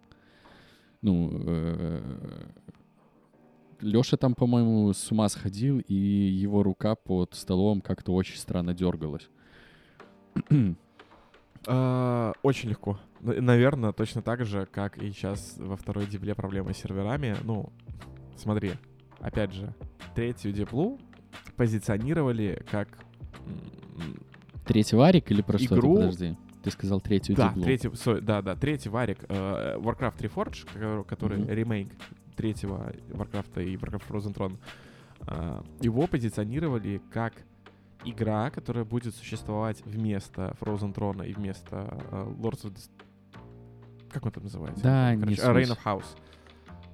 ну, 1.02 2.02
Леша 3.84 4.18
там, 4.18 4.34
по-моему, 4.34 4.94
с 4.94 5.12
ума 5.12 5.28
сходил, 5.30 5.80
и 5.80 5.94
его 5.94 6.64
рука 6.64 6.96
под 6.96 7.36
столом 7.36 7.82
как-то 7.82 8.14
очень 8.14 8.38
странно 8.38 8.74
дергалась. 8.74 9.30
А, 11.68 12.34
Очень 12.44 12.70
легко. 12.70 13.00
Наверное, 13.22 13.94
точно 13.94 14.22
так 14.22 14.46
же, 14.46 14.66
как 14.66 14.98
и 14.98 15.10
сейчас 15.12 15.56
во 15.58 15.78
второй 15.78 16.06
дибле 16.06 16.36
проблемы 16.36 16.74
с 16.74 16.78
серверами. 16.78 17.36
Ну, 17.44 17.72
смотри, 18.36 18.74
опять 19.20 19.54
же, 19.54 19.74
третью 20.16 20.52
диблу 20.52 21.00
позиционировали 21.56 22.64
как... 22.70 22.90
Третий 24.66 24.96
варик 24.96 25.32
или 25.32 25.42
про 25.42 25.58
Игру- 25.58 25.96
ты, 25.96 26.02
подожди? 26.02 26.38
Ты 26.64 26.72
сказал 26.72 27.02
третью 27.02 27.36
Да, 27.36 27.50
диблу. 27.50 27.64
третий, 27.64 27.90
со- 27.96 28.22
да, 28.22 28.42
да, 28.42 28.56
третий 28.56 28.90
варик 28.90 29.20
э, 29.28 29.78
Warcraft 29.78 30.18
Reforged, 30.20 31.04
который, 31.06 31.40
Мгм. 31.40 31.50
ремейк 31.50 31.90
третьего 32.38 32.94
Warcraft 33.10 33.64
и 33.66 33.76
Warcraft 33.76 34.04
Frozen 34.10 34.34
Throne, 34.34 34.58
э, 35.28 35.62
его 35.82 36.08
позиционировали 36.08 37.02
как 37.12 37.34
игра, 38.06 38.50
которая 38.50 38.86
будет 38.86 39.16
существовать 39.16 39.82
вместо 39.86 40.56
Frozen 40.60 40.94
Throne 40.94 41.28
и 41.28 41.34
вместо 41.34 41.98
э, 42.12 42.34
Lords 42.40 42.64
of 42.64 42.74
the... 42.74 42.90
Как 44.12 44.26
он 44.26 44.32
там 44.32 44.44
называется? 44.44 44.84
Да, 44.84 45.16
не 45.16 45.36
Короче, 45.36 45.42
суть. 45.42 45.72
Reign 45.72 45.78
of 45.78 45.80
House. 45.84 46.18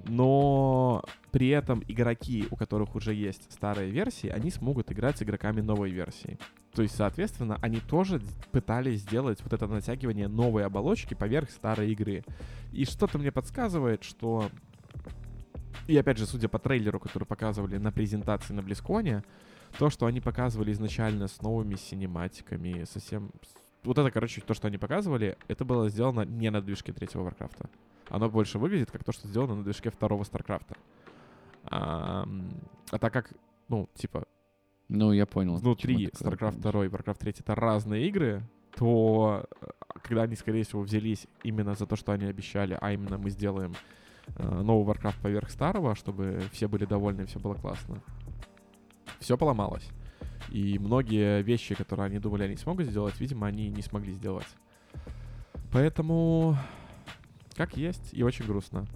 Но 0.06 1.04
при 1.30 1.48
этом 1.48 1.82
игроки, 1.86 2.46
у 2.50 2.56
которых 2.56 2.94
уже 2.94 3.14
есть 3.14 3.52
старые 3.52 3.90
версии, 3.90 4.28
они 4.28 4.50
смогут 4.50 4.90
играть 4.90 5.18
с 5.18 5.22
игроками 5.22 5.60
новой 5.60 5.90
версии. 5.90 6.38
То 6.74 6.82
есть, 6.82 6.96
соответственно, 6.96 7.58
они 7.60 7.80
тоже 7.80 8.22
пытались 8.52 9.00
сделать 9.00 9.42
вот 9.42 9.52
это 9.52 9.66
натягивание 9.66 10.28
новой 10.28 10.64
оболочки 10.64 11.14
поверх 11.14 11.50
старой 11.50 11.92
игры. 11.92 12.24
И 12.72 12.84
что-то 12.84 13.18
мне 13.18 13.32
подсказывает, 13.32 14.04
что... 14.04 14.48
И 15.86 15.96
опять 15.96 16.18
же, 16.18 16.26
судя 16.26 16.48
по 16.48 16.58
трейлеру, 16.58 17.00
который 17.00 17.24
показывали 17.24 17.76
на 17.76 17.90
презентации 17.90 18.54
на 18.54 18.62
Близконе, 18.62 19.24
то, 19.78 19.90
что 19.90 20.06
они 20.06 20.20
показывали 20.20 20.72
изначально 20.72 21.28
с 21.28 21.40
новыми 21.42 21.76
синематиками, 21.76 22.84
совсем... 22.84 23.30
Вот 23.84 23.98
это, 23.98 24.10
короче, 24.10 24.40
то, 24.42 24.52
что 24.54 24.68
они 24.68 24.78
показывали, 24.78 25.38
это 25.48 25.64
было 25.64 25.88
сделано 25.88 26.22
не 26.22 26.50
на 26.50 26.60
движке 26.60 26.92
третьего 26.92 27.22
Варкрафта. 27.22 27.70
Оно 28.08 28.28
больше 28.28 28.58
выглядит 28.58 28.90
как 28.90 29.04
то, 29.04 29.12
что 29.12 29.28
сделано 29.28 29.54
на 29.54 29.64
движке 29.64 29.90
второго 29.90 30.24
Старкрафта. 30.24 30.76
А, 31.64 32.26
а 32.90 32.98
так 32.98 33.12
как, 33.12 33.32
ну, 33.68 33.88
типа, 33.94 34.24
Ну, 34.88 35.12
я 35.12 35.26
понял. 35.26 35.56
внутри 35.56 36.08
StarCraft 36.08 36.60
помнишь. 36.60 36.72
2 36.72 36.84
и 36.86 36.88
Warcraft 36.88 37.18
3 37.18 37.34
это 37.38 37.54
разные 37.54 38.08
игры, 38.08 38.42
то 38.76 39.44
э, 39.60 39.66
когда 40.02 40.22
они, 40.22 40.34
скорее 40.36 40.64
всего, 40.64 40.82
взялись 40.82 41.26
именно 41.44 41.74
за 41.74 41.86
то, 41.86 41.96
что 41.96 42.12
они 42.12 42.24
обещали, 42.26 42.76
а 42.80 42.92
именно 42.92 43.16
мы 43.18 43.30
сделаем 43.30 43.74
э, 44.36 44.60
новый 44.62 44.92
Warcraft 44.92 45.22
поверх 45.22 45.50
старого, 45.50 45.94
чтобы 45.94 46.42
все 46.52 46.66
были 46.68 46.84
довольны 46.86 47.22
и 47.22 47.26
все 47.26 47.38
было 47.38 47.54
классно, 47.54 48.02
все 49.18 49.36
поломалось. 49.36 49.86
И 50.50 50.78
многие 50.78 51.42
вещи, 51.42 51.74
которые 51.74 52.06
они 52.06 52.18
думали, 52.18 52.44
они 52.44 52.56
смогут 52.56 52.86
сделать, 52.86 53.18
видимо, 53.20 53.46
они 53.46 53.68
не 53.68 53.82
смогли 53.82 54.12
сделать. 54.14 54.46
Поэтому, 55.72 56.56
как 57.54 57.76
есть, 57.76 58.10
и 58.12 58.22
очень 58.22 58.46
грустно. 58.46 58.86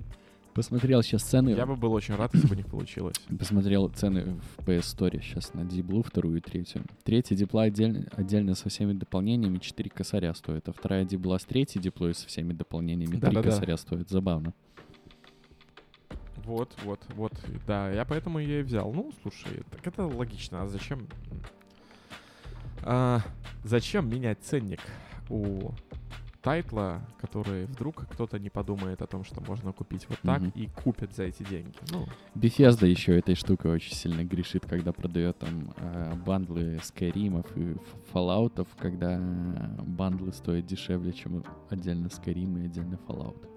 Посмотрел 0.55 1.03
сейчас 1.03 1.23
цены. 1.23 1.51
Я 1.51 1.67
бы 1.67 1.75
был 1.75 1.93
очень 1.93 2.15
рад, 2.15 2.33
если 2.33 2.47
бы 2.47 2.55
них 2.55 2.67
получилось. 2.67 3.17
Посмотрел 3.39 3.89
цены 3.89 4.41
в 4.57 4.63
PS 4.63 4.83
Store 4.97 5.21
сейчас 5.21 5.53
на 5.53 5.65
Диблу, 5.65 6.03
вторую 6.05 6.39
и 6.39 6.41
третью. 6.41 6.85
Третья 7.03 7.35
дипла 7.35 7.65
отдельно, 7.65 8.07
отдельно 8.13 8.55
со 8.55 8.69
всеми 8.69 8.93
дополнениями 8.93 9.59
4 9.59 9.91
косаря 9.91 10.33
стоит, 10.33 10.69
а 10.69 10.73
вторая 10.73 11.05
дибла 11.05 11.39
с 11.39 11.45
третьей 11.45 11.81
диплой 11.83 12.15
со 12.15 12.29
всеми 12.29 12.53
дополнениями 12.53 13.13
3 13.13 13.21
Да-да-да. 13.21 13.51
косаря 13.51 13.77
стоит. 13.77 14.09
Забавно. 14.09 14.55
Вот, 16.45 16.75
вот, 16.83 17.01
вот, 17.15 17.33
да, 17.67 17.91
я 17.91 18.05
поэтому 18.05 18.39
ее 18.39 18.61
и 18.61 18.63
взял. 18.63 18.93
Ну, 18.93 19.11
слушай, 19.23 19.63
так 19.71 19.87
это 19.87 20.07
логично. 20.07 20.63
А 20.63 20.67
зачем? 20.69 21.07
А, 22.83 23.21
зачем 23.63 24.09
менять 24.09 24.39
ценник 24.43 24.81
у 25.31 25.71
тайтла, 26.43 27.01
который 27.19 27.65
вдруг 27.65 28.07
кто-то 28.13 28.39
не 28.39 28.51
подумает 28.51 29.01
о 29.01 29.07
том, 29.07 29.25
что 29.25 29.41
можно 29.41 29.73
купить 29.73 30.07
вот 30.11 30.19
так 30.21 30.43
Мгм. 30.43 30.51
и 30.55 30.67
купит 30.67 31.15
за 31.17 31.23
эти 31.25 31.43
деньги? 31.43 31.79
Ну, 31.91 32.07
Bethesda 32.35 32.87
еще 32.87 33.17
этой 33.19 33.35
штукой 33.35 33.73
очень 33.73 33.95
сильно 33.95 34.23
грешит, 34.25 34.67
когда 34.67 34.93
продает 34.93 35.39
там 35.39 35.73
э, 35.79 36.15
бандлы 36.27 36.79
Скайримов 36.83 37.47
и 37.57 37.75
Fallout'ов, 38.13 38.69
когда 38.77 39.19
бандлы 39.19 40.35
стоят 40.35 40.67
дешевле, 40.67 41.15
чем 41.15 41.43
отдельно 41.71 42.09
Skyrim 42.09 42.61
и 42.61 42.67
отдельно 42.67 42.99
Fallout. 43.09 43.49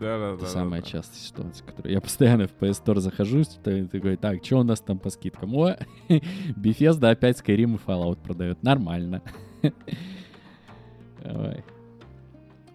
Да, 0.00 0.18
да, 0.18 0.34
Это 0.34 0.46
самая 0.46 0.82
частая 0.82 1.18
ситуация, 1.20 1.66
которую 1.66 1.92
я 1.92 2.00
постоянно 2.00 2.46
в 2.46 2.54
PS 2.60 2.84
Store 2.84 3.00
захожу, 3.00 3.42
ты 3.62 3.86
такой, 3.86 4.16
так, 4.16 4.44
что 4.44 4.58
у 4.58 4.62
нас 4.62 4.80
там 4.80 4.98
по 4.98 5.10
скидкам? 5.10 5.54
О, 5.56 5.76
Bethesda 6.08 7.10
опять 7.10 7.40
Skyrim 7.40 7.74
и 7.74 7.78
Fallout 7.78 8.22
продает. 8.22 8.62
Нормально. 8.62 9.22
Давай. 11.22 11.64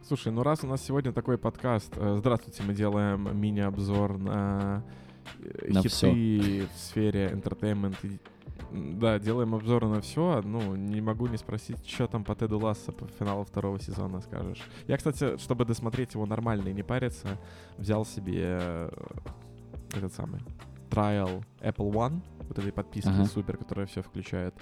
Слушай, 0.07 0.31
ну 0.31 0.41
раз 0.41 0.63
у 0.63 0.67
нас 0.67 0.83
сегодня 0.83 1.11
такой 1.11 1.37
подкаст, 1.37 1.93
э, 1.95 2.15
здравствуйте, 2.17 2.63
мы 2.63 2.73
делаем 2.73 3.29
мини-обзор 3.39 4.17
на, 4.17 4.83
э, 5.39 5.71
На 5.71 5.83
хиты 5.83 5.89
всё. 5.89 6.11
в 6.11 6.77
сфере 6.79 7.27
entertainment. 7.27 7.95
Да, 8.71 9.17
делаем 9.19 9.55
обзоры 9.55 9.87
на 9.87 10.01
все. 10.01 10.41
Ну, 10.43 10.75
не 10.75 11.01
могу 11.01 11.27
не 11.27 11.37
спросить, 11.37 11.85
что 11.87 12.07
там 12.07 12.23
по 12.23 12.35
Теду 12.35 12.59
Ласса 12.59 12.91
по 12.91 13.07
финалу 13.07 13.43
второго 13.43 13.79
сезона 13.79 14.21
скажешь. 14.21 14.61
Я, 14.87 14.97
кстати, 14.97 15.37
чтобы 15.37 15.65
досмотреть 15.65 16.13
его 16.13 16.25
нормально 16.25 16.69
и 16.69 16.73
не 16.73 16.83
париться, 16.83 17.27
взял 17.77 18.05
себе 18.05 18.57
э, 18.61 18.89
этот 19.95 20.13
самый 20.13 20.41
Trial 20.89 21.43
Apple 21.61 21.91
One, 21.91 22.21
вот 22.47 22.57
этой 22.59 22.71
подписки 22.71 23.09
Ага. 23.09 23.25
супер, 23.25 23.57
которая 23.57 23.85
все 23.87 24.01
включает. 24.01 24.53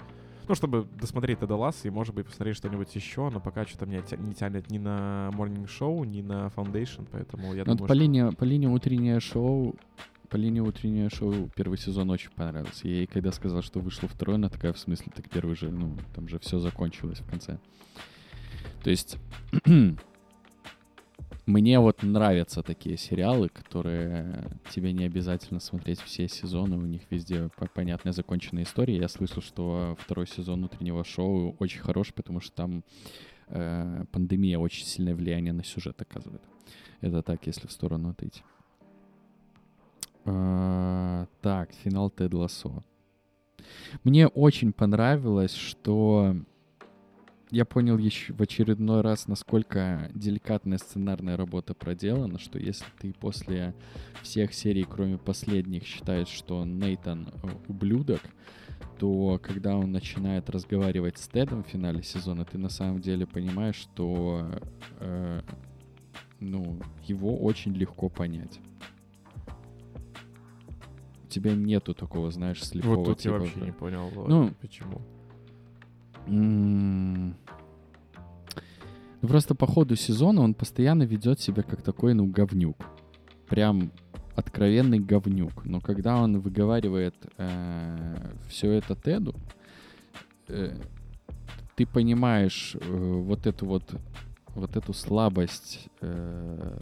Ну, 0.48 0.54
чтобы 0.54 0.86
досмотреть 0.98 1.40
Теда 1.40 1.56
Ласса 1.56 1.88
и, 1.88 1.90
может 1.90 2.14
быть, 2.14 2.26
посмотреть 2.26 2.56
что-нибудь 2.56 2.94
еще, 2.96 3.28
но 3.28 3.38
пока 3.40 3.66
что-то 3.66 3.84
меня 3.84 4.00
тя- 4.00 4.16
не 4.16 4.32
тянет 4.32 4.70
ни 4.70 4.78
на 4.78 5.28
Morning 5.34 5.66
Show, 5.66 6.06
ни 6.06 6.22
на 6.22 6.46
Foundation, 6.56 7.06
поэтому 7.12 7.52
я 7.52 7.64
Ну, 7.66 7.72
думаю, 7.74 7.78
по, 7.80 7.84
что- 7.86 7.94
линии, 7.94 8.30
по 8.34 8.44
линии 8.44 8.66
утреннее 8.66 9.20
шоу, 9.20 9.74
по 10.28 10.36
линии 10.36 10.60
утреннее 10.60 11.10
шоу 11.10 11.50
первый 11.54 11.78
сезон 11.78 12.10
очень 12.10 12.30
понравился. 12.30 12.88
Я 12.88 12.96
ей 12.96 13.06
когда 13.06 13.32
сказал, 13.32 13.62
что 13.62 13.80
вышло 13.80 14.08
второе, 14.08 14.36
она 14.36 14.48
такая, 14.48 14.72
в 14.72 14.78
смысле, 14.78 15.12
так 15.14 15.28
первый 15.28 15.56
же, 15.56 15.70
ну, 15.70 15.96
там 16.14 16.28
же 16.28 16.38
все 16.38 16.58
закончилось 16.58 17.20
в 17.20 17.28
конце. 17.28 17.58
То 18.82 18.90
есть, 18.90 19.18
мне 21.46 21.80
вот 21.80 22.02
нравятся 22.02 22.62
такие 22.62 22.96
сериалы, 22.96 23.48
которые 23.48 24.50
тебе 24.70 24.92
не 24.92 25.04
обязательно 25.04 25.60
смотреть 25.60 26.00
все 26.00 26.28
сезоны, 26.28 26.76
у 26.76 26.86
них 26.86 27.02
везде 27.10 27.48
по- 27.56 27.66
понятная 27.66 28.12
законченная 28.12 28.64
история. 28.64 28.96
Я 28.96 29.08
слышал, 29.08 29.42
что 29.42 29.96
второй 29.98 30.26
сезон 30.26 30.64
утреннего 30.64 31.04
шоу 31.04 31.56
очень 31.58 31.80
хорош, 31.80 32.12
потому 32.12 32.40
что 32.40 32.52
там 32.52 32.84
э, 33.48 34.04
пандемия 34.12 34.58
очень 34.58 34.84
сильное 34.84 35.14
влияние 35.14 35.52
на 35.52 35.64
сюжет 35.64 36.00
оказывает. 36.02 36.42
Это 37.00 37.22
так, 37.22 37.46
если 37.46 37.66
в 37.66 37.72
сторону 37.72 38.10
отойти. 38.10 38.42
А, 40.30 41.26
так, 41.40 41.72
финал 41.72 42.10
Тед 42.10 42.34
Лассо. 42.34 42.82
Мне 44.04 44.26
очень 44.26 44.74
понравилось, 44.74 45.54
что 45.54 46.36
я 47.50 47.64
понял 47.64 47.96
еще 47.96 48.34
в 48.34 48.42
очередной 48.42 49.00
раз, 49.00 49.26
насколько 49.26 50.10
деликатная 50.14 50.76
сценарная 50.76 51.38
работа 51.38 51.72
проделана, 51.72 52.38
что 52.38 52.58
если 52.58 52.84
ты 52.98 53.14
после 53.14 53.74
всех 54.22 54.52
серий, 54.52 54.84
кроме 54.84 55.16
последних, 55.16 55.84
считаешь, 55.84 56.28
что 56.28 56.66
Нейтан 56.66 57.28
э, 57.28 57.48
ублюдок, 57.68 58.20
то 58.98 59.40
когда 59.42 59.78
он 59.78 59.92
начинает 59.92 60.50
разговаривать 60.50 61.16
с 61.16 61.26
Тедом 61.26 61.64
в 61.64 61.68
финале 61.68 62.02
сезона, 62.02 62.44
ты 62.44 62.58
на 62.58 62.68
самом 62.68 63.00
деле 63.00 63.26
понимаешь, 63.26 63.76
что 63.76 64.46
э, 65.00 65.40
ну, 66.38 66.78
его 67.06 67.38
очень 67.38 67.72
легко 67.72 68.10
понять. 68.10 68.60
Тебя 71.28 71.54
нету 71.54 71.94
такого, 71.94 72.30
знаешь, 72.30 72.62
слепого 72.64 72.96
Вот 72.96 73.04
тут 73.04 73.18
типа, 73.18 73.34
я 73.34 73.38
вообще 73.38 73.60
да. 73.60 73.66
не 73.66 73.72
понял, 73.72 74.10
Ну, 74.26 74.52
почему. 74.60 75.02
М. 76.26 77.36
Ну, 79.20 79.28
просто 79.28 79.54
по 79.54 79.66
ходу 79.66 79.96
сезона 79.96 80.42
он 80.42 80.54
постоянно 80.54 81.02
ведет 81.02 81.40
себя 81.40 81.62
как 81.62 81.82
такой, 81.82 82.14
ну, 82.14 82.26
говнюк. 82.26 82.76
Прям 83.48 83.90
откровенный 84.36 85.00
говнюк. 85.00 85.64
Но 85.64 85.80
когда 85.80 86.16
он 86.18 86.40
выговаривает 86.40 87.14
все 88.48 88.72
это 88.72 88.94
Теду, 88.94 89.34
э, 90.46 90.76
ты 91.74 91.86
понимаешь 91.86 92.76
э, 92.80 93.12
вот 93.22 93.46
эту 93.46 93.66
вот 93.66 93.84
вот 94.54 94.76
эту 94.76 94.92
слабость 94.92 95.88
э, 96.00 96.78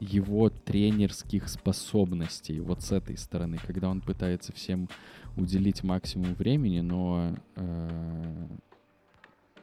его 0.00 0.48
тренерских 0.50 1.48
способностей 1.48 2.58
вот 2.60 2.82
с 2.82 2.90
этой 2.90 3.16
стороны, 3.16 3.58
когда 3.58 3.88
он 3.88 4.00
пытается 4.00 4.52
всем 4.52 4.88
уделить 5.36 5.84
максимум 5.84 6.34
времени, 6.34 6.80
но 6.80 7.34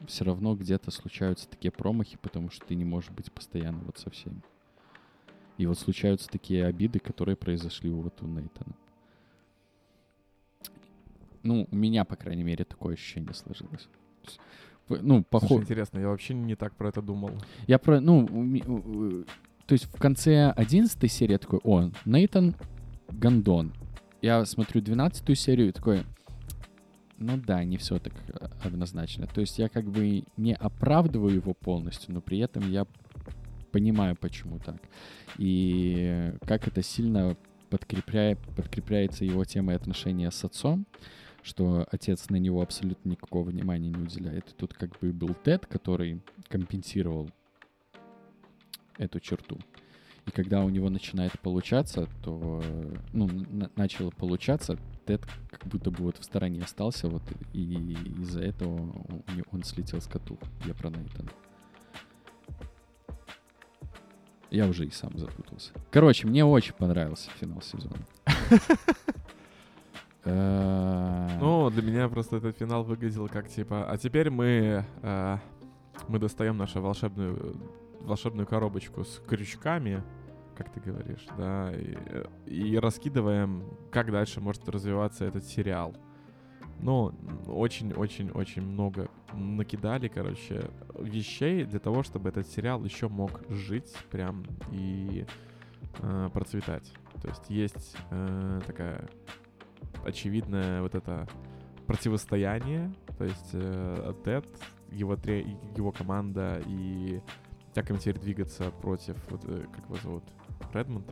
все 0.06 0.24
равно 0.24 0.54
где-то 0.54 0.90
случаются 0.92 1.48
такие 1.48 1.72
промахи, 1.72 2.16
потому 2.22 2.50
что 2.50 2.64
ты 2.64 2.76
не 2.76 2.84
можешь 2.84 3.10
быть 3.10 3.32
постоянно 3.32 3.80
вот 3.84 3.98
со 3.98 4.10
всеми. 4.10 4.40
И 5.56 5.66
вот 5.66 5.76
случаются 5.76 6.28
такие 6.28 6.64
обиды, 6.64 7.00
которые 7.00 7.36
произошли 7.36 7.90
вот 7.90 8.22
у 8.22 8.26
Нейтана. 8.26 8.76
Ну, 11.42 11.66
у 11.70 11.76
меня, 11.76 12.04
по 12.04 12.14
крайней 12.14 12.44
мере, 12.44 12.64
такое 12.64 12.94
ощущение 12.94 13.34
сложилось. 13.34 13.88
Ну, 14.88 15.24
по 15.24 15.40
Слушай, 15.40 15.48
ходу... 15.48 15.62
интересно, 15.62 15.98
я 15.98 16.08
вообще 16.08 16.34
не 16.34 16.54
так 16.54 16.74
про 16.76 16.90
это 16.90 17.02
думал. 17.02 17.32
Я 17.66 17.78
про, 17.78 18.00
ну, 18.00 19.24
то 19.68 19.74
есть 19.74 19.84
в 19.84 19.98
конце 19.98 20.50
11 20.50 21.12
серии 21.12 21.32
я 21.32 21.38
такой, 21.38 21.60
о, 21.62 21.90
Нейтан 22.06 22.56
Гондон. 23.12 23.74
Я 24.22 24.46
смотрю 24.46 24.80
12 24.80 25.38
серию 25.38 25.68
и 25.68 25.72
такой, 25.72 26.04
ну 27.18 27.36
да, 27.36 27.62
не 27.64 27.76
все 27.76 27.98
так 27.98 28.14
э, 28.28 28.48
однозначно. 28.64 29.26
То 29.26 29.42
есть 29.42 29.58
я 29.58 29.68
как 29.68 29.84
бы 29.84 30.24
не 30.38 30.54
оправдываю 30.54 31.34
его 31.34 31.52
полностью, 31.52 32.14
но 32.14 32.22
при 32.22 32.38
этом 32.38 32.70
я 32.72 32.86
понимаю, 33.70 34.16
почему 34.16 34.58
так. 34.58 34.80
И 35.36 36.32
как 36.46 36.66
это 36.66 36.82
сильно 36.82 37.36
подкрепляет, 37.68 38.38
подкрепляется 38.56 39.26
его 39.26 39.44
темой 39.44 39.76
отношения 39.76 40.30
с 40.30 40.42
отцом, 40.44 40.86
что 41.42 41.86
отец 41.92 42.30
на 42.30 42.36
него 42.36 42.62
абсолютно 42.62 43.10
никакого 43.10 43.50
внимания 43.50 43.90
не 43.90 44.02
уделяет. 44.02 44.48
И 44.48 44.54
тут 44.56 44.72
как 44.72 44.98
бы 44.98 45.12
был 45.12 45.34
Тед, 45.34 45.66
который 45.66 46.22
компенсировал 46.48 47.28
эту 48.98 49.20
черту. 49.20 49.58
И 50.26 50.30
когда 50.30 50.62
у 50.62 50.68
него 50.68 50.90
начинает 50.90 51.38
получаться, 51.40 52.06
то, 52.22 52.62
ну, 53.14 53.28
на- 53.50 53.70
начало 53.76 54.10
получаться, 54.10 54.76
Тед 55.06 55.22
как 55.50 55.64
будто 55.66 55.90
бы 55.90 56.04
вот 56.04 56.18
в 56.18 56.24
стороне 56.24 56.60
остался, 56.62 57.08
вот, 57.08 57.22
и 57.54 57.94
из-за 58.20 58.42
этого 58.42 58.74
у 58.76 59.32
него- 59.32 59.46
он 59.52 59.62
слетел 59.64 60.00
с 60.02 60.06
катух. 60.06 60.38
Я 60.66 60.74
про 60.74 60.90
Нейтана. 60.90 61.30
Я 64.50 64.66
уже 64.66 64.84
и 64.86 64.90
сам 64.90 65.16
запутался. 65.18 65.72
Короче, 65.90 66.26
мне 66.26 66.44
очень 66.44 66.74
понравился 66.74 67.30
финал 67.40 67.62
сезона. 67.62 67.96
Э, 70.24 71.38
Ну, 71.40 71.70
для 71.70 71.80
меня 71.82 72.08
просто 72.08 72.36
этот 72.36 72.56
финал 72.58 72.82
выглядел 72.84 73.28
как 73.28 73.48
типа, 73.48 73.88
а 73.90 73.96
теперь 73.96 74.30
мы 74.30 74.84
э, 75.02 75.36
мы 76.08 76.18
достаем 76.18 76.56
нашу 76.58 76.80
волшебную 76.82 77.56
волшебную 78.00 78.46
коробочку 78.46 79.04
с 79.04 79.20
крючками, 79.26 80.02
как 80.56 80.72
ты 80.72 80.80
говоришь, 80.80 81.26
да, 81.36 81.72
и, 81.72 81.96
э, 81.96 82.24
и 82.46 82.78
раскидываем, 82.78 83.64
как 83.90 84.10
дальше 84.10 84.40
может 84.40 84.68
развиваться 84.68 85.24
этот 85.24 85.44
сериал. 85.44 85.94
Ну, 86.80 87.12
очень-очень-очень 87.48 88.62
много 88.62 89.08
накидали, 89.32 90.08
короче, 90.08 90.70
вещей 90.98 91.64
для 91.64 91.80
того, 91.80 92.02
чтобы 92.02 92.28
этот 92.28 92.46
сериал 92.46 92.84
еще 92.84 93.08
мог 93.08 93.42
жить 93.48 93.92
прям 94.10 94.44
и 94.72 95.26
э, 96.00 96.28
процветать. 96.32 96.92
То 97.20 97.28
есть 97.28 97.50
есть 97.50 97.96
э, 98.10 98.60
такая 98.66 99.08
очевидное 100.04 100.82
вот 100.82 100.94
это 100.94 101.28
противостояние, 101.86 102.92
то 103.16 103.24
есть 103.24 103.50
э, 103.52 104.12
Тед, 104.24 104.46
его, 104.92 105.14
его 105.14 105.90
команда 105.90 106.62
и 106.66 107.20
как 107.80 107.90
им 107.90 107.98
теперь 107.98 108.18
двигаться 108.18 108.70
против, 108.70 109.16
вот, 109.30 109.44
э, 109.44 109.64
как 109.72 109.84
его 109.84 109.96
зовут, 109.96 110.24
Редмонд? 110.72 111.06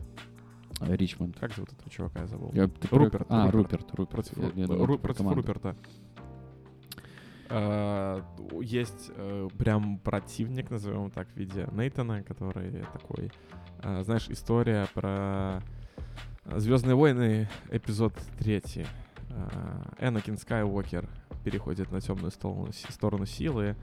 Ричмонд. 0.81 1.39
Как 1.39 1.53
зовут 1.55 1.73
этого 1.73 1.89
чувака, 1.89 2.21
я 2.21 2.27
забыл. 2.27 2.51
Я- 2.53 2.67
ты 2.67 2.87
Руперт, 2.91 3.25
А, 3.29 3.49
Руперт. 3.49 3.89
Руперт. 3.95 4.09
Против, 4.09 4.37
Я- 4.37 4.61
я 4.61 4.67
думал, 4.67 4.85
Ру- 4.85 4.97
против 4.99 5.17
команду. 5.17 5.41
Руперта. 5.41 5.75
А, 7.49 8.21
Есть 8.61 9.11
э, 9.15 9.47
прям 9.57 9.99
противник, 9.99 10.69
назовем 10.69 11.09
так, 11.11 11.27
в 11.29 11.35
виде 11.37 11.67
Нейтана, 11.71 12.21
который 12.23 12.83
такой, 12.93 13.31
а, 13.81 14.03
знаешь, 14.03 14.27
история 14.29 14.87
про 14.93 15.61
Звездные 16.45 16.95
войны, 16.95 17.49
эпизод 17.71 18.13
третий. 18.39 18.85
Энакин 19.99 20.37
Скайуокер 20.37 21.07
переходит 21.43 21.91
на 21.91 22.01
темную 22.01 22.31
сторону, 22.31 22.69
сторону 22.89 23.25
силы, 23.25 23.75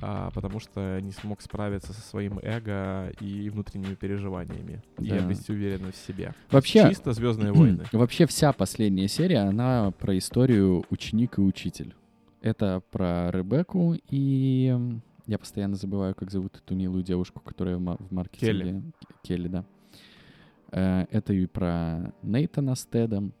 а, 0.00 0.30
потому 0.32 0.60
что 0.60 0.98
не 1.00 1.12
смог 1.12 1.40
справиться 1.42 1.92
со 1.92 2.00
своим 2.00 2.38
эго 2.42 3.10
и 3.20 3.50
внутренними 3.50 3.94
переживаниями 3.94 4.82
и 4.98 5.08
Да. 5.10 5.18
обрести 5.22 5.52
уверенность 5.52 6.02
в 6.02 6.06
себе. 6.06 6.34
Вообще, 6.50 6.88
Чисто 6.88 7.12
Звездные 7.12 7.52
войны. 7.54 7.84
Вообще 7.92 8.26
вся 8.26 8.52
последняя 8.52 9.08
серия, 9.08 9.40
она 9.40 9.90
про 9.92 10.16
историю 10.18 10.84
ученик 10.90 11.38
и 11.38 11.40
учитель. 11.42 11.94
Это 12.40 12.82
про 12.90 13.30
Ребекку 13.30 13.94
и... 14.10 14.76
Я 15.26 15.38
постоянно 15.38 15.76
забываю, 15.76 16.14
как 16.14 16.30
зовут 16.30 16.56
эту 16.56 16.74
милую 16.74 17.02
девушку, 17.02 17.40
которая 17.40 17.76
в 17.76 17.80
ма- 17.80 17.96
в 17.98 18.12
маркетинге... 18.12 18.82
К- 19.08 19.22
Келли, 19.26 19.48
да. 19.48 19.64
Э, 20.70 21.06
Это 21.10 21.32
и 21.32 21.46
про 21.46 22.12
Нейтана 22.22 22.74
с 22.74 22.84
Тедом. 22.84 23.32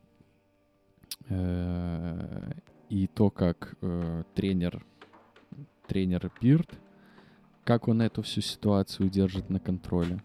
Э, 1.28 2.52
И 2.90 3.06
то, 3.06 3.30
как 3.30 3.76
э, 3.80 4.22
тренер, 4.34 4.84
тренер 5.88 6.30
Бирд, 6.40 6.70
как 7.64 7.88
он 7.88 8.02
эту 8.02 8.22
всю 8.22 8.42
ситуацию 8.42 9.08
держит 9.08 9.50
на 9.50 9.58
контроле 9.58 10.22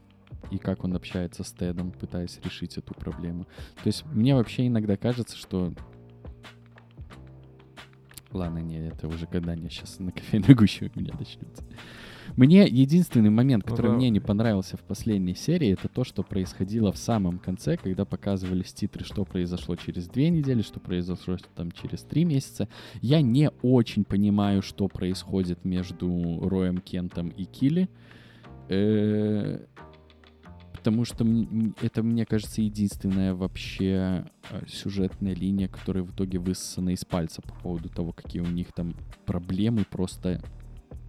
и 0.51 0.57
как 0.57 0.83
он 0.83 0.95
общается 0.95 1.43
с 1.43 1.51
Тедом, 1.51 1.91
пытаясь 1.91 2.39
решить 2.43 2.77
эту 2.77 2.93
проблему. 2.93 3.45
То 3.75 3.87
есть 3.87 4.05
мне 4.07 4.35
вообще 4.35 4.67
иногда 4.67 4.97
кажется, 4.97 5.37
что... 5.37 5.73
Ладно, 8.31 8.59
не, 8.59 8.87
это 8.87 9.07
уже 9.07 9.25
когда 9.25 9.55
не 9.55 9.69
сейчас 9.69 9.99
на 9.99 10.11
кофейной 10.11 10.53
гуще 10.53 10.91
у 10.93 10.99
меня 10.99 11.13
начнется. 11.17 11.63
Мне 12.35 12.65
единственный 12.65 13.29
момент, 13.29 13.65
Ну 13.65 13.71
который 13.71 13.91
да. 13.91 13.97
мне 13.97 14.09
не 14.09 14.19
понравился 14.19 14.77
в 14.77 14.81
последней 14.81 15.35
серии, 15.35 15.73
это 15.73 15.87
то, 15.87 16.03
что 16.03 16.23
происходило 16.23 16.91
в 16.91 16.97
самом 16.97 17.39
конце, 17.39 17.77
когда 17.77 18.05
показывались 18.05 18.73
титры, 18.73 19.03
что 19.03 19.25
произошло 19.25 19.75
через 19.75 20.07
две 20.07 20.29
недели, 20.29 20.61
что 20.61 20.79
произошло 20.79 21.37
там 21.55 21.71
через 21.71 22.01
три 22.01 22.25
месяца. 22.25 22.67
Я 23.01 23.21
не 23.21 23.49
очень 23.61 24.03
понимаю, 24.03 24.61
что 24.61 24.87
происходит 24.87 25.65
между 25.65 26.39
Роем 26.41 26.79
Кентом 26.79 27.29
и 27.29 27.45
Килли. 27.45 27.89
Э, 28.69 29.59
Потому 30.79 31.03
что 31.03 31.25
это, 31.81 32.03
мне 32.03 32.25
кажется, 32.25 32.61
единственная 32.61 33.35
вообще 33.35 34.25
э, 34.49 34.61
сюжетная 34.65 35.35
линия, 35.35 35.67
которая 35.67 36.03
в 36.03 36.15
итоге 36.15 36.39
высосана 36.39 36.91
из 36.91 37.03
пальца 37.03 37.41
по 37.41 37.53
поводу 37.53 37.89
того, 37.89 38.13
какие 38.13 38.41
у 38.41 38.47
них 38.47 38.71
там 38.71 38.95
проблемы 39.25 39.83
просто... 39.83 40.41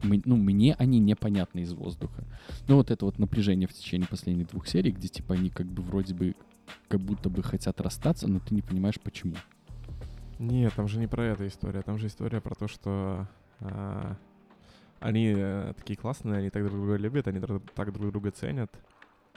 Ну, 0.03 0.37
мне 0.37 0.75
они 0.75 0.99
непонятны 0.99 1.61
из 1.61 1.73
воздуха. 1.73 2.25
Ну, 2.69 2.77
вот 2.77 2.91
это 2.91 3.05
вот 3.05 3.19
напряжение 3.19 3.69
в 3.69 3.73
течение 3.73 4.09
последних 4.09 4.49
двух 4.49 4.67
серий, 4.67 4.93
где, 4.93 5.09
типа, 5.09 5.35
они 5.35 5.51
как 5.51 5.67
бы 5.67 5.83
вроде 5.83 6.15
бы 6.15 6.35
как 6.89 7.01
будто 7.01 7.29
бы 7.29 7.43
хотят 7.43 7.81
расстаться, 7.81 8.29
но 8.29 8.39
ты 8.41 8.55
не 8.55 8.63
понимаешь, 8.63 9.01
почему. 9.01 9.35
Нет, 10.39 10.73
там 10.75 10.89
же 10.89 10.99
не 10.99 11.07
про 11.07 11.25
это 11.25 11.47
история. 11.47 11.83
Там 11.83 11.99
же 11.99 12.07
история 12.07 12.41
про 12.41 12.55
то, 12.55 12.69
что 12.69 13.29
а, 13.61 14.17
Они 15.01 15.33
э, 15.37 15.73
такие 15.77 15.97
классные, 15.97 16.39
они 16.39 16.51
так 16.51 16.63
друг 16.65 16.77
друга 16.77 16.97
любят, 16.97 17.27
они 17.29 17.39
друг- 17.41 17.71
так 17.75 17.93
друг 17.93 18.11
друга 18.11 18.31
ценят, 18.31 18.71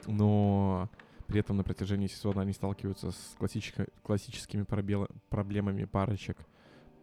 но 0.06 0.90
при 1.26 1.40
этом 1.40 1.56
на 1.56 1.62
протяжении 1.62 2.06
сезона 2.06 2.42
они 2.42 2.52
сталкиваются 2.52 3.10
с 3.12 3.36
классичко- 3.38 3.88
классическими 4.02 4.62
пробела- 4.62 5.08
проблемами 5.30 5.84
парочек 5.86 6.36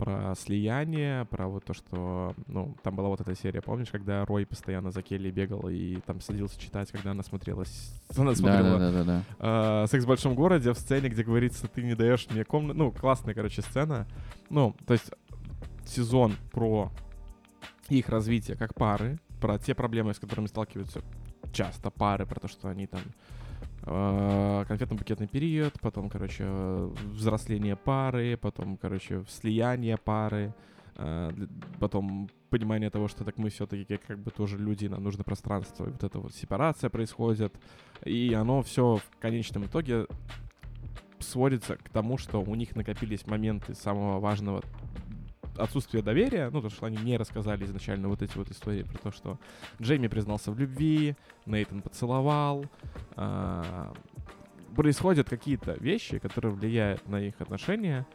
про 0.02 0.34
слияние, 0.34 1.26
про 1.26 1.48
вот 1.48 1.64
то, 1.64 1.76
что, 1.76 2.34
ну, 2.48 2.76
там 2.82 2.96
была 2.96 3.10
вот 3.10 3.22
эта 3.22 3.36
серия, 3.36 3.62
помнишь, 3.62 3.90
когда 3.92 4.26
Рой 4.26 4.48
постоянно 4.48 4.90
за 4.90 5.04
Келли 5.04 5.30
бегал 5.30 5.70
и 5.70 5.98
там 6.08 6.22
садился 6.22 6.60
читать, 6.60 6.92
когда 6.92 7.12
она 7.12 7.22
смотрелась, 7.22 7.94
она 8.18 8.34
смотрела 8.34 8.80
Да-да-да-да. 8.80 9.84
э, 9.84 9.88
«Секс 9.88 10.04
в 10.04 10.08
большом 10.08 10.34
городе» 10.34 10.74
в 10.74 10.78
сцене, 10.78 11.10
где 11.10 11.24
говорится, 11.24 11.68
ты 11.68 11.84
не 11.84 11.94
даешь 11.94 12.28
мне 12.32 12.44
комнату. 12.44 12.80
Ну, 12.80 12.92
классная, 12.92 13.36
короче, 13.36 13.62
сцена. 13.62 14.08
Ну, 14.50 14.76
то 14.88 14.94
есть 14.94 15.12
сезон 15.86 16.34
про 16.52 16.92
их 17.88 18.10
развитие 18.10 18.58
как 18.58 18.74
пары, 18.74 19.20
про 19.40 19.60
те 19.60 19.76
проблемы, 19.76 20.16
с 20.16 20.20
которыми 20.20 20.48
сталкиваются 20.48 21.02
часто 21.54 21.92
пары, 21.92 22.26
про 22.26 22.40
то, 22.40 22.48
что 22.48 22.70
они 22.70 22.88
там 22.88 23.02
конфетно-букетный 23.84 25.28
период, 25.28 25.74
потом, 25.82 26.10
короче, 26.10 26.46
взросление 27.14 27.76
пары, 27.76 28.38
потом, 28.38 28.78
короче, 28.78 29.24
слияние 29.28 29.98
пары, 29.98 30.54
д- 30.96 31.48
потом 31.80 32.30
понимание 32.50 32.90
того, 32.90 33.08
что 33.08 33.24
так 33.24 33.38
мы 33.38 33.50
все-таки 33.50 33.98
как 33.98 34.20
бы 34.20 34.30
тоже 34.30 34.58
люди, 34.58 34.86
нам 34.88 35.04
нужно 35.04 35.24
пространство, 35.24 35.86
и 35.88 35.92
вот 35.92 36.04
эта 36.04 36.20
вот 36.20 36.34
сепарация 36.36 36.90
происходит, 36.90 37.54
и 38.06 38.34
оно 38.34 38.62
все 38.62 38.98
в 38.98 39.20
конечном 39.20 39.66
итоге 39.66 40.06
сводится 41.20 41.78
к 41.78 41.90
тому, 41.90 42.18
что 42.18 42.42
у 42.42 42.56
них 42.56 42.76
накопились 42.76 43.26
моменты 43.26 43.74
самого 43.74 44.20
важного 44.20 44.62
отсутствия 45.62 46.02
доверия, 46.02 46.46
ну, 46.46 46.62
потому 46.62 46.72
что 46.72 46.86
они 46.86 46.98
не 46.98 47.18
рассказали 47.18 47.66
изначально 47.66 48.08
вот 48.08 48.22
эти 48.22 48.38
вот 48.38 48.50
истории 48.50 48.84
про 48.84 48.98
то, 48.98 49.12
что 49.12 49.40
Джейми 49.82 50.08
признался 50.08 50.52
в 50.52 50.60
любви, 50.60 51.16
Нейтан 51.46 51.82
поцеловал, 51.82 52.66
а, 53.16 53.94
происходят 54.76 55.30
какие-то 55.30 55.74
вещи, 55.74 56.20
которые 56.20 56.54
влияют 56.54 57.08
на 57.08 57.22
их 57.22 57.40
отношения, 57.40 58.06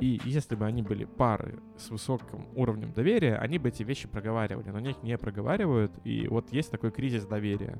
и 0.00 0.20
если 0.24 0.56
бы 0.56 0.66
они 0.66 0.82
были 0.82 1.04
пары 1.04 1.58
с 1.78 1.90
высоким 1.90 2.46
уровнем 2.54 2.92
доверия, 2.92 3.36
они 3.36 3.58
бы 3.58 3.68
эти 3.68 3.82
вещи 3.82 4.08
проговаривали, 4.08 4.68
но 4.70 4.78
они 4.78 4.90
их 4.90 5.02
не 5.02 5.16
проговаривают, 5.16 5.92
и 6.04 6.26
вот 6.28 6.52
есть 6.52 6.70
такой 6.70 6.90
кризис 6.90 7.26
доверия. 7.26 7.78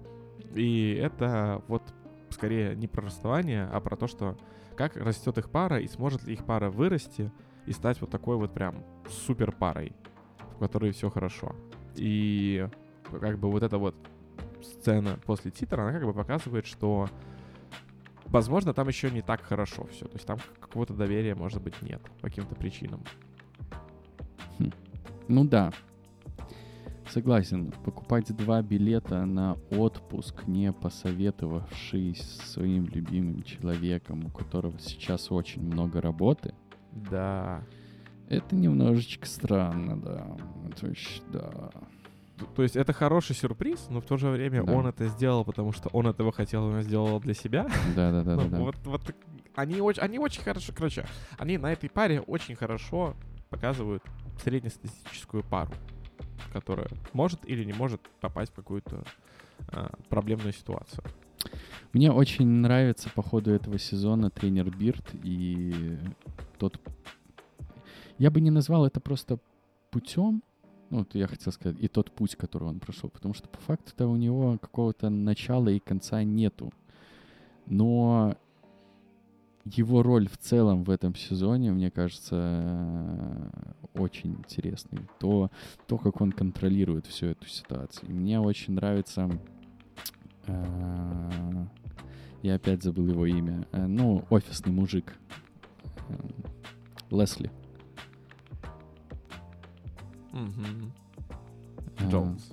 И 0.55 0.95
это 0.95 1.63
вот 1.67 1.83
скорее 2.31 2.77
не 2.77 2.87
про 2.87 3.03
расставание, 3.07 3.69
а 3.73 3.81
про 3.81 3.97
то, 3.97 4.07
что 4.07 4.37
как 4.77 4.97
растет 4.97 5.39
их 5.39 5.51
пара, 5.51 5.81
и 5.81 5.89
сможет 5.89 6.25
ли 6.25 6.35
их 6.35 6.45
пара 6.45 6.71
вырасти 6.71 7.33
и 7.67 7.73
стать 7.73 8.01
вот 8.01 8.11
такой 8.11 8.37
вот 8.37 8.53
прям 8.53 8.85
супер 9.09 9.53
парой, 9.53 9.93
в 10.55 10.59
которой 10.59 10.93
все 10.93 11.11
хорошо. 11.11 11.55
И 11.97 12.69
как 13.21 13.39
бы 13.39 13.51
вот 13.51 13.63
эта 13.63 13.79
вот 13.79 13.95
сцена 14.63 15.19
после 15.25 15.51
титра, 15.51 15.83
она 15.83 15.93
как 15.93 16.05
бы 16.05 16.13
показывает, 16.13 16.67
что 16.67 17.09
возможно 18.27 18.75
там 18.75 18.89
еще 18.89 19.11
не 19.11 19.23
так 19.23 19.43
хорошо 19.43 19.87
все. 19.87 20.07
То 20.07 20.15
есть 20.15 20.27
там 20.27 20.39
какого-то 20.61 20.95
доверия, 20.95 21.35
может 21.35 21.63
быть, 21.63 21.81
нет 21.83 22.03
по 22.21 22.29
каким-то 22.29 22.55
причинам. 22.55 23.03
Ну 25.29 25.45
да. 25.45 25.73
Согласен. 27.09 27.73
Покупать 27.85 28.35
два 28.37 28.61
билета 28.61 29.25
на 29.25 29.57
отпуск, 29.71 30.47
не 30.47 30.73
посоветовавшись 30.73 32.41
своим 32.45 32.87
любимым 32.87 33.43
человеком, 33.43 34.27
у 34.27 34.31
которого 34.31 34.79
сейчас 34.79 35.31
очень 35.31 35.63
много 35.63 36.01
работы, 36.01 36.55
Да. 36.95 37.63
это 38.29 38.55
немножечко 38.55 39.27
странно, 39.27 40.01
да. 40.01 40.27
То 40.81 40.87
есть, 40.89 41.23
да. 41.31 41.71
То 42.57 42.63
есть 42.63 42.75
это 42.77 42.93
хороший 42.93 43.37
сюрприз, 43.37 43.87
но 43.91 44.01
в 44.01 44.05
то 44.07 44.17
же 44.17 44.29
время 44.29 44.65
Да. 44.65 44.73
он 44.73 44.87
это 44.87 45.07
сделал, 45.09 45.45
потому 45.45 45.73
что 45.73 45.89
он 45.91 46.07
этого 46.07 46.33
хотел, 46.33 46.65
он 46.65 46.83
сделал 46.83 47.21
для 47.21 47.35
себя. 47.35 47.69
Да-да-да. 47.95 48.37
Ну, 48.43 48.49
да. 48.49 48.59
вот, 48.59 48.77
вот 48.85 49.15
они 49.55 49.81
очень, 49.81 50.03
они 50.03 50.19
очень 50.19 50.43
хорошо, 50.43 50.73
короче, 50.75 51.07
они 51.39 51.59
на 51.59 51.73
этой 51.73 51.89
паре 51.89 52.21
очень 52.21 52.57
хорошо 52.57 53.15
показывают 53.51 54.03
среднестатистическую 54.43 55.45
пару, 55.45 55.73
которая 56.53 56.89
может 57.13 57.49
или 57.49 57.63
не 57.65 57.73
может 57.73 58.01
попасть 58.21 58.51
в 58.51 58.57
какую-то 58.57 59.05
а, 59.69 59.93
проблемную 60.09 60.53
ситуацию. 60.53 61.05
Мне 61.93 62.11
очень 62.11 62.47
нравится 62.47 63.11
по 63.11 63.23
ходу 63.23 63.51
этого 63.51 63.79
сезона 63.79 64.31
тренер 64.31 64.71
Бирд 64.77 65.05
и 65.23 65.99
тот... 66.59 66.81
Я 68.19 68.31
бы 68.31 68.41
не 68.41 68.51
назвал 68.51 68.87
это 68.87 69.01
просто 69.01 69.39
путем, 69.91 70.43
ну, 70.91 70.99
вот 70.99 71.15
я 71.15 71.27
хотел 71.27 71.53
сказать, 71.53 71.77
и 71.81 71.89
тот 71.89 72.13
путь, 72.13 72.37
который 72.37 72.69
он 72.69 72.79
прошел, 72.79 73.11
потому 73.11 73.35
что 73.35 73.49
по 73.49 73.59
факту-то 73.59 74.07
у 74.07 74.17
него 74.17 74.59
какого-то 74.59 75.11
начала 75.11 75.69
и 75.69 75.81
конца 75.81 76.23
нету. 76.23 76.73
Но 77.67 78.37
его 79.65 80.03
роль 80.03 80.29
в 80.29 80.37
целом 80.37 80.85
в 80.85 80.91
этом 80.91 81.15
сезоне, 81.15 81.73
мне 81.73 81.91
кажется, 81.91 83.51
очень 83.95 84.35
интересный. 84.35 85.01
То, 85.19 85.51
то 85.87 85.97
как 85.99 86.21
он 86.21 86.33
контролирует 86.33 87.07
всю 87.07 87.27
эту 87.27 87.49
ситуацию. 87.49 88.11
Мне 88.15 88.41
очень 88.41 88.75
нравится... 88.75 89.31
э, 90.47 91.67
Я 92.43 92.55
опять 92.55 92.83
забыл 92.83 93.09
его 93.09 93.27
имя. 93.27 93.67
Э, 93.73 93.87
Ну, 93.87 94.25
офисный 94.31 94.73
мужик. 94.73 95.15
Э, 96.09 96.15
Лесли. 97.11 97.51
Джонс. 102.09 102.51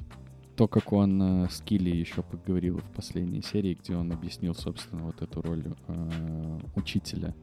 то, 0.56 0.68
как 0.68 0.94
он 0.94 1.48
с 1.50 1.62
Килли 1.62 1.90
еще 1.90 2.22
поговорил 2.22 2.78
в 2.78 2.92
последней 2.92 3.42
серии, 3.42 3.74
где 3.74 3.96
он 3.96 4.12
объяснил, 4.12 4.54
собственно, 4.54 5.04
вот 5.04 5.22
эту 5.22 5.42
роль 5.42 5.64
учителя 6.76 7.34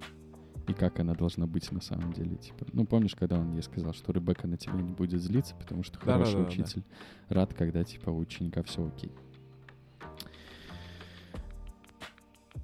и 0.69 0.75
как 0.75 1.01
она 1.01 1.15
должна 1.15 1.47
быть 1.47 1.73
на 1.73 1.81
самом 1.81 2.13
деле. 2.13 2.37
Типа, 2.37 2.67
ну, 2.73 2.85
помнишь, 2.87 3.15
когда 3.15 3.39
он 3.41 3.53
ей 3.55 3.63
сказал, 3.63 3.95
что 3.95 4.13
Ребекка 4.13 4.47
на 4.47 4.59
тебя 4.59 4.75
не 4.81 4.93
будет 4.93 5.21
злиться, 5.21 5.55
потому 5.57 5.83
что 5.83 5.99
хороший 5.99 6.35
Да-да-да-да. 6.35 6.63
учитель 6.63 6.85
рад, 7.29 7.55
когда, 7.55 7.83
типа, 7.85 8.11
у 8.11 8.19
ученика 8.19 8.63
все 8.63 8.87
окей. 8.87 9.11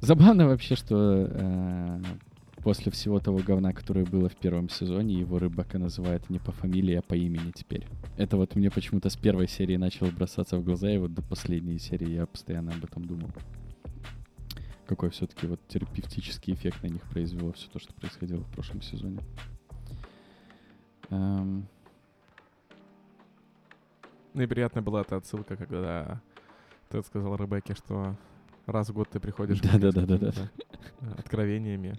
Забавно 0.04 0.46
вообще, 0.46 0.76
что 0.76 1.28
э, 1.30 2.02
после 2.62 2.92
всего 2.92 3.20
того 3.20 3.38
говна, 3.38 3.72
которое 3.72 4.04
было 4.04 4.28
в 4.28 4.36
первом 4.36 4.68
сезоне, 4.68 5.14
его 5.14 5.38
Ребекка 5.38 5.78
называет 5.78 6.28
не 6.28 6.38
по 6.38 6.52
фамилии, 6.52 6.96
а 6.96 7.00
по 7.00 7.14
имени 7.14 7.52
теперь. 7.52 7.86
Это 8.18 8.36
вот 8.36 8.54
мне 8.54 8.70
почему-то 8.70 9.08
с 9.08 9.16
первой 9.16 9.48
серии 9.48 9.76
начало 9.76 10.10
бросаться 10.10 10.58
в 10.58 10.62
глаза, 10.62 10.90
и 10.90 10.98
вот 10.98 11.14
до 11.14 11.22
последней 11.22 11.78
серии 11.78 12.10
я 12.10 12.26
постоянно 12.26 12.72
об 12.72 12.84
этом 12.84 13.02
думал. 13.02 13.30
Какой 14.86 15.08
все-таки 15.08 15.46
вот 15.46 15.60
терапевтический 15.68 16.52
эффект 16.52 16.82
на 16.82 16.88
них 16.88 17.02
произвело 17.04 17.52
все 17.52 17.70
то, 17.70 17.78
что 17.78 17.94
происходило 17.94 18.40
в 18.40 18.52
прошлом 18.52 18.82
сезоне. 18.82 19.20
Эм, 21.08 21.66
Ну 24.34 24.42
и 24.42 24.46
приятная 24.46 24.82
была 24.82 25.00
эта 25.00 25.16
отсылка, 25.16 25.56
когда 25.56 26.20
Тед 26.90 27.06
сказал 27.06 27.36
Ребекке, 27.36 27.74
что 27.74 28.16
раз 28.66 28.88
в 28.88 28.92
год 28.92 29.08
ты 29.10 29.20
приходишь 29.20 29.60
мне 29.62 29.70
с 29.70 29.72
Да-да-да-да-да. 29.72 30.32
какими-то, 30.32 30.50
э, 31.00 31.12
откровениями. 31.18 31.98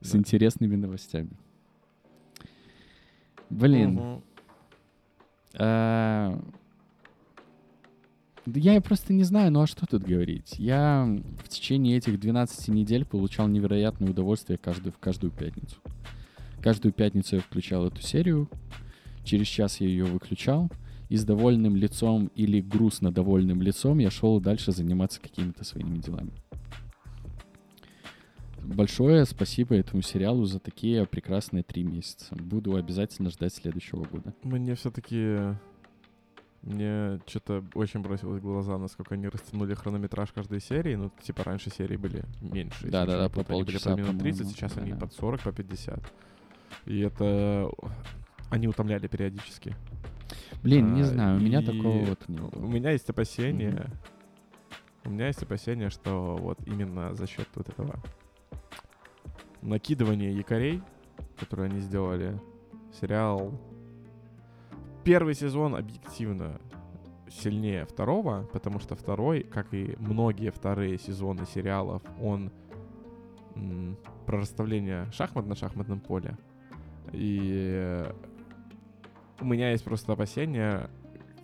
с 0.00 0.12
Да. 0.12 0.18
интересными 0.18 0.76
новостями. 0.76 1.30
Блин. 3.50 4.22
А, 5.58 6.38
Да 8.46 8.60
я 8.60 8.80
просто 8.80 9.12
не 9.12 9.24
знаю, 9.24 9.52
ну 9.52 9.60
а 9.62 9.66
что 9.66 9.86
тут 9.86 10.04
говорить? 10.04 10.54
Я 10.58 11.06
в 11.44 11.48
течение 11.48 11.98
этих 11.98 12.18
12 12.18 12.68
недель 12.68 13.04
получал 13.04 13.46
невероятное 13.48 14.08
удовольствие 14.10 14.56
каждую, 14.58 14.92
в 14.92 14.98
каждую 14.98 15.30
пятницу. 15.32 15.76
Каждую 16.62 16.92
пятницу 16.92 17.36
я 17.36 17.42
включал 17.42 17.86
эту 17.86 18.00
серию, 18.00 18.48
через 19.24 19.46
час 19.46 19.80
я 19.80 19.86
ее 19.88 20.04
выключал, 20.04 20.70
и 21.08 21.16
с 21.16 21.24
довольным 21.24 21.74
лицом 21.76 22.30
или 22.34 22.60
грустно 22.60 23.10
довольным 23.12 23.62
лицом 23.62 23.98
я 23.98 24.10
шел 24.10 24.40
дальше 24.40 24.72
заниматься 24.72 25.20
какими-то 25.20 25.64
своими 25.64 25.98
делами. 25.98 26.32
Большое 28.62 29.24
спасибо 29.24 29.74
этому 29.76 30.02
сериалу 30.02 30.44
за 30.44 30.58
такие 30.58 31.06
прекрасные 31.06 31.62
три 31.62 31.84
месяца. 31.84 32.34
Буду 32.36 32.76
обязательно 32.76 33.30
ждать 33.30 33.54
следующего 33.54 34.04
года. 34.04 34.34
Мне 34.42 34.74
все-таки... 34.74 35.56
Мне 36.60 37.20
что-то 37.26 37.64
очень 37.74 38.00
бросилось 38.00 38.40
в 38.40 38.42
глаза, 38.42 38.76
насколько 38.78 39.14
они 39.14 39.28
растянули 39.28 39.74
хронометраж 39.74 40.32
каждой 40.32 40.60
серии. 40.60 40.96
Ну, 40.96 41.10
типа, 41.22 41.44
раньше 41.44 41.70
серии 41.70 41.96
были 41.96 42.24
меньше. 42.42 42.88
Да-да-да, 42.90 43.28
ничего 43.28 43.40
не 43.40 43.44
по. 43.44 43.52
Они 43.52 43.62
были 43.62 43.72
полчаса, 43.76 43.94
по 43.94 43.98
минут 43.98 44.18
30, 44.18 44.38
по-моему. 44.38 44.56
сейчас 44.56 44.76
они 44.76 44.90
Да-да. 44.90 45.06
под 45.06 45.14
40, 45.14 45.40
по 45.40 45.52
50. 45.52 46.12
И 46.86 46.98
это... 46.98 47.70
Они 48.50 48.66
утомляли 48.66 49.06
периодически. 49.06 49.76
Блин, 50.62 50.94
не 50.94 51.02
А, 51.02 51.04
знаю, 51.04 51.36
у 51.38 51.40
меня 51.40 51.62
такого 51.62 51.98
вот 52.04 52.28
не 52.28 52.38
У 52.38 52.48
было. 52.48 52.66
меня 52.66 52.90
есть 52.90 53.08
опасение... 53.10 53.86
У 55.04 55.10
меня 55.10 55.28
есть 55.28 55.42
опасение, 55.42 55.88
что 55.90 56.36
вот 56.36 56.58
именно 56.66 57.14
за 57.14 57.26
счет 57.26 57.48
вот 57.54 57.68
этого 57.68 57.94
накидывания 59.62 60.30
якорей, 60.32 60.82
которые 61.38 61.66
они 61.70 61.80
сделали, 61.80 62.38
сериал... 63.00 63.52
Первый 65.04 65.34
сезон 65.34 65.74
объективно 65.74 66.60
сильнее 67.30 67.86
второго, 67.86 68.46
потому 68.52 68.78
что 68.78 68.94
второй, 68.94 69.42
как 69.42 69.72
и 69.72 69.94
многие 69.98 70.50
вторые 70.50 70.98
сезоны 70.98 71.46
сериалов, 71.46 72.02
он 72.20 72.50
м, 73.54 73.96
про 74.26 74.38
расставление 74.40 75.10
шахмат 75.12 75.46
на 75.46 75.54
шахматном 75.54 76.00
поле. 76.00 76.36
И 77.12 78.04
у 79.40 79.44
меня 79.44 79.70
есть 79.72 79.84
просто 79.84 80.12
опасения, 80.12 80.90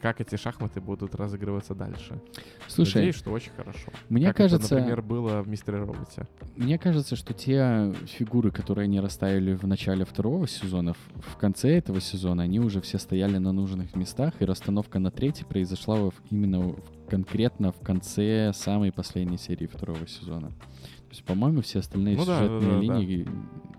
как 0.00 0.20
эти 0.20 0.36
шахматы 0.36 0.82
будут 0.82 1.14
разыгрываться 1.14 1.74
дальше. 1.74 2.20
Слушай, 2.68 2.96
Надеюсь, 2.96 3.14
что 3.16 3.30
очень 3.30 3.52
хорошо. 3.56 3.90
мне 4.10 4.26
как 4.26 4.36
кажется, 4.36 4.66
это, 4.66 4.74
например, 4.76 5.00
было 5.02 5.40
в 5.40 5.48
«Мистере 5.48 5.78
Роботе». 5.78 6.26
мне 6.56 6.78
кажется, 6.78 7.16
что 7.16 7.32
те 7.32 7.94
фигуры, 8.06 8.50
которые 8.50 8.84
они 8.84 9.00
расставили 9.00 9.54
в 9.54 9.66
начале 9.66 10.04
второго 10.04 10.46
сезона, 10.46 10.92
в- 10.92 11.36
конце 11.38 11.70
этого 11.78 12.00
сезона, 12.02 12.42
они 12.42 12.60
уже 12.60 12.82
все 12.82 12.98
стояли 12.98 13.38
на 13.38 13.52
нужных 13.52 13.96
местах, 13.96 14.34
и 14.40 14.44
расстановка 14.44 14.98
на 14.98 15.10
третий 15.10 15.44
произошла 15.44 16.10
именно 16.30 16.60
в- 16.60 17.08
конкретно 17.08 17.72
в 17.72 17.80
конце 17.80 18.52
самой 18.54 18.92
последней 18.92 19.38
серии 19.38 19.66
второго 19.66 20.06
сезона. 20.06 20.48
То 20.48 21.10
есть, 21.10 21.24
по-моему, 21.24 21.62
все 21.62 21.78
остальные 21.78 22.16
Ну 22.16 22.26
да, 22.26 22.40
да, 22.40 22.46
сюжетные 22.46 22.70
да, 22.70 22.76
да. 22.76 22.82
линии 23.00 23.28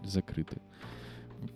закрыты. 0.04 0.58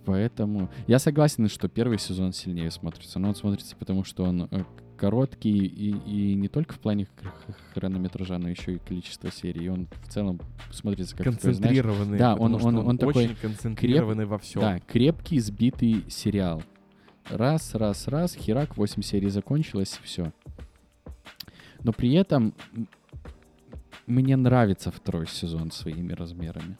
Поэтому 0.05 0.69
я 0.87 0.99
согласен, 0.99 1.47
что 1.49 1.67
первый 1.67 1.99
сезон 1.99 2.33
сильнее 2.33 2.71
смотрится. 2.71 3.19
Но 3.19 3.29
он 3.29 3.35
смотрится 3.35 3.75
потому, 3.75 4.03
что 4.03 4.23
он 4.23 4.47
э, 4.51 4.63
короткий 4.97 5.57
и, 5.65 5.89
и 6.05 6.35
не 6.35 6.47
только 6.47 6.73
в 6.73 6.79
плане 6.79 7.07
хронометража, 7.73 8.37
но 8.37 8.49
еще 8.49 8.73
и 8.75 8.77
количество 8.79 9.31
серий. 9.31 9.65
И 9.65 9.69
он 9.69 9.87
в 10.03 10.09
целом 10.09 10.39
смотрится 10.71 11.15
как 11.15 11.25
такой, 11.25 11.53
знаешь, 11.53 11.57
Концентрированный. 11.57 12.17
да, 12.17 12.33
потому 12.35 12.55
он- 12.55 12.59
что 12.59 12.67
он- 12.69 12.87
он 12.87 12.97
такой 12.97 13.25
очень 13.25 13.35
концентрированный 13.35 14.25
во 14.25 14.37
всем. 14.37 14.61
Да, 14.61 14.79
крепкий, 14.79 15.39
сбитый 15.39 16.03
сериал. 16.09 16.61
Раз, 17.29 17.75
раз, 17.75 18.07
раз, 18.07 18.33
херак, 18.35 18.75
8 18.75 19.01
серий 19.03 19.29
закончилось, 19.29 19.99
все. 20.03 20.33
Но 21.83 21.93
при 21.93 22.13
этом 22.13 22.53
мне 24.07 24.35
нравится 24.35 24.91
второй 24.91 25.27
сезон 25.27 25.71
своими 25.71 26.13
размерами. 26.13 26.77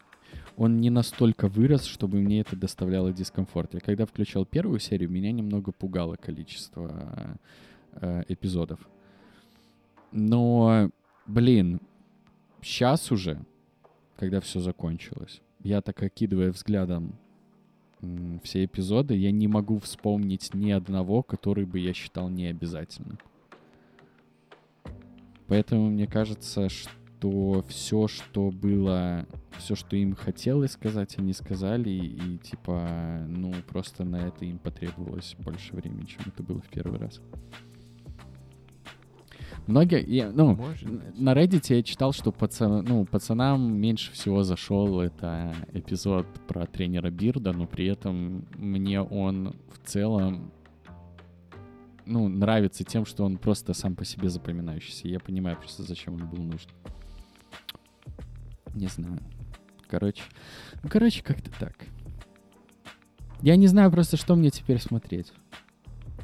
Он 0.60 0.82
не 0.82 0.90
настолько 0.90 1.48
вырос, 1.48 1.86
чтобы 1.86 2.18
мне 2.20 2.42
это 2.42 2.54
доставляло 2.58 3.14
дискомфорт. 3.14 3.76
Я 3.76 3.80
когда 3.80 4.06
включал 4.06 4.46
первую 4.46 4.80
серию, 4.80 5.10
меня 5.10 5.32
немного 5.32 5.72
пугало 5.72 6.18
количество 6.18 7.40
э, 7.94 8.24
эпизодов. 8.28 8.82
Но, 10.12 10.90
блин, 11.28 11.80
сейчас 12.62 13.10
уже, 13.10 13.40
когда 14.18 14.42
все 14.42 14.60
закончилось, 14.60 15.40
я 15.64 15.82
так 15.82 16.04
окидывая 16.04 16.52
взглядом 16.52 17.14
все 18.44 18.66
эпизоды, 18.66 19.16
я 19.16 19.32
не 19.32 19.48
могу 19.48 19.80
вспомнить 19.80 20.54
ни 20.54 20.72
одного, 20.72 21.24
который 21.24 21.64
бы 21.64 21.80
я 21.80 21.94
считал 21.94 22.28
необязательным. 22.28 23.18
Поэтому 25.48 25.90
мне 25.90 26.06
кажется, 26.06 26.68
что 26.68 26.92
все, 27.68 28.08
что 28.08 28.52
было, 28.52 29.26
все, 29.58 29.76
что 29.76 29.96
им 29.96 30.16
хотелось 30.16 30.72
сказать, 30.72 31.18
они 31.18 31.34
сказали, 31.34 31.90
и, 31.90 32.36
и, 32.36 32.38
типа, 32.38 33.26
ну, 33.28 33.54
просто 33.68 34.04
на 34.04 34.28
это 34.28 34.46
им 34.46 34.60
потребовалось 34.60 35.36
больше 35.40 35.76
времени, 35.76 36.06
чем 36.06 36.22
это 36.28 36.44
было 36.44 36.62
в 36.62 36.68
первый 36.68 37.00
раз. 37.00 37.22
Многие, 39.68 40.04
я, 40.08 40.32
ну, 40.32 40.56
Может. 40.56 41.20
На 41.20 41.34
Reddit 41.34 41.76
я 41.76 41.84
читал, 41.84 42.12
что 42.12 42.32
пацан, 42.32 42.84
ну, 42.86 43.06
пацанам 43.06 43.74
меньше 43.76 44.12
всего 44.14 44.44
зашел 44.44 45.00
это 45.02 45.54
эпизод 45.74 46.26
про 46.48 46.66
тренера 46.66 47.12
Бирда, 47.12 47.54
но 47.54 47.68
при 47.68 47.86
этом 47.86 48.48
мне 48.58 49.02
он 49.02 49.56
в 49.72 49.88
целом 49.88 50.52
ну, 52.06 52.28
нравится 52.28 52.84
тем, 52.84 53.06
что 53.06 53.24
он 53.24 53.38
просто 53.38 53.74
сам 53.74 53.96
по 53.96 54.04
себе 54.04 54.30
запоминающийся. 54.30 55.08
Я 55.08 55.20
понимаю 55.20 55.58
просто, 55.58 55.84
зачем 55.84 56.16
он 56.16 56.28
был 56.28 56.42
нужен. 56.42 56.70
Не 58.74 58.88
знаю. 58.88 59.20
Короче, 59.88 60.24
ну, 60.84 60.90
короче, 60.90 61.24
как-то 61.24 61.50
так. 61.60 61.76
Я 63.42 63.56
не 63.56 63.68
знаю 63.68 63.92
просто, 63.92 64.18
что 64.18 64.36
мне 64.36 64.50
теперь 64.50 64.80
смотреть. 64.80 65.32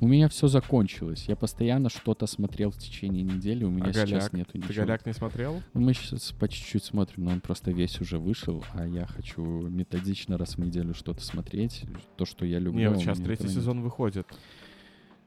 У 0.02 0.08
меня 0.08 0.28
все 0.28 0.48
закончилось. 0.48 1.24
Я 1.30 1.38
постоянно 1.38 1.90
что-то 1.90 2.28
смотрел 2.28 2.70
в 2.70 2.78
течение 2.78 3.24
недели. 3.24 3.64
У 3.64 3.70
меня 3.70 3.86
А 3.86 3.94
сейчас 3.94 4.10
«Голяк»? 4.10 4.34
нету 4.34 4.52
Ты 4.52 4.58
ничего. 4.58 4.74
«Голяк» 4.84 5.06
не 5.06 5.14
смотрел? 5.14 5.64
Ну, 5.74 5.82
Мы 5.82 5.94
сейчас 5.94 6.34
по 6.34 6.50
чуть-чуть 6.50 6.84
смотрим, 6.84 7.24
но 7.24 7.32
он 7.32 7.40
просто 7.40 7.72
весь 7.72 8.02
уже 8.02 8.20
вышел, 8.20 8.64
а 8.74 8.86
я 8.86 9.06
хочу 9.08 9.42
методично 9.44 10.38
раз 10.38 10.56
в 10.56 10.60
неделю 10.60 10.94
что-то 10.94 11.24
смотреть. 11.24 11.86
То, 12.18 12.26
что 12.26 12.46
я 12.46 12.60
люблю. 12.60 12.80
Нет, 12.82 12.88
а 12.90 12.92
вот 12.96 12.98
у 13.00 13.02
сейчас 13.04 13.18
третий 13.20 13.34
этого 13.36 13.48
нет. 13.48 13.56
сезон 13.56 13.82
выходит. 13.82 14.28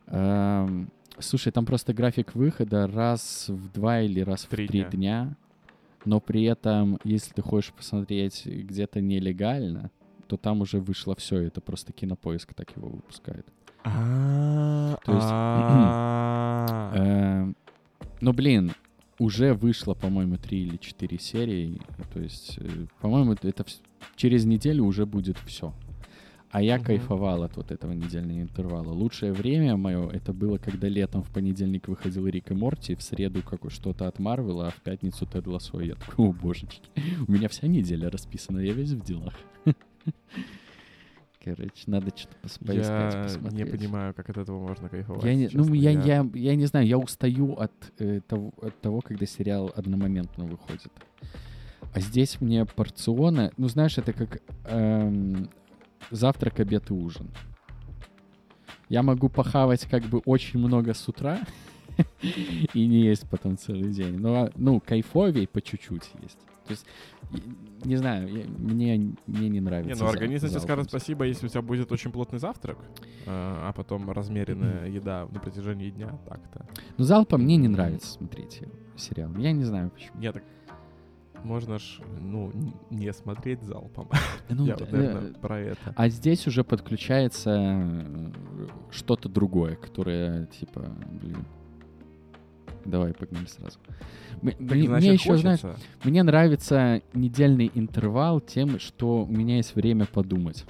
Эм, 0.06 0.90
Слушай, 1.20 1.50
там 1.50 1.66
просто 1.66 1.92
график 1.94 2.34
выхода 2.36 2.86
раз 2.86 3.46
в 3.48 3.72
два 3.72 4.02
или 4.02 4.20
раз 4.20 4.44
в 4.44 4.48
Три 4.48 4.68
три 4.68 4.80
дня. 4.82 4.90
дня. 4.90 5.36
Но 6.08 6.20
при 6.20 6.44
этом, 6.44 6.98
если 7.04 7.34
ты 7.34 7.42
хочешь 7.42 7.70
посмотреть 7.74 8.46
где-то 8.46 9.02
нелегально, 9.02 9.90
то 10.26 10.38
там 10.38 10.62
уже 10.62 10.80
вышло 10.80 11.14
все. 11.14 11.36
Это 11.42 11.60
просто 11.60 11.92
кинопоиск 11.92 12.54
так 12.54 12.74
его 12.74 12.88
выпускает. 12.88 13.46
То 13.84 14.98
То 15.04 15.12
есть- 15.12 15.28
Эм, 16.98 17.56
Но, 18.22 18.32
блин, 18.32 18.72
уже 19.18 19.52
вышло, 19.52 19.92
по-моему, 19.92 20.38
три 20.38 20.62
или 20.62 20.78
четыре 20.78 21.18
серии. 21.18 21.78
То 22.14 22.20
есть, 22.20 22.56
э, 22.58 22.86
по-моему, 23.02 23.34
это 23.34 23.64
через 24.16 24.46
неделю 24.46 24.84
уже 24.84 25.04
будет 25.04 25.36
все. 25.46 25.74
А 26.50 26.62
я 26.62 26.76
Мгм. 26.76 26.84
кайфовал 26.86 27.42
от 27.42 27.56
вот 27.56 27.70
этого 27.70 27.92
недельного 27.92 28.40
интервала. 28.40 28.90
Лучшее 28.90 29.32
время 29.34 29.76
мое 29.76 30.08
это 30.08 30.32
было, 30.32 30.56
когда 30.56 30.88
летом 30.88 31.22
в 31.22 31.30
понедельник 31.30 31.88
выходил 31.88 32.26
Рик 32.26 32.50
и 32.50 32.54
Морти, 32.54 32.94
в 32.94 33.02
среду 33.02 33.42
какое 33.42 33.70
что-то 33.70 34.08
от 34.08 34.18
Марвела, 34.18 34.68
а 34.68 34.70
в 34.70 34.80
пятницу 34.82 35.26
Тед 35.26 35.46
Лассо. 35.46 35.80
Я 35.80 35.94
такой, 35.94 36.28
о 36.28 36.32
божечки, 36.32 36.88
у 37.26 37.32
меня 37.32 37.48
вся 37.48 37.66
неделя 37.66 38.08
расписана, 38.10 38.60
я 38.60 38.72
весь 38.72 38.92
в 38.92 39.04
делах. 39.04 39.34
Короче, 41.44 41.84
надо 41.86 42.10
что-то 42.16 42.36
пос- 42.42 42.64
поискать, 42.66 43.38
Я 43.52 43.64
не 43.64 43.70
понимаю, 43.70 44.12
как 44.14 44.28
от 44.28 44.38
этого 44.38 44.66
можно 44.66 44.88
кайфовать. 44.88 45.24
Я 45.24 45.34
не, 45.34 45.44
ну, 45.52 45.62
честно. 45.64 45.74
я, 45.74 45.90
я, 45.92 46.30
я 46.34 46.54
не 46.56 46.66
знаю, 46.66 46.86
я 46.86 46.98
устаю 46.98 47.54
от, 47.54 47.72
э, 47.98 48.20
того, 48.26 48.52
от 48.60 48.78
того, 48.80 49.00
когда 49.00 49.24
сериал 49.24 49.72
одномоментно 49.76 50.44
выходит. 50.44 50.90
А 51.94 52.00
здесь 52.00 52.40
мне 52.40 52.64
порционно, 52.66 53.52
ну, 53.56 53.68
знаешь, 53.68 53.96
это 53.98 54.12
как 54.12 54.42
эм, 54.64 55.48
завтрак, 56.10 56.60
обед 56.60 56.90
и 56.90 56.92
ужин. 56.92 57.30
Я 58.88 59.02
могу 59.02 59.28
похавать 59.28 59.84
как 59.86 60.04
бы 60.04 60.18
очень 60.24 60.58
много 60.58 60.94
с 60.94 61.06
утра 61.08 61.40
и 62.22 62.86
не 62.86 63.02
есть 63.02 63.28
потом 63.28 63.58
целый 63.58 63.90
день. 63.90 64.18
Но, 64.18 64.50
ну, 64.56 64.80
кайфовей 64.80 65.46
по 65.46 65.60
чуть-чуть 65.60 66.10
есть. 66.22 66.38
То 66.68 66.72
есть, 66.72 66.86
не 67.84 67.96
знаю, 67.96 68.28
я- 68.28 68.44
мне, 68.46 69.14
мне 69.26 69.48
не 69.48 69.60
нравится. 69.60 69.94
Не, 69.94 70.00
ну 70.00 70.08
организм 70.08 70.48
тебе 70.48 70.60
скажет 70.60 70.88
спасибо, 70.88 71.24
если 71.24 71.46
у 71.46 71.48
тебя 71.48 71.62
будет 71.62 71.90
очень 71.92 72.12
плотный 72.12 72.38
завтрак, 72.38 72.78
а 73.26 73.68
а 73.68 73.72
потом 73.72 74.10
размеренная 74.10 74.86
еда 74.88 75.26
на 75.30 75.40
протяжении 75.40 75.90
дня, 75.90 76.18
так-то. 76.28 76.66
Ну, 76.98 77.04
залпом 77.04 77.42
мне 77.42 77.56
не 77.56 77.68
нравится 77.68 78.12
смотреть 78.12 78.60
сериал. 78.96 79.34
Я 79.36 79.52
не 79.52 79.64
знаю 79.64 79.90
почему. 79.90 80.20
Нет, 80.20 80.34
так 80.34 80.44
можно 81.44 81.78
ж, 81.78 82.00
ну, 82.20 82.52
не 82.90 83.12
смотреть 83.12 83.62
залпом. 83.62 84.08
Ну, 84.48 84.66
Я 84.66 84.76
вот, 84.76 84.90
наверное, 84.92 85.30
э, 85.30 85.34
про 85.34 85.60
это. 85.60 85.94
А 85.96 86.08
здесь 86.08 86.46
уже 86.46 86.64
подключается 86.64 87.50
э, 87.58 88.30
что-то 88.90 89.28
другое, 89.28 89.76
которое 89.76 90.46
типа, 90.46 90.84
блин. 91.20 91.44
Давай, 92.84 93.12
погнали 93.12 93.46
сразу. 93.46 93.78
Мне, 94.40 94.54
мне 94.58 95.12
еще, 95.12 95.36
знаешь, 95.36 95.60
хочется. 95.60 95.80
мне 96.04 96.22
нравится 96.22 97.02
недельный 97.12 97.70
интервал 97.74 98.40
тем, 98.40 98.78
что 98.78 99.24
у 99.24 99.30
меня 99.30 99.56
есть 99.56 99.74
время 99.74 100.06
подумать. 100.06 100.64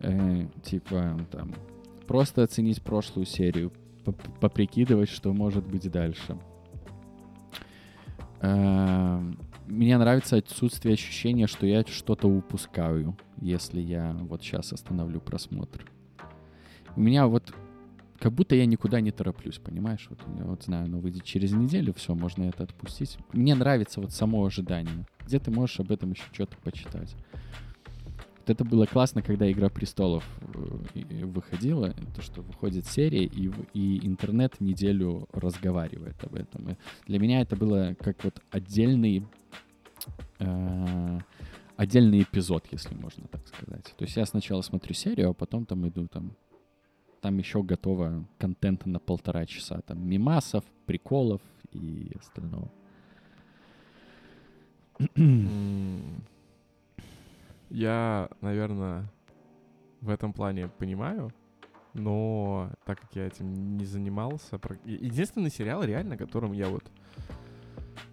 Э, 0.00 0.46
типа, 0.64 1.18
там, 1.30 1.54
просто 2.08 2.42
оценить 2.42 2.82
прошлую 2.82 3.26
серию, 3.26 3.72
поп- 4.04 4.38
поприкидывать, 4.40 5.08
что 5.08 5.32
может 5.32 5.66
быть 5.66 5.90
дальше. 5.90 6.36
Э, 8.40 9.20
мне 9.66 9.96
нравится 9.98 10.36
отсутствие 10.36 10.94
ощущения, 10.94 11.46
что 11.46 11.66
я 11.66 11.84
что-то 11.84 12.28
упускаю, 12.28 13.16
если 13.40 13.80
я 13.80 14.16
вот 14.20 14.42
сейчас 14.42 14.72
остановлю 14.72 15.20
просмотр. 15.20 15.84
У 16.94 17.00
меня 17.00 17.26
вот 17.26 17.52
как 18.18 18.32
будто 18.32 18.54
я 18.54 18.66
никуда 18.66 19.00
не 19.00 19.10
тороплюсь, 19.10 19.58
понимаешь? 19.58 20.06
Вот, 20.08 20.20
я 20.38 20.44
вот 20.44 20.64
знаю, 20.64 20.88
но 20.88 20.98
выйдет 20.98 21.24
через 21.24 21.52
неделю, 21.52 21.92
все, 21.94 22.14
можно 22.14 22.44
это 22.44 22.64
отпустить. 22.64 23.18
Мне 23.32 23.54
нравится 23.54 24.00
вот 24.00 24.12
само 24.12 24.44
ожидание. 24.44 25.06
Где 25.26 25.38
ты 25.38 25.50
можешь 25.50 25.80
об 25.80 25.90
этом 25.92 26.12
еще 26.12 26.24
что-то 26.32 26.56
почитать. 26.62 27.14
Вот 28.46 28.50
это 28.50 28.64
было 28.64 28.86
классно, 28.86 29.22
когда 29.22 29.50
«Игра 29.50 29.68
престолов» 29.68 30.24
э, 30.94 31.24
выходила, 31.24 31.92
то, 32.14 32.22
что 32.22 32.42
выходит 32.42 32.86
серия, 32.86 33.24
и, 33.24 33.50
и 33.74 34.06
интернет 34.06 34.60
неделю 34.60 35.28
разговаривает 35.32 36.22
об 36.22 36.36
этом. 36.36 36.70
И 36.70 36.76
для 37.08 37.18
меня 37.18 37.40
это 37.40 37.56
было 37.56 37.96
как 37.98 38.22
вот 38.22 38.40
отдельный 38.50 39.26
э, 40.38 41.18
отдельный 41.76 42.22
эпизод, 42.22 42.66
если 42.70 42.94
можно 42.94 43.26
так 43.26 43.44
сказать. 43.48 43.92
То 43.96 44.04
есть 44.04 44.16
я 44.16 44.24
сначала 44.26 44.62
смотрю 44.62 44.94
серию, 44.94 45.30
а 45.30 45.34
потом 45.34 45.66
там 45.66 45.88
иду 45.88 46.06
там 46.06 46.36
там 47.20 47.38
еще 47.38 47.64
готово 47.64 48.24
контента 48.38 48.88
на 48.88 49.00
полтора 49.00 49.44
часа. 49.46 49.80
Там 49.80 50.08
мимасов, 50.08 50.64
приколов 50.86 51.40
и 51.72 52.12
остального. 52.16 52.70
Я, 57.68 58.28
наверное, 58.40 59.10
в 60.00 60.10
этом 60.10 60.32
плане 60.32 60.68
понимаю, 60.68 61.32
но 61.94 62.70
так 62.84 63.00
как 63.00 63.16
я 63.16 63.26
этим 63.26 63.76
не 63.76 63.84
занимался... 63.84 64.60
Единственный 64.84 65.50
сериал, 65.50 65.82
реально, 65.82 66.16
которым 66.16 66.52
я 66.52 66.68
вот 66.68 66.84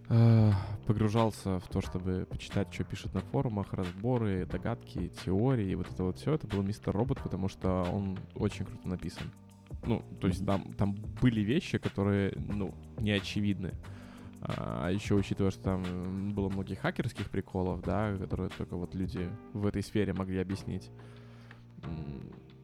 э, 0.10 0.52
погружался 0.88 1.60
в 1.60 1.68
то, 1.68 1.82
чтобы 1.82 2.26
почитать, 2.30 2.74
что 2.74 2.84
пишут 2.84 3.14
на 3.14 3.22
форумах, 3.22 3.74
разборы, 3.74 4.46
догадки, 4.46 5.10
теории, 5.26 5.72
и 5.72 5.76
вот 5.76 5.92
это 5.92 6.04
вот 6.04 6.18
все, 6.18 6.34
это 6.34 6.48
был 6.48 6.64
Мистер 6.64 6.96
Робот, 6.96 7.22
потому 7.22 7.50
что 7.50 7.84
он 7.92 8.18
очень 8.36 8.66
круто 8.66 8.88
написан. 8.88 9.32
Ну, 9.86 10.02
то 10.22 10.28
есть 10.28 10.46
там, 10.46 10.74
там 10.74 10.96
были 11.22 11.42
вещи, 11.42 11.78
которые, 11.78 12.34
ну, 12.38 12.74
не 13.00 13.12
очевидны. 13.12 13.74
А 14.46 14.90
еще 14.90 15.16
учитывая, 15.16 15.52
что 15.52 15.64
там 15.64 16.34
было 16.34 16.50
многих 16.50 16.80
хакерских 16.80 17.30
приколов, 17.30 17.82
да, 17.82 18.16
которые 18.18 18.50
только 18.50 18.76
вот 18.76 18.94
люди 18.94 19.30
в 19.54 19.66
этой 19.66 19.82
сфере 19.82 20.14
могли 20.14 20.40
объяснить. 20.40 20.92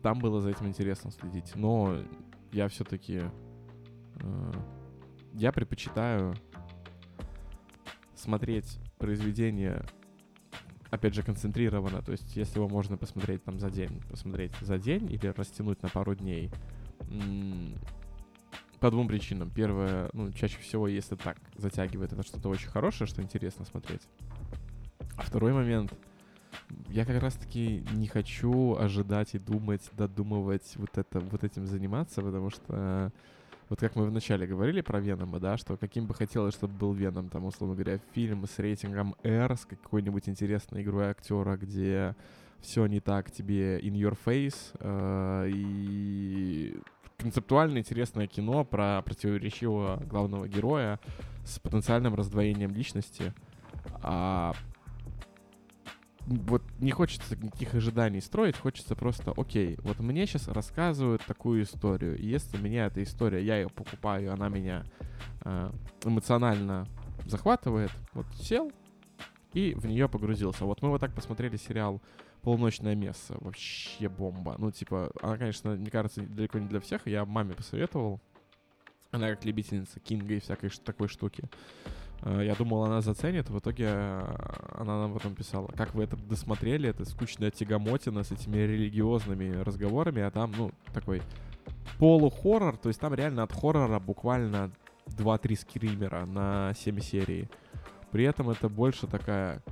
Там 0.01 0.19
было 0.19 0.41
за 0.41 0.49
этим 0.49 0.67
интересно 0.67 1.11
следить. 1.11 1.55
Но 1.55 1.97
я 2.51 2.67
все-таки... 2.67 3.21
Э, 4.21 4.51
я 5.33 5.51
предпочитаю 5.51 6.35
смотреть 8.15 8.79
произведение 8.97 9.85
опять 10.89 11.13
же, 11.13 11.23
концентрированно. 11.23 12.01
То 12.01 12.11
есть, 12.11 12.35
если 12.35 12.57
его 12.57 12.67
можно 12.67 12.97
посмотреть 12.97 13.43
там 13.43 13.59
за 13.59 13.69
день, 13.69 14.01
посмотреть 14.09 14.53
за 14.61 14.77
день 14.77 15.11
или 15.11 15.27
растянуть 15.27 15.81
на 15.81 15.89
пару 15.89 16.15
дней, 16.15 16.51
по 18.79 18.91
двум 18.91 19.07
причинам. 19.07 19.49
Первое, 19.49 20.09
ну, 20.13 20.31
чаще 20.31 20.57
всего, 20.59 20.87
если 20.87 21.15
так 21.15 21.37
затягивает, 21.57 22.13
это 22.13 22.23
что-то 22.23 22.49
очень 22.49 22.69
хорошее, 22.69 23.07
что 23.07 23.21
интересно 23.21 23.65
смотреть. 23.65 24.01
А 25.17 25.21
второй 25.21 25.53
момент, 25.53 25.93
я 26.87 27.05
как 27.05 27.21
раз-таки 27.21 27.85
не 27.93 28.07
хочу 28.07 28.75
ожидать 28.75 29.35
и 29.35 29.39
думать, 29.39 29.89
додумывать 29.93 30.73
вот, 30.75 30.97
это, 30.97 31.19
вот 31.19 31.43
этим 31.43 31.65
заниматься, 31.65 32.21
потому 32.21 32.49
что 32.49 33.11
вот 33.69 33.79
как 33.79 33.95
мы 33.95 34.05
вначале 34.05 34.47
говорили 34.47 34.81
про 34.81 34.99
Венома, 34.99 35.39
да, 35.39 35.57
что 35.57 35.77
каким 35.77 36.07
бы 36.07 36.15
хотелось, 36.15 36.55
чтобы 36.55 36.73
был 36.73 36.93
Веном, 36.93 37.29
там, 37.29 37.45
условно 37.45 37.75
говоря, 37.75 37.99
фильм 38.13 38.45
с 38.47 38.57
рейтингом 38.57 39.15
R, 39.23 39.55
с 39.55 39.65
какой-нибудь 39.65 40.27
интересной 40.27 40.81
игрой 40.81 41.09
актера, 41.09 41.55
где 41.55 42.15
все 42.61 42.87
не 42.87 42.99
так 42.99 43.31
тебе 43.31 43.79
in 43.79 43.93
your 43.93 44.17
face, 44.25 44.57
э, 44.79 45.49
и 45.53 46.79
концептуально 47.19 47.79
интересное 47.79 48.27
кино 48.27 48.63
про 48.63 49.01
противоречивого 49.03 49.97
главного 50.05 50.47
героя 50.47 50.99
с 51.45 51.59
потенциальным 51.59 52.15
раздвоением 52.15 52.73
личности. 52.73 53.33
А 54.01 54.53
вот 56.25 56.61
не 56.79 56.91
хочется 56.91 57.35
никаких 57.35 57.73
ожиданий 57.75 58.21
строить, 58.21 58.55
хочется 58.55 58.95
просто, 58.95 59.33
окей, 59.35 59.77
вот 59.81 59.99
мне 59.99 60.25
сейчас 60.27 60.47
рассказывают 60.47 61.23
такую 61.25 61.63
историю, 61.63 62.17
и 62.17 62.25
если 62.25 62.57
меня 62.57 62.85
эта 62.85 63.01
история, 63.01 63.43
я 63.43 63.57
ее 63.57 63.69
покупаю, 63.69 64.31
она 64.31 64.47
меня 64.47 64.83
э, 65.43 65.71
эмоционально 66.03 66.87
захватывает, 67.25 67.91
вот 68.13 68.27
сел 68.35 68.71
и 69.53 69.73
в 69.73 69.87
нее 69.87 70.07
погрузился. 70.07 70.65
Вот 70.65 70.81
мы 70.83 70.89
вот 70.89 71.01
так 71.01 71.13
посмотрели 71.13 71.57
сериал 71.57 71.99
полуночное 72.41 72.95
место. 72.95 73.37
Вообще 73.39 74.09
бомба. 74.09 74.55
Ну, 74.57 74.71
типа, 74.71 75.11
она, 75.21 75.37
конечно, 75.37 75.71
мне 75.71 75.91
кажется, 75.91 76.21
далеко 76.21 76.59
не 76.59 76.67
для 76.67 76.79
всех. 76.79 77.07
Я 77.07 77.25
маме 77.25 77.53
посоветовал. 77.53 78.19
Она 79.11 79.29
как 79.29 79.43
любительница 79.45 79.99
Кинга 79.99 80.35
и 80.35 80.39
всякой 80.39 80.69
такой 80.69 81.07
штуки. 81.07 81.43
Э, 82.21 82.41
я 82.43 82.55
думал, 82.55 82.83
она 82.83 83.01
заценит, 83.01 83.49
в 83.49 83.57
итоге 83.59 83.85
э, 83.87 84.35
она 84.77 85.01
нам 85.01 85.13
потом 85.13 85.35
писала, 85.35 85.67
как 85.67 85.95
вы 85.95 86.03
это 86.03 86.15
досмотрели, 86.17 86.89
это 86.89 87.05
скучная 87.05 87.51
тягомотина 87.51 88.23
с 88.23 88.31
этими 88.31 88.57
религиозными 88.57 89.55
разговорами, 89.61 90.21
а 90.21 90.31
там, 90.31 90.53
ну, 90.55 90.71
такой 90.93 91.21
полухоррор, 91.97 92.77
то 92.77 92.89
есть 92.89 92.99
там 92.99 93.13
реально 93.13 93.43
от 93.43 93.53
хоррора 93.53 93.99
буквально 93.99 94.71
2-3 95.07 95.55
скримера 95.55 96.25
на 96.25 96.73
7 96.75 96.99
серий. 96.99 97.49
При 98.11 98.23
этом 98.25 98.49
это 98.49 98.69
больше 98.69 99.07
такая 99.07 99.63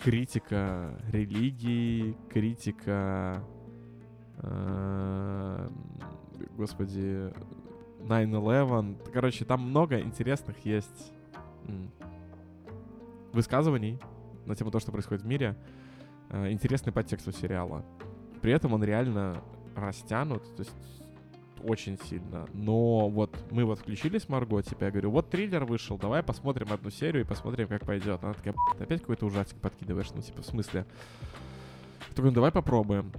критика 0.00 0.98
религии, 1.12 2.16
критика, 2.30 3.44
э, 4.38 5.68
господи, 6.56 7.32
9-11. 8.00 9.12
Короче, 9.12 9.44
там 9.44 9.60
много 9.60 10.00
интересных 10.00 10.64
есть 10.64 11.12
высказываний 13.32 13.98
на 14.46 14.54
тему 14.54 14.70
того, 14.70 14.80
что 14.80 14.92
происходит 14.92 15.22
в 15.22 15.26
мире. 15.26 15.56
Э, 16.30 16.50
интересный 16.50 16.92
подтекст 16.92 17.28
у 17.28 17.32
сериала. 17.32 17.84
При 18.40 18.52
этом 18.52 18.72
он 18.72 18.82
реально 18.82 19.42
растянут. 19.76 20.42
То 20.56 20.62
есть 20.62 20.72
очень 21.64 21.98
сильно. 22.08 22.46
Но 22.52 23.08
вот 23.08 23.36
мы 23.50 23.64
вот 23.64 23.78
включили 23.78 24.18
с 24.18 24.28
Марго, 24.28 24.62
типа, 24.62 24.84
я 24.84 24.90
говорю, 24.90 25.10
вот 25.10 25.30
триллер 25.30 25.64
вышел, 25.64 25.98
давай 25.98 26.22
посмотрим 26.22 26.72
одну 26.72 26.90
серию 26.90 27.24
и 27.24 27.26
посмотрим, 27.26 27.68
как 27.68 27.86
пойдет. 27.86 28.22
Она 28.22 28.34
такая, 28.34 28.54
опять 28.78 29.00
какой-то 29.00 29.26
ужастик 29.26 29.58
подкидываешь, 29.58 30.10
ну, 30.14 30.22
типа, 30.22 30.42
в 30.42 30.46
смысле? 30.46 30.86
Такой, 32.10 32.30
ну, 32.30 32.32
давай 32.32 32.50
попробуем. 32.50 33.12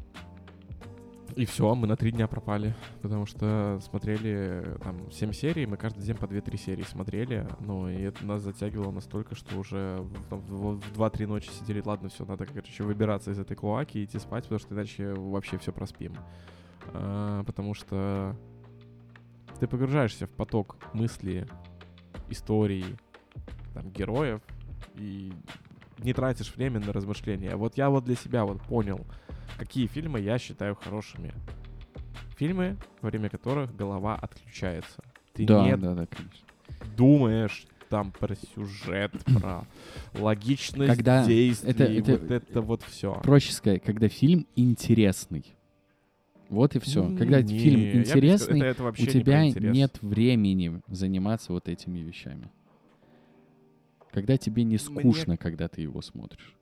И 1.35 1.45
все, 1.45 1.73
мы 1.75 1.87
на 1.87 1.95
три 1.95 2.11
дня 2.11 2.27
пропали, 2.27 2.75
потому 3.01 3.25
что 3.25 3.79
смотрели 3.81 4.63
там 4.83 5.09
7 5.11 5.31
серий, 5.31 5.65
мы 5.65 5.77
каждый 5.77 6.03
день 6.03 6.15
по 6.15 6.25
2-3 6.25 6.57
серии 6.57 6.83
смотрели, 6.83 7.47
ну, 7.61 7.87
и 7.87 8.01
это 8.01 8.25
нас 8.25 8.41
затягивало 8.41 8.91
настолько, 8.91 9.35
что 9.35 9.57
уже 9.57 10.05
там, 10.29 10.39
в, 10.41 10.79
в 10.79 11.01
2-3 11.01 11.27
ночи 11.27 11.49
сидели, 11.49 11.81
ладно, 11.85 12.09
все, 12.09 12.25
надо, 12.25 12.45
короче, 12.45 12.83
выбираться 12.83 13.31
из 13.31 13.39
этой 13.39 13.55
клоаки 13.55 13.99
и 13.99 14.03
идти 14.03 14.19
спать, 14.19 14.43
потому 14.43 14.59
что 14.59 14.73
иначе 14.75 15.13
вообще 15.13 15.57
все 15.57 15.71
проспим 15.71 16.13
потому 17.45 17.73
что 17.73 18.35
ты 19.59 19.67
погружаешься 19.67 20.27
в 20.27 20.31
поток 20.31 20.77
мыслей, 20.93 21.45
историй, 22.29 22.97
там, 23.73 23.89
героев, 23.91 24.41
и 24.95 25.31
не 25.99 26.13
тратишь 26.13 26.55
время 26.55 26.79
на 26.79 26.93
размышления. 26.93 27.55
Вот 27.55 27.77
я 27.77 27.89
вот 27.89 28.05
для 28.05 28.15
себя 28.15 28.45
вот 28.45 28.61
понял, 28.61 29.05
какие 29.57 29.87
фильмы 29.87 30.19
я 30.19 30.37
считаю 30.39 30.75
хорошими. 30.75 31.33
Фильмы, 32.37 32.77
во 33.01 33.09
время 33.09 33.29
которых 33.29 33.75
голова 33.75 34.15
отключается. 34.15 35.03
Ты 35.33 35.45
да, 35.45 35.63
не 35.63 35.77
да, 35.77 35.93
да, 35.93 36.07
конечно. 36.07 36.47
думаешь 36.97 37.67
там 37.89 38.11
про 38.11 38.35
сюжет, 38.35 39.11
про 39.39 39.65
логичность 40.15 40.95
когда 40.95 41.25
действий, 41.25 41.69
это, 41.69 41.83
это, 41.83 42.11
вот 42.11 42.31
это 42.31 42.61
вот 42.61 42.83
все. 42.83 43.19
Проще 43.21 43.53
сказать, 43.53 43.83
когда 43.83 44.07
фильм 44.07 44.47
интересный. 44.55 45.45
Вот 46.51 46.75
и 46.75 46.79
все. 46.79 47.03
Когда 47.15 47.41
не, 47.41 47.57
фильм 47.57 48.01
интересный, 48.01 48.59
это, 48.59 48.83
это 48.83 49.01
у 49.01 49.05
тебя 49.05 49.45
не 49.45 49.53
нет 49.71 49.97
времени 50.01 50.81
заниматься 50.87 51.53
вот 51.53 51.69
этими 51.69 51.99
вещами. 51.99 52.51
Когда 54.11 54.35
тебе 54.35 54.65
не 54.65 54.77
скучно, 54.77 55.31
Мне... 55.31 55.37
когда 55.37 55.69
ты 55.69 55.81
его 55.81 56.01
смотришь. 56.01 56.53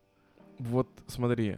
Вот 0.59 0.87
смотри, 1.07 1.57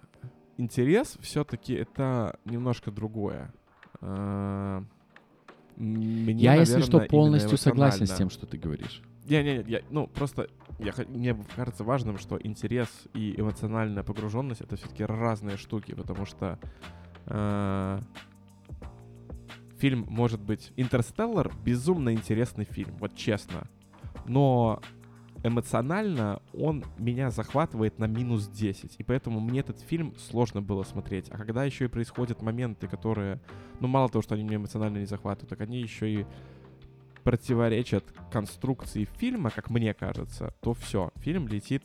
интерес 0.56 1.18
все-таки 1.20 1.74
это 1.74 2.40
немножко 2.46 2.90
другое. 2.90 3.54
А, 4.00 4.86
мне, 5.76 6.32
я, 6.36 6.52
наверное, 6.52 6.60
если 6.60 6.82
что, 6.90 7.02
полностью 7.02 7.58
согласен 7.58 8.08
с 8.08 8.16
тем, 8.16 8.30
что 8.30 8.46
ты 8.46 8.58
говоришь. 8.58 9.02
Не-не-не, 9.28 9.70
я, 9.70 9.82
ну 9.90 10.08
просто 10.08 10.48
я, 10.80 10.94
мне 11.10 11.36
кажется 11.58 11.84
важным, 11.84 12.18
что 12.18 12.40
интерес 12.42 12.88
и 13.14 13.36
эмоциональная 13.38 14.04
погруженность 14.04 14.62
это 14.62 14.78
все-таки 14.78 15.04
разные 15.04 15.58
штуки, 15.58 15.94
потому 15.94 16.26
что 16.26 16.58
фильм 19.78 20.06
может 20.08 20.40
быть... 20.42 20.72
«Интерстеллар»— 20.76 21.52
безумно 21.66 22.14
интересный 22.14 22.66
фильм, 22.66 22.96
вот 22.98 23.16
честно. 23.16 23.68
Но 24.26 24.82
эмоционально 25.44 26.42
он 26.54 26.84
меня 26.98 27.32
захватывает 27.32 27.98
на 28.00 28.06
минус 28.06 28.48
10. 28.48 28.96
И 29.00 29.04
поэтому 29.04 29.40
мне 29.40 29.62
этот 29.62 29.80
фильм 29.80 30.14
сложно 30.18 30.62
было 30.62 30.84
смотреть. 30.84 31.30
А 31.30 31.38
когда 31.38 31.64
еще 31.64 31.86
и 31.86 31.88
происходят 31.88 32.42
моменты, 32.42 32.88
которые... 32.88 33.40
Ну, 33.80 33.88
мало 33.88 34.10
того, 34.10 34.22
что 34.22 34.36
они 34.36 34.44
меня 34.44 34.58
эмоционально 34.58 35.00
не 35.00 35.06
захватывают, 35.06 35.50
так 35.50 35.62
они 35.62 35.82
еще 35.82 36.22
и 36.22 36.26
противоречат 37.24 38.04
конструкции 38.32 39.06
фильма, 39.06 39.50
как 39.52 39.70
мне 39.70 39.94
кажется, 39.94 40.54
то 40.62 40.74
все, 40.74 41.12
фильм 41.18 41.48
летит 41.48 41.84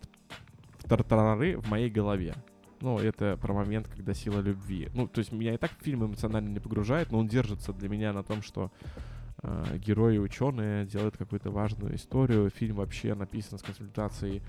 в 0.79 0.89
тартарары 0.89 1.59
в 1.59 1.69
моей 1.69 1.91
голове. 1.91 2.35
Ну, 2.81 2.99
это 2.99 3.37
про 3.37 3.55
момент, 3.55 3.89
когда 3.89 4.15
сила 4.15 4.41
любви. 4.41 4.89
Ну, 4.95 5.07
то 5.09 5.19
есть 5.21 5.33
меня 5.33 5.55
и 5.55 5.57
так 5.59 5.71
фильм 5.81 6.05
эмоционально 6.05 6.49
не 6.51 6.61
погружает, 6.61 7.11
но 7.11 7.19
он 7.19 7.27
держится 7.29 7.73
для 7.73 7.89
меня 7.89 8.13
на 8.13 8.23
том, 8.23 8.43
что 8.43 8.71
э, 9.43 9.79
герои 9.79 10.19
ученые 10.19 10.85
делают 10.87 11.17
какую-то 11.17 11.51
важную 11.51 11.95
историю. 11.97 12.51
Фильм 12.51 12.77
вообще 12.77 13.15
написан 13.15 13.59
с 13.59 13.63
консультацией 13.63 14.43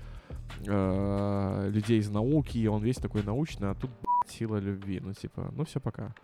э, 0.66 1.70
людей 1.72 1.98
из 2.00 2.10
науки, 2.10 2.58
и 2.58 2.66
он 2.66 2.82
весь 2.82 2.96
такой 2.96 3.22
научный, 3.22 3.70
а 3.70 3.74
тут 3.74 3.90
блядь, 3.90 4.30
сила 4.34 4.58
любви. 4.58 5.00
Ну, 5.00 5.12
типа, 5.14 5.50
ну 5.56 5.64
все 5.64 5.80
пока. 5.80 6.14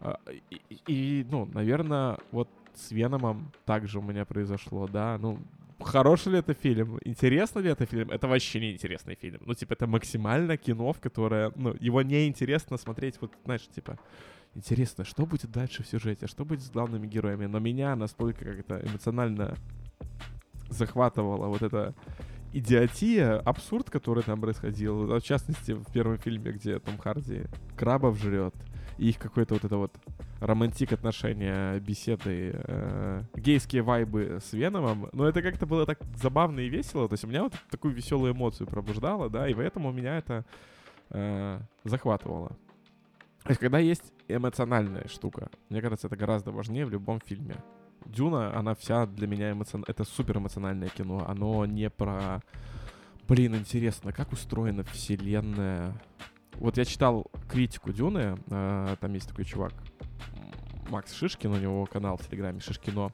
А, 0.00 0.18
И, 0.50 0.60
и- 0.70 0.80
и, 1.20 1.26
ну, 1.30 1.46
наверное, 1.52 2.18
вот 2.32 2.48
с 2.74 2.90
Веномом 2.90 3.52
также 3.64 3.98
у 3.98 4.02
меня 4.02 4.24
произошло, 4.24 4.86
да. 4.88 5.18
Ну, 5.20 5.38
хороший 5.80 6.32
ли 6.32 6.38
это 6.38 6.54
фильм? 6.54 6.98
Интересно 7.04 7.60
ли 7.60 7.70
это 7.70 7.86
фильм? 7.86 8.10
Это 8.10 8.28
вообще 8.28 8.60
не 8.60 8.72
интересный 8.72 9.14
фильм. 9.14 9.40
Ну, 9.46 9.54
типа, 9.54 9.74
это 9.74 9.86
максимально 9.86 10.56
кино, 10.56 10.92
в 10.92 11.00
которое, 11.00 11.52
ну, 11.56 11.74
его 11.80 12.02
неинтересно 12.02 12.78
смотреть, 12.78 13.20
вот, 13.20 13.32
знаешь, 13.44 13.68
типа, 13.74 13.98
интересно, 14.54 15.04
что 15.04 15.26
будет 15.26 15.50
дальше 15.50 15.82
в 15.82 15.88
сюжете, 15.88 16.26
что 16.26 16.44
будет 16.44 16.62
с 16.62 16.70
главными 16.70 17.06
героями. 17.06 17.46
Но 17.46 17.58
меня 17.58 17.96
настолько 17.96 18.44
как-то 18.44 18.80
эмоционально 18.84 19.56
захватывала 20.68 21.46
вот 21.46 21.62
эта 21.62 21.94
идиотия, 22.52 23.38
абсурд, 23.38 23.90
который 23.90 24.22
там 24.22 24.40
происходил. 24.40 25.06
В 25.06 25.22
частности, 25.22 25.72
в 25.72 25.90
первом 25.92 26.18
фильме, 26.18 26.52
где 26.52 26.78
Том 26.78 26.98
Харди 26.98 27.42
крабов 27.76 28.18
жрет, 28.18 28.54
их 29.08 29.18
какой-то 29.18 29.54
вот 29.54 29.64
это 29.64 29.76
вот 29.76 29.92
романтик 30.40 30.92
отношения, 30.92 31.78
беседы, 31.80 32.52
э, 32.54 33.22
гейские 33.34 33.82
вайбы 33.82 34.38
с 34.40 34.52
Веномом. 34.52 35.08
Но 35.12 35.28
это 35.28 35.42
как-то 35.42 35.66
было 35.66 35.86
так 35.86 35.98
забавно 36.14 36.60
и 36.60 36.68
весело. 36.68 37.08
То 37.08 37.14
есть 37.14 37.24
у 37.24 37.28
меня 37.28 37.42
вот 37.42 37.54
такую 37.70 37.94
веселую 37.94 38.32
эмоцию 38.32 38.66
пробуждало, 38.66 39.28
да, 39.28 39.48
и 39.48 39.54
поэтому 39.54 39.92
меня 39.92 40.18
это 40.18 40.44
э, 41.10 41.60
захватывало. 41.84 42.50
То 43.42 43.50
есть 43.50 43.60
когда 43.60 43.78
есть 43.78 44.12
эмоциональная 44.28 45.08
штука, 45.08 45.50
мне 45.68 45.80
кажется, 45.82 46.06
это 46.06 46.16
гораздо 46.16 46.52
важнее 46.52 46.86
в 46.86 46.90
любом 46.90 47.20
фильме. 47.20 47.56
Дюна, 48.06 48.56
она 48.56 48.74
вся 48.74 49.06
для 49.06 49.26
меня 49.26 49.52
эмоцион... 49.52 49.84
это 49.86 50.04
супер 50.04 50.38
эмоциональное 50.38 50.88
кино. 50.88 51.24
Оно 51.26 51.66
не 51.66 51.90
про, 51.90 52.42
блин, 53.28 53.56
интересно, 53.56 54.12
как 54.12 54.32
устроена 54.32 54.84
вселенная. 54.84 56.00
Вот 56.54 56.76
я 56.76 56.84
читал 56.84 57.26
критику 57.48 57.92
Дюны, 57.92 58.36
э, 58.50 58.96
там 59.00 59.12
есть 59.14 59.28
такой 59.28 59.44
чувак, 59.44 59.72
Макс 60.88 61.12
Шишкин, 61.14 61.52
у 61.52 61.56
него 61.58 61.86
канал 61.86 62.16
в 62.16 62.26
Телеграме 62.26 62.60
Шишкино. 62.60 63.12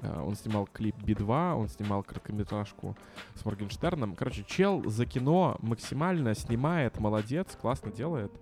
Э, 0.00 0.20
Он 0.20 0.34
снимал 0.34 0.66
клип 0.66 0.96
Би-2, 1.02 1.54
он 1.54 1.68
снимал 1.68 2.02
короткометражку 2.02 2.96
с 3.34 3.44
Моргенштерном. 3.44 4.16
Короче, 4.16 4.44
чел 4.44 4.82
за 4.90 5.06
кино 5.06 5.56
максимально 5.60 6.34
снимает, 6.34 6.98
молодец, 6.98 7.56
классно 7.60 7.92
делает. 7.92 8.32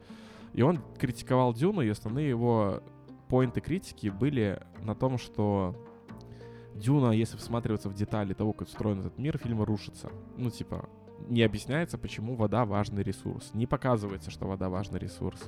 И 0.52 0.62
он 0.62 0.80
критиковал 0.98 1.52
Дюну, 1.54 1.82
и 1.82 1.88
основные 1.88 2.28
его 2.28 2.82
поинты 3.28 3.60
критики 3.60 4.08
были 4.08 4.60
на 4.82 4.94
том, 4.94 5.18
что 5.18 5.76
Дюна, 6.74 7.12
если 7.12 7.36
всматриваться 7.36 7.88
в 7.88 7.94
детали 7.94 8.32
того, 8.32 8.52
как 8.52 8.68
устроен 8.68 9.00
этот 9.00 9.18
мир, 9.18 9.38
фильм 9.38 9.62
рушится. 9.62 10.10
Ну, 10.36 10.50
типа, 10.50 10.88
не 11.28 11.42
объясняется, 11.42 11.98
почему 11.98 12.34
вода 12.34 12.64
важный 12.64 13.02
ресурс. 13.02 13.50
Не 13.54 13.66
показывается, 13.66 14.30
что 14.30 14.46
вода 14.46 14.68
важный 14.68 14.98
ресурс. 14.98 15.40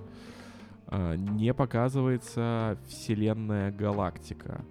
А, 0.87 1.15
Не 1.17 1.55
показывается 1.55 2.79
вселенная 2.89 3.71
галактика. 3.73 4.65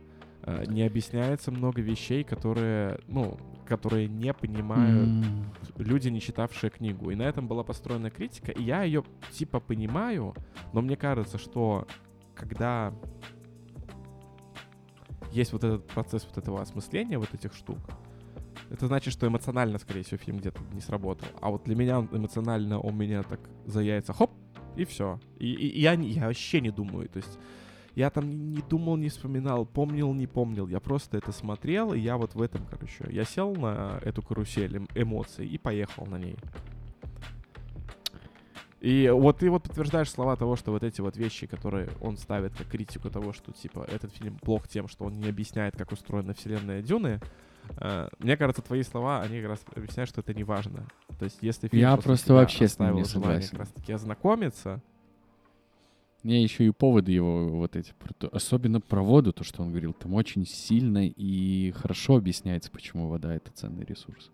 А, 0.44 0.66
Не 0.66 0.84
объясняется 0.84 1.52
много 1.52 1.82
вещей, 1.82 2.24
которые, 2.24 3.00
ну, 3.08 3.38
которые 3.68 4.08
не 4.08 4.34
понимают 4.34 5.10
М, 5.10 5.46
люди, 5.78 6.10
не 6.10 6.20
читавшие 6.20 6.70
книгу. 6.70 7.10
И 7.12 7.16
на 7.16 7.24
этом 7.24 7.48
была 7.48 7.64
построена 7.64 8.10
критика, 8.12 8.52
и 8.52 8.62
я 8.62 8.84
ее 8.84 9.04
типа 9.32 9.60
понимаю, 9.60 10.36
но 10.74 10.82
мне 10.82 10.96
кажется, 10.98 11.38
что 11.38 11.88
когда 12.36 12.94
есть 15.32 15.54
вот 15.54 15.64
этот 15.64 15.88
процесс 15.88 16.26
вот 16.26 16.38
этого 16.38 16.62
осмысления 16.62 17.18
вот 17.18 17.34
этих 17.34 17.54
штук, 17.54 17.78
это 18.72 18.88
значит, 18.88 19.14
что 19.14 19.28
эмоционально, 19.28 19.78
скорее 19.78 20.04
всего, 20.04 20.18
фильм 20.18 20.38
где-то 20.38 20.62
не 20.74 20.82
сработал. 20.82 21.28
А 21.42 21.50
вот 21.50 21.64
для 21.66 21.76
меня 21.76 22.00
он 22.00 22.10
эмоционально 22.12 22.80
у 22.80 22.92
меня 22.92 23.24
так 23.24 23.40
за 23.66 23.82
яйца 23.82 24.14
хоп, 24.14 24.32
и 24.76 24.86
все. 24.86 25.20
И, 25.40 25.52
и- 25.52 25.68
и 25.68 25.82
я, 25.82 25.94
я 25.94 26.28
вообще 26.28 26.62
не 26.62 26.72
думаю. 26.72 27.10
То 27.10 27.18
есть 27.18 27.38
я 27.96 28.10
там 28.10 28.54
не 28.54 28.62
думал, 28.62 28.96
не 28.96 29.10
вспоминал, 29.10 29.66
помнил, 29.66 30.14
не 30.14 30.26
помнил. 30.28 30.68
Я 30.68 30.80
просто 30.80 31.18
это 31.18 31.32
смотрел, 31.34 31.94
и 31.94 32.00
я 32.00 32.16
вот 32.18 32.36
в 32.36 32.42
этом, 32.42 32.66
короче, 32.66 33.06
я 33.10 33.26
сел 33.26 33.54
на 33.56 34.00
эту 34.04 34.22
карусель 34.22 34.78
эм- 34.78 34.88
эмоций 34.96 35.46
и 35.46 35.58
поехал 35.58 36.06
на 36.06 36.18
ней. 36.18 36.38
И 38.80 39.10
вот 39.14 39.38
ты 39.40 39.50
вот 39.52 39.64
подтверждаешь 39.64 40.10
слова 40.10 40.36
того, 40.36 40.56
что 40.56 40.72
вот 40.72 40.82
эти 40.84 41.02
вот 41.02 41.16
вещи, 41.16 41.46
которые 41.46 41.90
он 42.02 42.18
ставит 42.18 42.56
как 42.56 42.68
критику 42.68 43.12
того, 43.12 43.32
что 43.32 43.52
типа 43.52 43.86
этот 43.88 44.12
фильм 44.12 44.38
плох 44.40 44.68
тем, 44.68 44.88
что 44.88 45.06
он 45.06 45.14
не 45.20 45.30
объясняет, 45.30 45.76
как 45.78 45.92
устроена 45.92 46.34
вселенная 46.34 46.82
Дюны. 46.82 47.20
Э, 47.78 48.08
мне 48.20 48.38
кажется, 48.38 48.62
твои 48.62 48.84
слова, 48.84 49.22
они 49.22 49.40
как 49.42 49.50
раз 49.52 49.64
объясняют, 49.76 50.10
что 50.10 50.22
это 50.22 50.34
не 50.34 50.44
важно. 50.44 50.86
То 51.20 51.26
есть, 51.26 51.38
если 51.42 51.68
фильм 51.68 51.82
Я 51.82 51.98
просто 51.98 52.34
вообще 52.34 52.68
с 52.68 52.80
ним 52.80 52.96
не 52.96 53.04
желание 53.04 53.06
согласен. 53.06 53.50
как 53.52 53.60
раз-таки 53.60 53.94
ознакомиться, 53.94 54.82
Мне 56.24 56.44
еще 56.44 56.66
и 56.66 56.70
поводы 56.72 57.12
его 57.12 57.48
вот 57.48 57.76
эти, 57.76 57.94
особенно 58.32 58.80
про 58.80 59.02
воду, 59.02 59.34
то, 59.34 59.44
что 59.44 59.64
он 59.64 59.70
говорил, 59.70 59.94
там 59.94 60.14
очень 60.14 60.46
сильно 60.46 61.08
и 61.08 61.72
хорошо 61.72 62.18
объясняется, 62.18 62.70
почему 62.70 63.08
вода— 63.08 63.34
это 63.36 63.52
ценный 63.52 63.86
ресурс. 63.86 64.30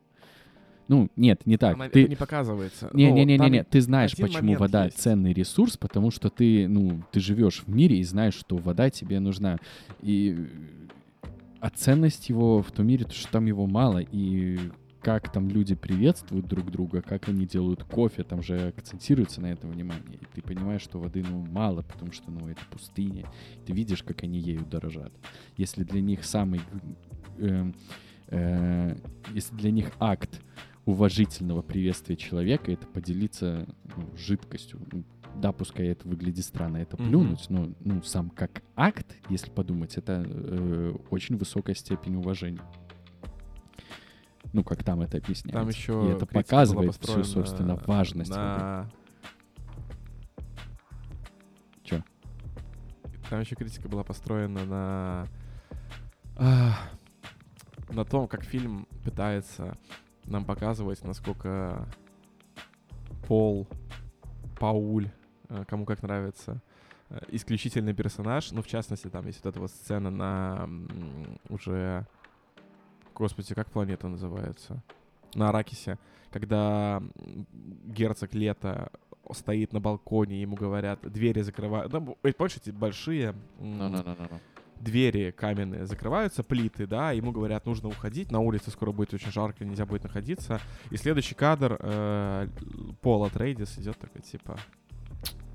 Ну, 0.89 1.09
нет, 1.17 1.45
не 1.45 1.57
так. 1.57 1.75
она- 1.75 1.89
Ты... 1.89 2.01
это 2.01 2.09
не 2.09 2.15
показывается. 2.15 2.89
Ну, 2.93 2.97
Не-не-не-не, 2.99 3.63
там 3.63 3.71
ты 3.71 3.81
знаешь, 3.81 4.15
почему 4.15 4.55
вода 4.55 4.85
есть. 4.85 4.97
ценный 4.97 5.33
ресурс, 5.33 5.75
потому 5.77 6.11
что 6.11 6.29
ты, 6.29 6.67
ну, 6.67 7.03
ты 7.11 7.19
живешь 7.19 7.63
в 7.65 7.69
мире 7.69 7.99
и 7.99 8.03
знаешь, 8.03 8.35
что 8.35 8.55
вода 8.57 8.89
тебе 8.89 9.19
нужна. 9.19 9.57
И 10.01 10.47
а 11.59 11.69
ценность 11.69 12.29
его 12.29 12.61
в 12.61 12.71
том 12.71 12.87
мире, 12.87 13.05
то, 13.05 13.13
что 13.13 13.31
там 13.31 13.45
его 13.45 13.65
мало, 13.67 13.99
и 13.99 14.59
как 15.01 15.31
там 15.31 15.47
люди 15.47 15.75
приветствуют 15.75 16.47
друг 16.47 16.69
друга, 16.71 17.01
как 17.01 17.29
они 17.29 17.45
делают 17.45 17.83
кофе, 17.83 18.23
там 18.23 18.43
же 18.43 18.67
акцентируется 18.69 19.41
на 19.41 19.47
этом 19.47 19.71
внимание. 19.71 20.19
И 20.19 20.25
ты 20.35 20.41
понимаешь, 20.41 20.81
что 20.81 20.99
воды, 20.99 21.23
ну, 21.23 21.45
мало, 21.45 21.81
потому 21.81 22.11
что, 22.11 22.29
ну, 22.29 22.49
это 22.49 22.61
пустыня. 22.69 23.25
Ты 23.65 23.73
видишь, 23.73 24.03
как 24.03 24.23
они 24.23 24.39
ею 24.39 24.65
дорожат. 24.65 25.13
Если 25.55 25.83
для 25.83 26.01
них 26.01 26.25
самый... 26.25 26.61
эм, 27.37 27.73
э, 28.27 28.97
если 29.33 29.55
для 29.55 29.71
них 29.71 29.91
акт 29.99 30.41
уважительного 30.85 31.61
приветствия 31.61 32.15
человека 32.15 32.71
это 32.71 32.87
поделиться 32.87 33.67
ну, 33.95 34.09
жидкостью. 34.17 34.79
Ну, 34.91 35.03
Да, 35.37 35.51
пускай 35.51 35.87
это 35.87 36.07
выглядит 36.07 36.45
странно, 36.45 36.77
это 36.77 36.97
Мгм. 36.97 37.09
плюнуть, 37.09 37.45
но 37.49 37.69
ну, 37.79 38.01
сам 38.01 38.29
как 38.29 38.63
акт, 38.75 39.15
если 39.29 39.51
подумать, 39.51 39.95
это 39.97 40.23
э, 40.25 40.95
очень 41.11 41.37
высокая 41.37 41.75
степень 41.75 42.15
уважения. 42.15 42.61
Ну, 44.53 44.63
как 44.63 44.83
там 44.83 45.01
это 45.01 45.17
объясняется. 45.17 45.59
Там 45.59 45.67
еще 45.67 46.07
И 46.07 46.15
это 46.15 46.25
показывает 46.25 46.95
всю, 46.95 47.23
собственно, 47.23 47.75
важность 47.75 48.31
на... 48.31 48.89
Чё? 51.83 52.01
Там 53.29 53.41
еще 53.41 53.55
критика 53.55 53.87
была 53.89 54.03
построена 54.03 54.65
на... 54.65 55.27
а, 56.35 56.73
на 57.89 58.05
том, 58.05 58.27
как 58.27 58.43
фильм 58.43 58.87
пытается 59.03 59.77
нам 60.25 60.45
показывать, 60.45 61.03
насколько 61.03 61.87
Пол, 63.27 63.67
Пауль, 64.59 65.11
кому 65.67 65.85
как 65.85 66.01
нравится, 66.03 66.61
э, 67.09 67.19
исключительный 67.29 67.93
персонаж. 67.93 68.51
Ну, 68.51 68.61
в 68.61 68.67
частности, 68.67 69.07
там 69.09 69.25
есть 69.27 69.43
вот 69.43 69.49
эта 69.51 69.59
вот 69.59 69.71
сцена 69.71 70.09
на 70.09 70.69
уже... 71.49 72.05
Господи, 73.15 73.55
как 73.55 73.69
планета 73.71 74.07
называется? 74.07 74.83
На 75.33 75.49
Аракисе, 75.49 75.97
когда 76.31 77.01
герцог 77.85 78.33
Лето 78.33 78.91
стоит 79.31 79.73
на 79.73 79.79
балконе, 79.81 80.41
ему 80.41 80.55
говорят, 80.55 80.99
двери 81.01 81.41
закрывают. 81.41 81.91
Ну, 81.91 81.99
б- 81.99 82.33
помнишь, 82.33 82.57
эти 82.57 82.69
большие 82.69 83.29
м, 83.59 83.77
Ну-ну-ну-ну. 83.77 84.39
двери 84.79 85.31
каменные 85.31 85.85
закрываются, 85.85 86.43
плиты, 86.43 86.85
да, 86.87 87.11
ему 87.11 87.31
говорят, 87.31 87.65
нужно 87.65 87.89
уходить, 87.89 88.31
на 88.31 88.39
улице 88.39 88.69
скоро 88.71 88.91
будет 88.91 89.13
очень 89.13 89.31
жарко, 89.31 89.65
нельзя 89.65 89.85
будет 89.85 90.03
находиться. 90.03 90.61
И 90.91 90.97
следующий 90.97 91.35
кадр, 91.35 91.77
э, 91.79 92.47
Пол 93.01 93.25
Атрейдис 93.25 93.77
идет 93.79 93.97
такой, 93.97 94.21
типа, 94.21 94.57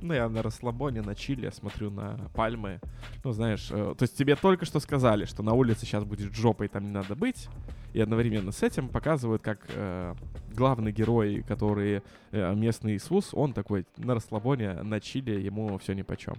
ну, 0.02 0.14
я 0.14 0.28
на 0.28 0.42
расслабоне, 0.42 1.02
на 1.02 1.14
чиле, 1.14 1.50
смотрю 1.52 1.90
на 1.90 2.16
пальмы. 2.34 2.80
Ну, 3.24 3.32
знаешь, 3.32 3.68
э, 3.70 3.94
то 3.96 4.02
есть 4.02 4.16
тебе 4.16 4.36
только 4.36 4.64
что 4.64 4.80
сказали, 4.80 5.24
что 5.24 5.42
на 5.42 5.52
улице 5.54 5.86
сейчас 5.86 6.04
будет 6.04 6.34
жопа, 6.34 6.64
и 6.64 6.68
там 6.68 6.84
не 6.84 6.90
надо 6.90 7.14
быть. 7.14 7.48
И 7.92 8.00
одновременно 8.00 8.52
с 8.52 8.62
этим 8.62 8.88
показывают, 8.88 9.42
как 9.42 9.66
э, 9.68 10.14
главный 10.54 10.92
герой, 10.92 11.42
который 11.46 12.02
э, 12.30 12.54
местный 12.54 12.94
Иисус, 12.94 13.30
он 13.32 13.52
такой 13.52 13.86
на 13.96 14.14
расслабоне, 14.14 14.82
на 14.82 15.00
чиле, 15.00 15.40
ему 15.40 15.78
все 15.78 15.92
ни 15.92 16.02
почем. 16.02 16.36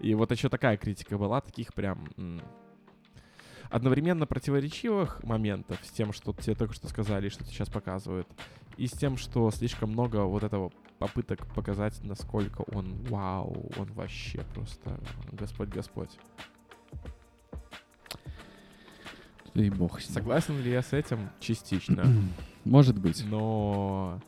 И 0.00 0.14
вот 0.14 0.30
еще 0.32 0.48
такая 0.48 0.76
критика 0.76 1.18
была, 1.18 1.40
таких 1.40 1.74
прям 1.74 2.08
одновременно 3.70 4.26
противоречивых 4.26 5.22
моментов 5.22 5.78
с 5.82 5.90
тем, 5.90 6.12
что 6.12 6.32
тебе 6.34 6.54
только 6.54 6.74
что 6.74 6.88
сказали, 6.88 7.30
что 7.30 7.44
сейчас 7.44 7.68
показывают, 7.70 8.28
и 8.76 8.86
с 8.86 8.92
тем, 8.92 9.16
что 9.16 9.50
слишком 9.50 9.90
много 9.90 10.24
вот 10.24 10.42
этого 10.42 10.72
попыток 11.02 11.44
показать, 11.52 11.98
насколько 12.04 12.62
он 12.72 12.94
вау, 13.08 13.72
он 13.76 13.92
вообще 13.92 14.44
просто 14.54 15.00
Господь-Господь. 15.32 16.16
И 19.54 19.68
бог 19.68 20.00
с 20.00 20.08
ним. 20.08 20.14
Согласен 20.14 20.60
ли 20.60 20.70
я 20.70 20.80
с 20.80 20.92
этим? 20.92 21.28
Частично. 21.40 22.04
Может 22.64 22.98
быть. 22.98 23.24
Но 23.26 24.20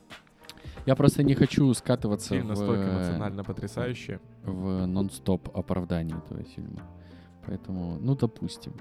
Я 0.84 0.96
просто 0.96 1.22
не 1.22 1.34
хочу 1.34 1.72
скатываться 1.74 2.30
Фильм 2.30 2.46
в, 2.46 2.48
настолько 2.48 2.90
эмоционально 2.90 3.44
потрясающий. 3.44 4.18
в 4.42 4.84
нон-стоп 4.86 5.56
оправдании 5.56 6.18
этого 6.18 6.42
фильма. 6.42 6.82
Поэтому, 7.46 7.98
ну, 8.00 8.16
допустим. 8.16 8.74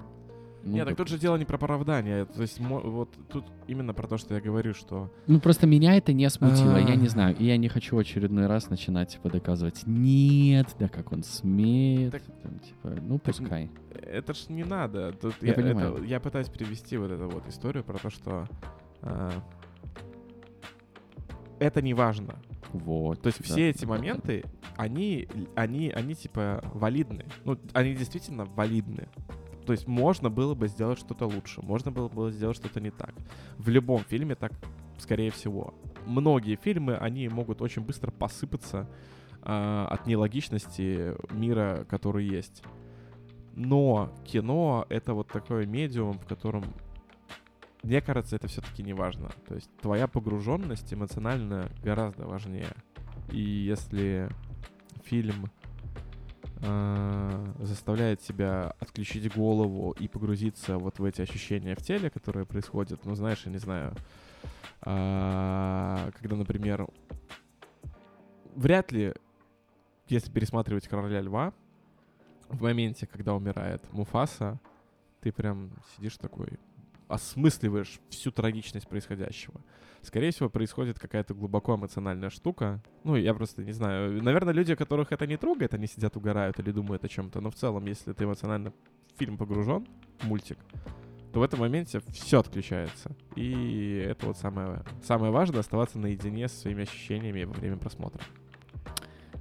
Ну, 0.65 0.75
Нет, 0.75 0.87
так 0.87 0.95
тут 0.95 1.09
же 1.09 1.19
дело 1.19 1.35
не 1.35 1.43
про 1.43 1.55
оправдание. 1.55 2.23
То 2.25 2.41
есть 2.41 2.59
мо- 2.61 2.79
вот 2.79 3.09
тут 3.29 3.45
именно 3.67 3.93
про 3.93 4.07
то, 4.07 4.17
что 4.17 4.33
я 4.33 4.39
говорю, 4.39 4.73
что 4.73 5.11
Ну, 5.27 5.41
просто 5.41 5.67
меня 5.67 5.97
это 5.97 6.13
не 6.13 6.29
смутило, 6.29 6.77
я 6.77 6.95
не 6.95 7.07
А. 7.07 7.09
знаю. 7.09 7.35
И 7.37 7.43
я 7.45 7.57
не 7.57 7.67
хочу 7.67 7.97
в 7.97 7.99
очередной 7.99 8.47
раз 8.47 8.69
начинать, 8.69 9.09
типа, 9.09 9.29
доказывать, 9.29 9.81
нет, 9.85 10.67
да 10.79 10.87
как 10.87 11.11
он 11.11 11.23
смеет. 11.23 12.11
Так- 12.13 12.23
там, 12.41 12.59
типа, 12.59 12.89
ну, 13.01 13.19
пускай. 13.19 13.69
это 13.91 14.33
ж 14.33 14.45
не 14.47 14.63
надо. 14.63 15.11
Тут 15.11 15.35
Я 15.41 15.49
я, 15.49 15.53
понимаю. 15.53 15.95
это- 15.95 16.03
я 16.05 16.19
пытаюсь 16.21 16.47
привести 16.49 16.95
вот 16.97 17.11
эту 17.11 17.27
вот 17.29 17.45
историю 17.49 17.83
про 17.83 17.97
то, 17.97 18.09
что 18.09 18.47
а, 19.01 19.31
это 21.59 21.81
не 21.81 21.93
важно. 21.93 22.35
Вот. 22.71 23.21
То 23.21 23.27
есть 23.27 23.39
да, 23.39 23.45
все 23.45 23.69
эти 23.69 23.81
да, 23.81 23.87
да. 23.87 23.93
моменты, 23.93 24.43
они, 24.77 25.27
они, 25.55 25.89
они 25.91 26.15
типа 26.15 26.63
валидны. 26.73 27.25
Ну, 27.45 27.57
они 27.73 27.93
действительно 27.95 28.45
валидны. 28.45 29.07
То 29.65 29.71
есть 29.73 29.87
можно 29.87 30.29
было 30.29 30.55
бы 30.55 30.67
сделать 30.67 30.99
что-то 30.99 31.25
лучше, 31.25 31.61
можно 31.61 31.91
было 31.91 32.09
бы 32.09 32.31
сделать 32.31 32.57
что-то 32.57 32.81
не 32.81 32.91
так. 32.91 33.13
В 33.57 33.69
любом 33.69 34.03
фильме 34.03 34.35
так, 34.35 34.51
скорее 34.97 35.31
всего. 35.31 35.73
Многие 36.05 36.55
фильмы, 36.55 36.95
они 36.97 37.29
могут 37.29 37.61
очень 37.61 37.81
быстро 37.81 38.11
посыпаться 38.11 38.89
а, 39.41 39.87
от 39.89 40.05
нелогичности 40.05 41.15
мира, 41.33 41.85
который 41.89 42.25
есть. 42.25 42.63
Но 43.55 44.11
кино— 44.25 44.85
это 44.89 45.13
вот 45.13 45.27
такой 45.27 45.65
медиум, 45.65 46.17
в 46.17 46.25
котором, 46.25 46.63
мне 47.83 48.01
кажется, 48.01 48.35
это 48.35 48.47
все-таки 48.47 48.83
не 48.83 48.93
важно. 48.93 49.29
То 49.47 49.55
есть 49.55 49.69
твоя 49.81 50.07
погруженность 50.07 50.93
эмоционально 50.93 51.69
гораздо 51.83 52.25
важнее. 52.25 52.73
И 53.31 53.39
если 53.39 54.29
фильм 55.05 55.49
э, 56.63 57.53
заставляет 57.59 58.21
тебя 58.21 58.73
отключить 58.79 59.33
голову 59.33 59.91
и 59.99 60.07
погрузиться 60.07 60.77
вот 60.77 60.99
в 60.99 61.03
эти 61.03 61.21
ощущения 61.21 61.75
в 61.75 61.81
теле, 61.81 62.09
которые 62.09 62.45
происходят, 62.45 63.05
ну, 63.05 63.15
знаешь, 63.15 63.43
я 63.45 63.51
не 63.51 63.59
знаю, 63.59 63.93
а, 64.81 66.09
когда, 66.19 66.35
например, 66.35 66.87
вряд 68.55 68.91
ли, 68.91 69.13
если 70.07 70.31
пересматривать 70.31 70.87
«Короля 70.87 71.21
льва», 71.21 71.53
в 72.49 72.61
моменте, 72.61 73.07
когда 73.07 73.33
умирает 73.33 73.81
Муфаса, 73.93 74.59
ты 75.21 75.31
прям 75.31 75.71
сидишь 75.95 76.17
такой, 76.17 76.59
осмысливаешь 77.07 77.99
всю 78.09 78.31
трагичность 78.31 78.87
происходящего. 78.87 79.59
Скорее 80.03 80.31
всего, 80.31 80.49
происходит 80.49 80.99
какая-то 80.99 81.33
глубоко 81.33 81.75
эмоциональная 81.75 82.29
штука. 82.29 82.83
Ну, 83.05 83.15
я 83.15 83.33
просто 83.33 83.63
не 83.63 83.71
знаю. 83.71 84.21
Наверное, 84.21 84.53
люди, 84.53 84.75
которых 84.75 85.13
это 85.13 85.25
не 85.25 85.37
трогает, 85.37 85.73
они 85.73 85.87
сидят, 85.87 86.17
угорают 86.17 86.59
или 86.59 86.71
думают 86.71 87.05
о 87.05 87.07
чем-то. 87.07 87.39
Но 87.39 87.49
в 87.49 87.55
целом, 87.55 87.85
если 87.85 88.11
ты 88.11 88.25
эмоционально 88.25 88.71
в 88.71 89.17
фильм 89.17 89.37
погружен, 89.37 89.87
мультик, 90.23 90.57
то 91.31 91.39
в 91.39 91.43
этом 91.43 91.61
моменте 91.61 92.01
все 92.11 92.41
отключается. 92.41 93.15
И 93.35 94.05
это 94.05 94.27
вот 94.27 94.37
самое, 94.37 94.83
самое 95.03 95.31
важное, 95.31 95.61
оставаться 95.61 95.97
наедине 95.97 96.49
со 96.49 96.59
своими 96.59 96.83
ощущениями 96.83 97.45
во 97.45 97.53
время 97.53 97.77
просмотра. 97.77 98.21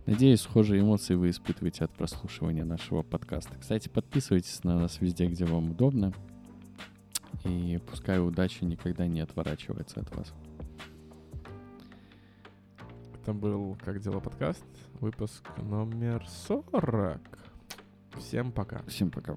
Надеюсь, 0.06 0.40
схожие 0.40 0.80
эмоции 0.80 1.14
вы 1.14 1.30
испытываете 1.30 1.84
от 1.84 1.90
прослушивания 1.90 2.64
нашего 2.64 3.02
подкаста. 3.02 3.56
Кстати, 3.60 3.88
подписывайтесь 3.88 4.62
на 4.62 4.78
нас 4.78 5.00
везде, 5.00 5.26
где 5.26 5.44
вам 5.44 5.72
удобно. 5.72 6.12
И 7.44 7.80
пускай 7.90 8.24
удача 8.24 8.64
никогда 8.64 9.06
не 9.06 9.20
отворачивается 9.20 10.00
от 10.00 10.14
вас. 10.14 10.32
Это 13.22 13.34
был 13.34 13.78
«Как 13.84 14.00
дела?» 14.00 14.18
подкаст, 14.18 14.64
выпуск 14.94 15.48
номер 15.58 16.26
40. 16.26 17.20
Всем 18.18 18.50
пока. 18.50 18.82
Всем 18.88 19.12
пока. 19.12 19.36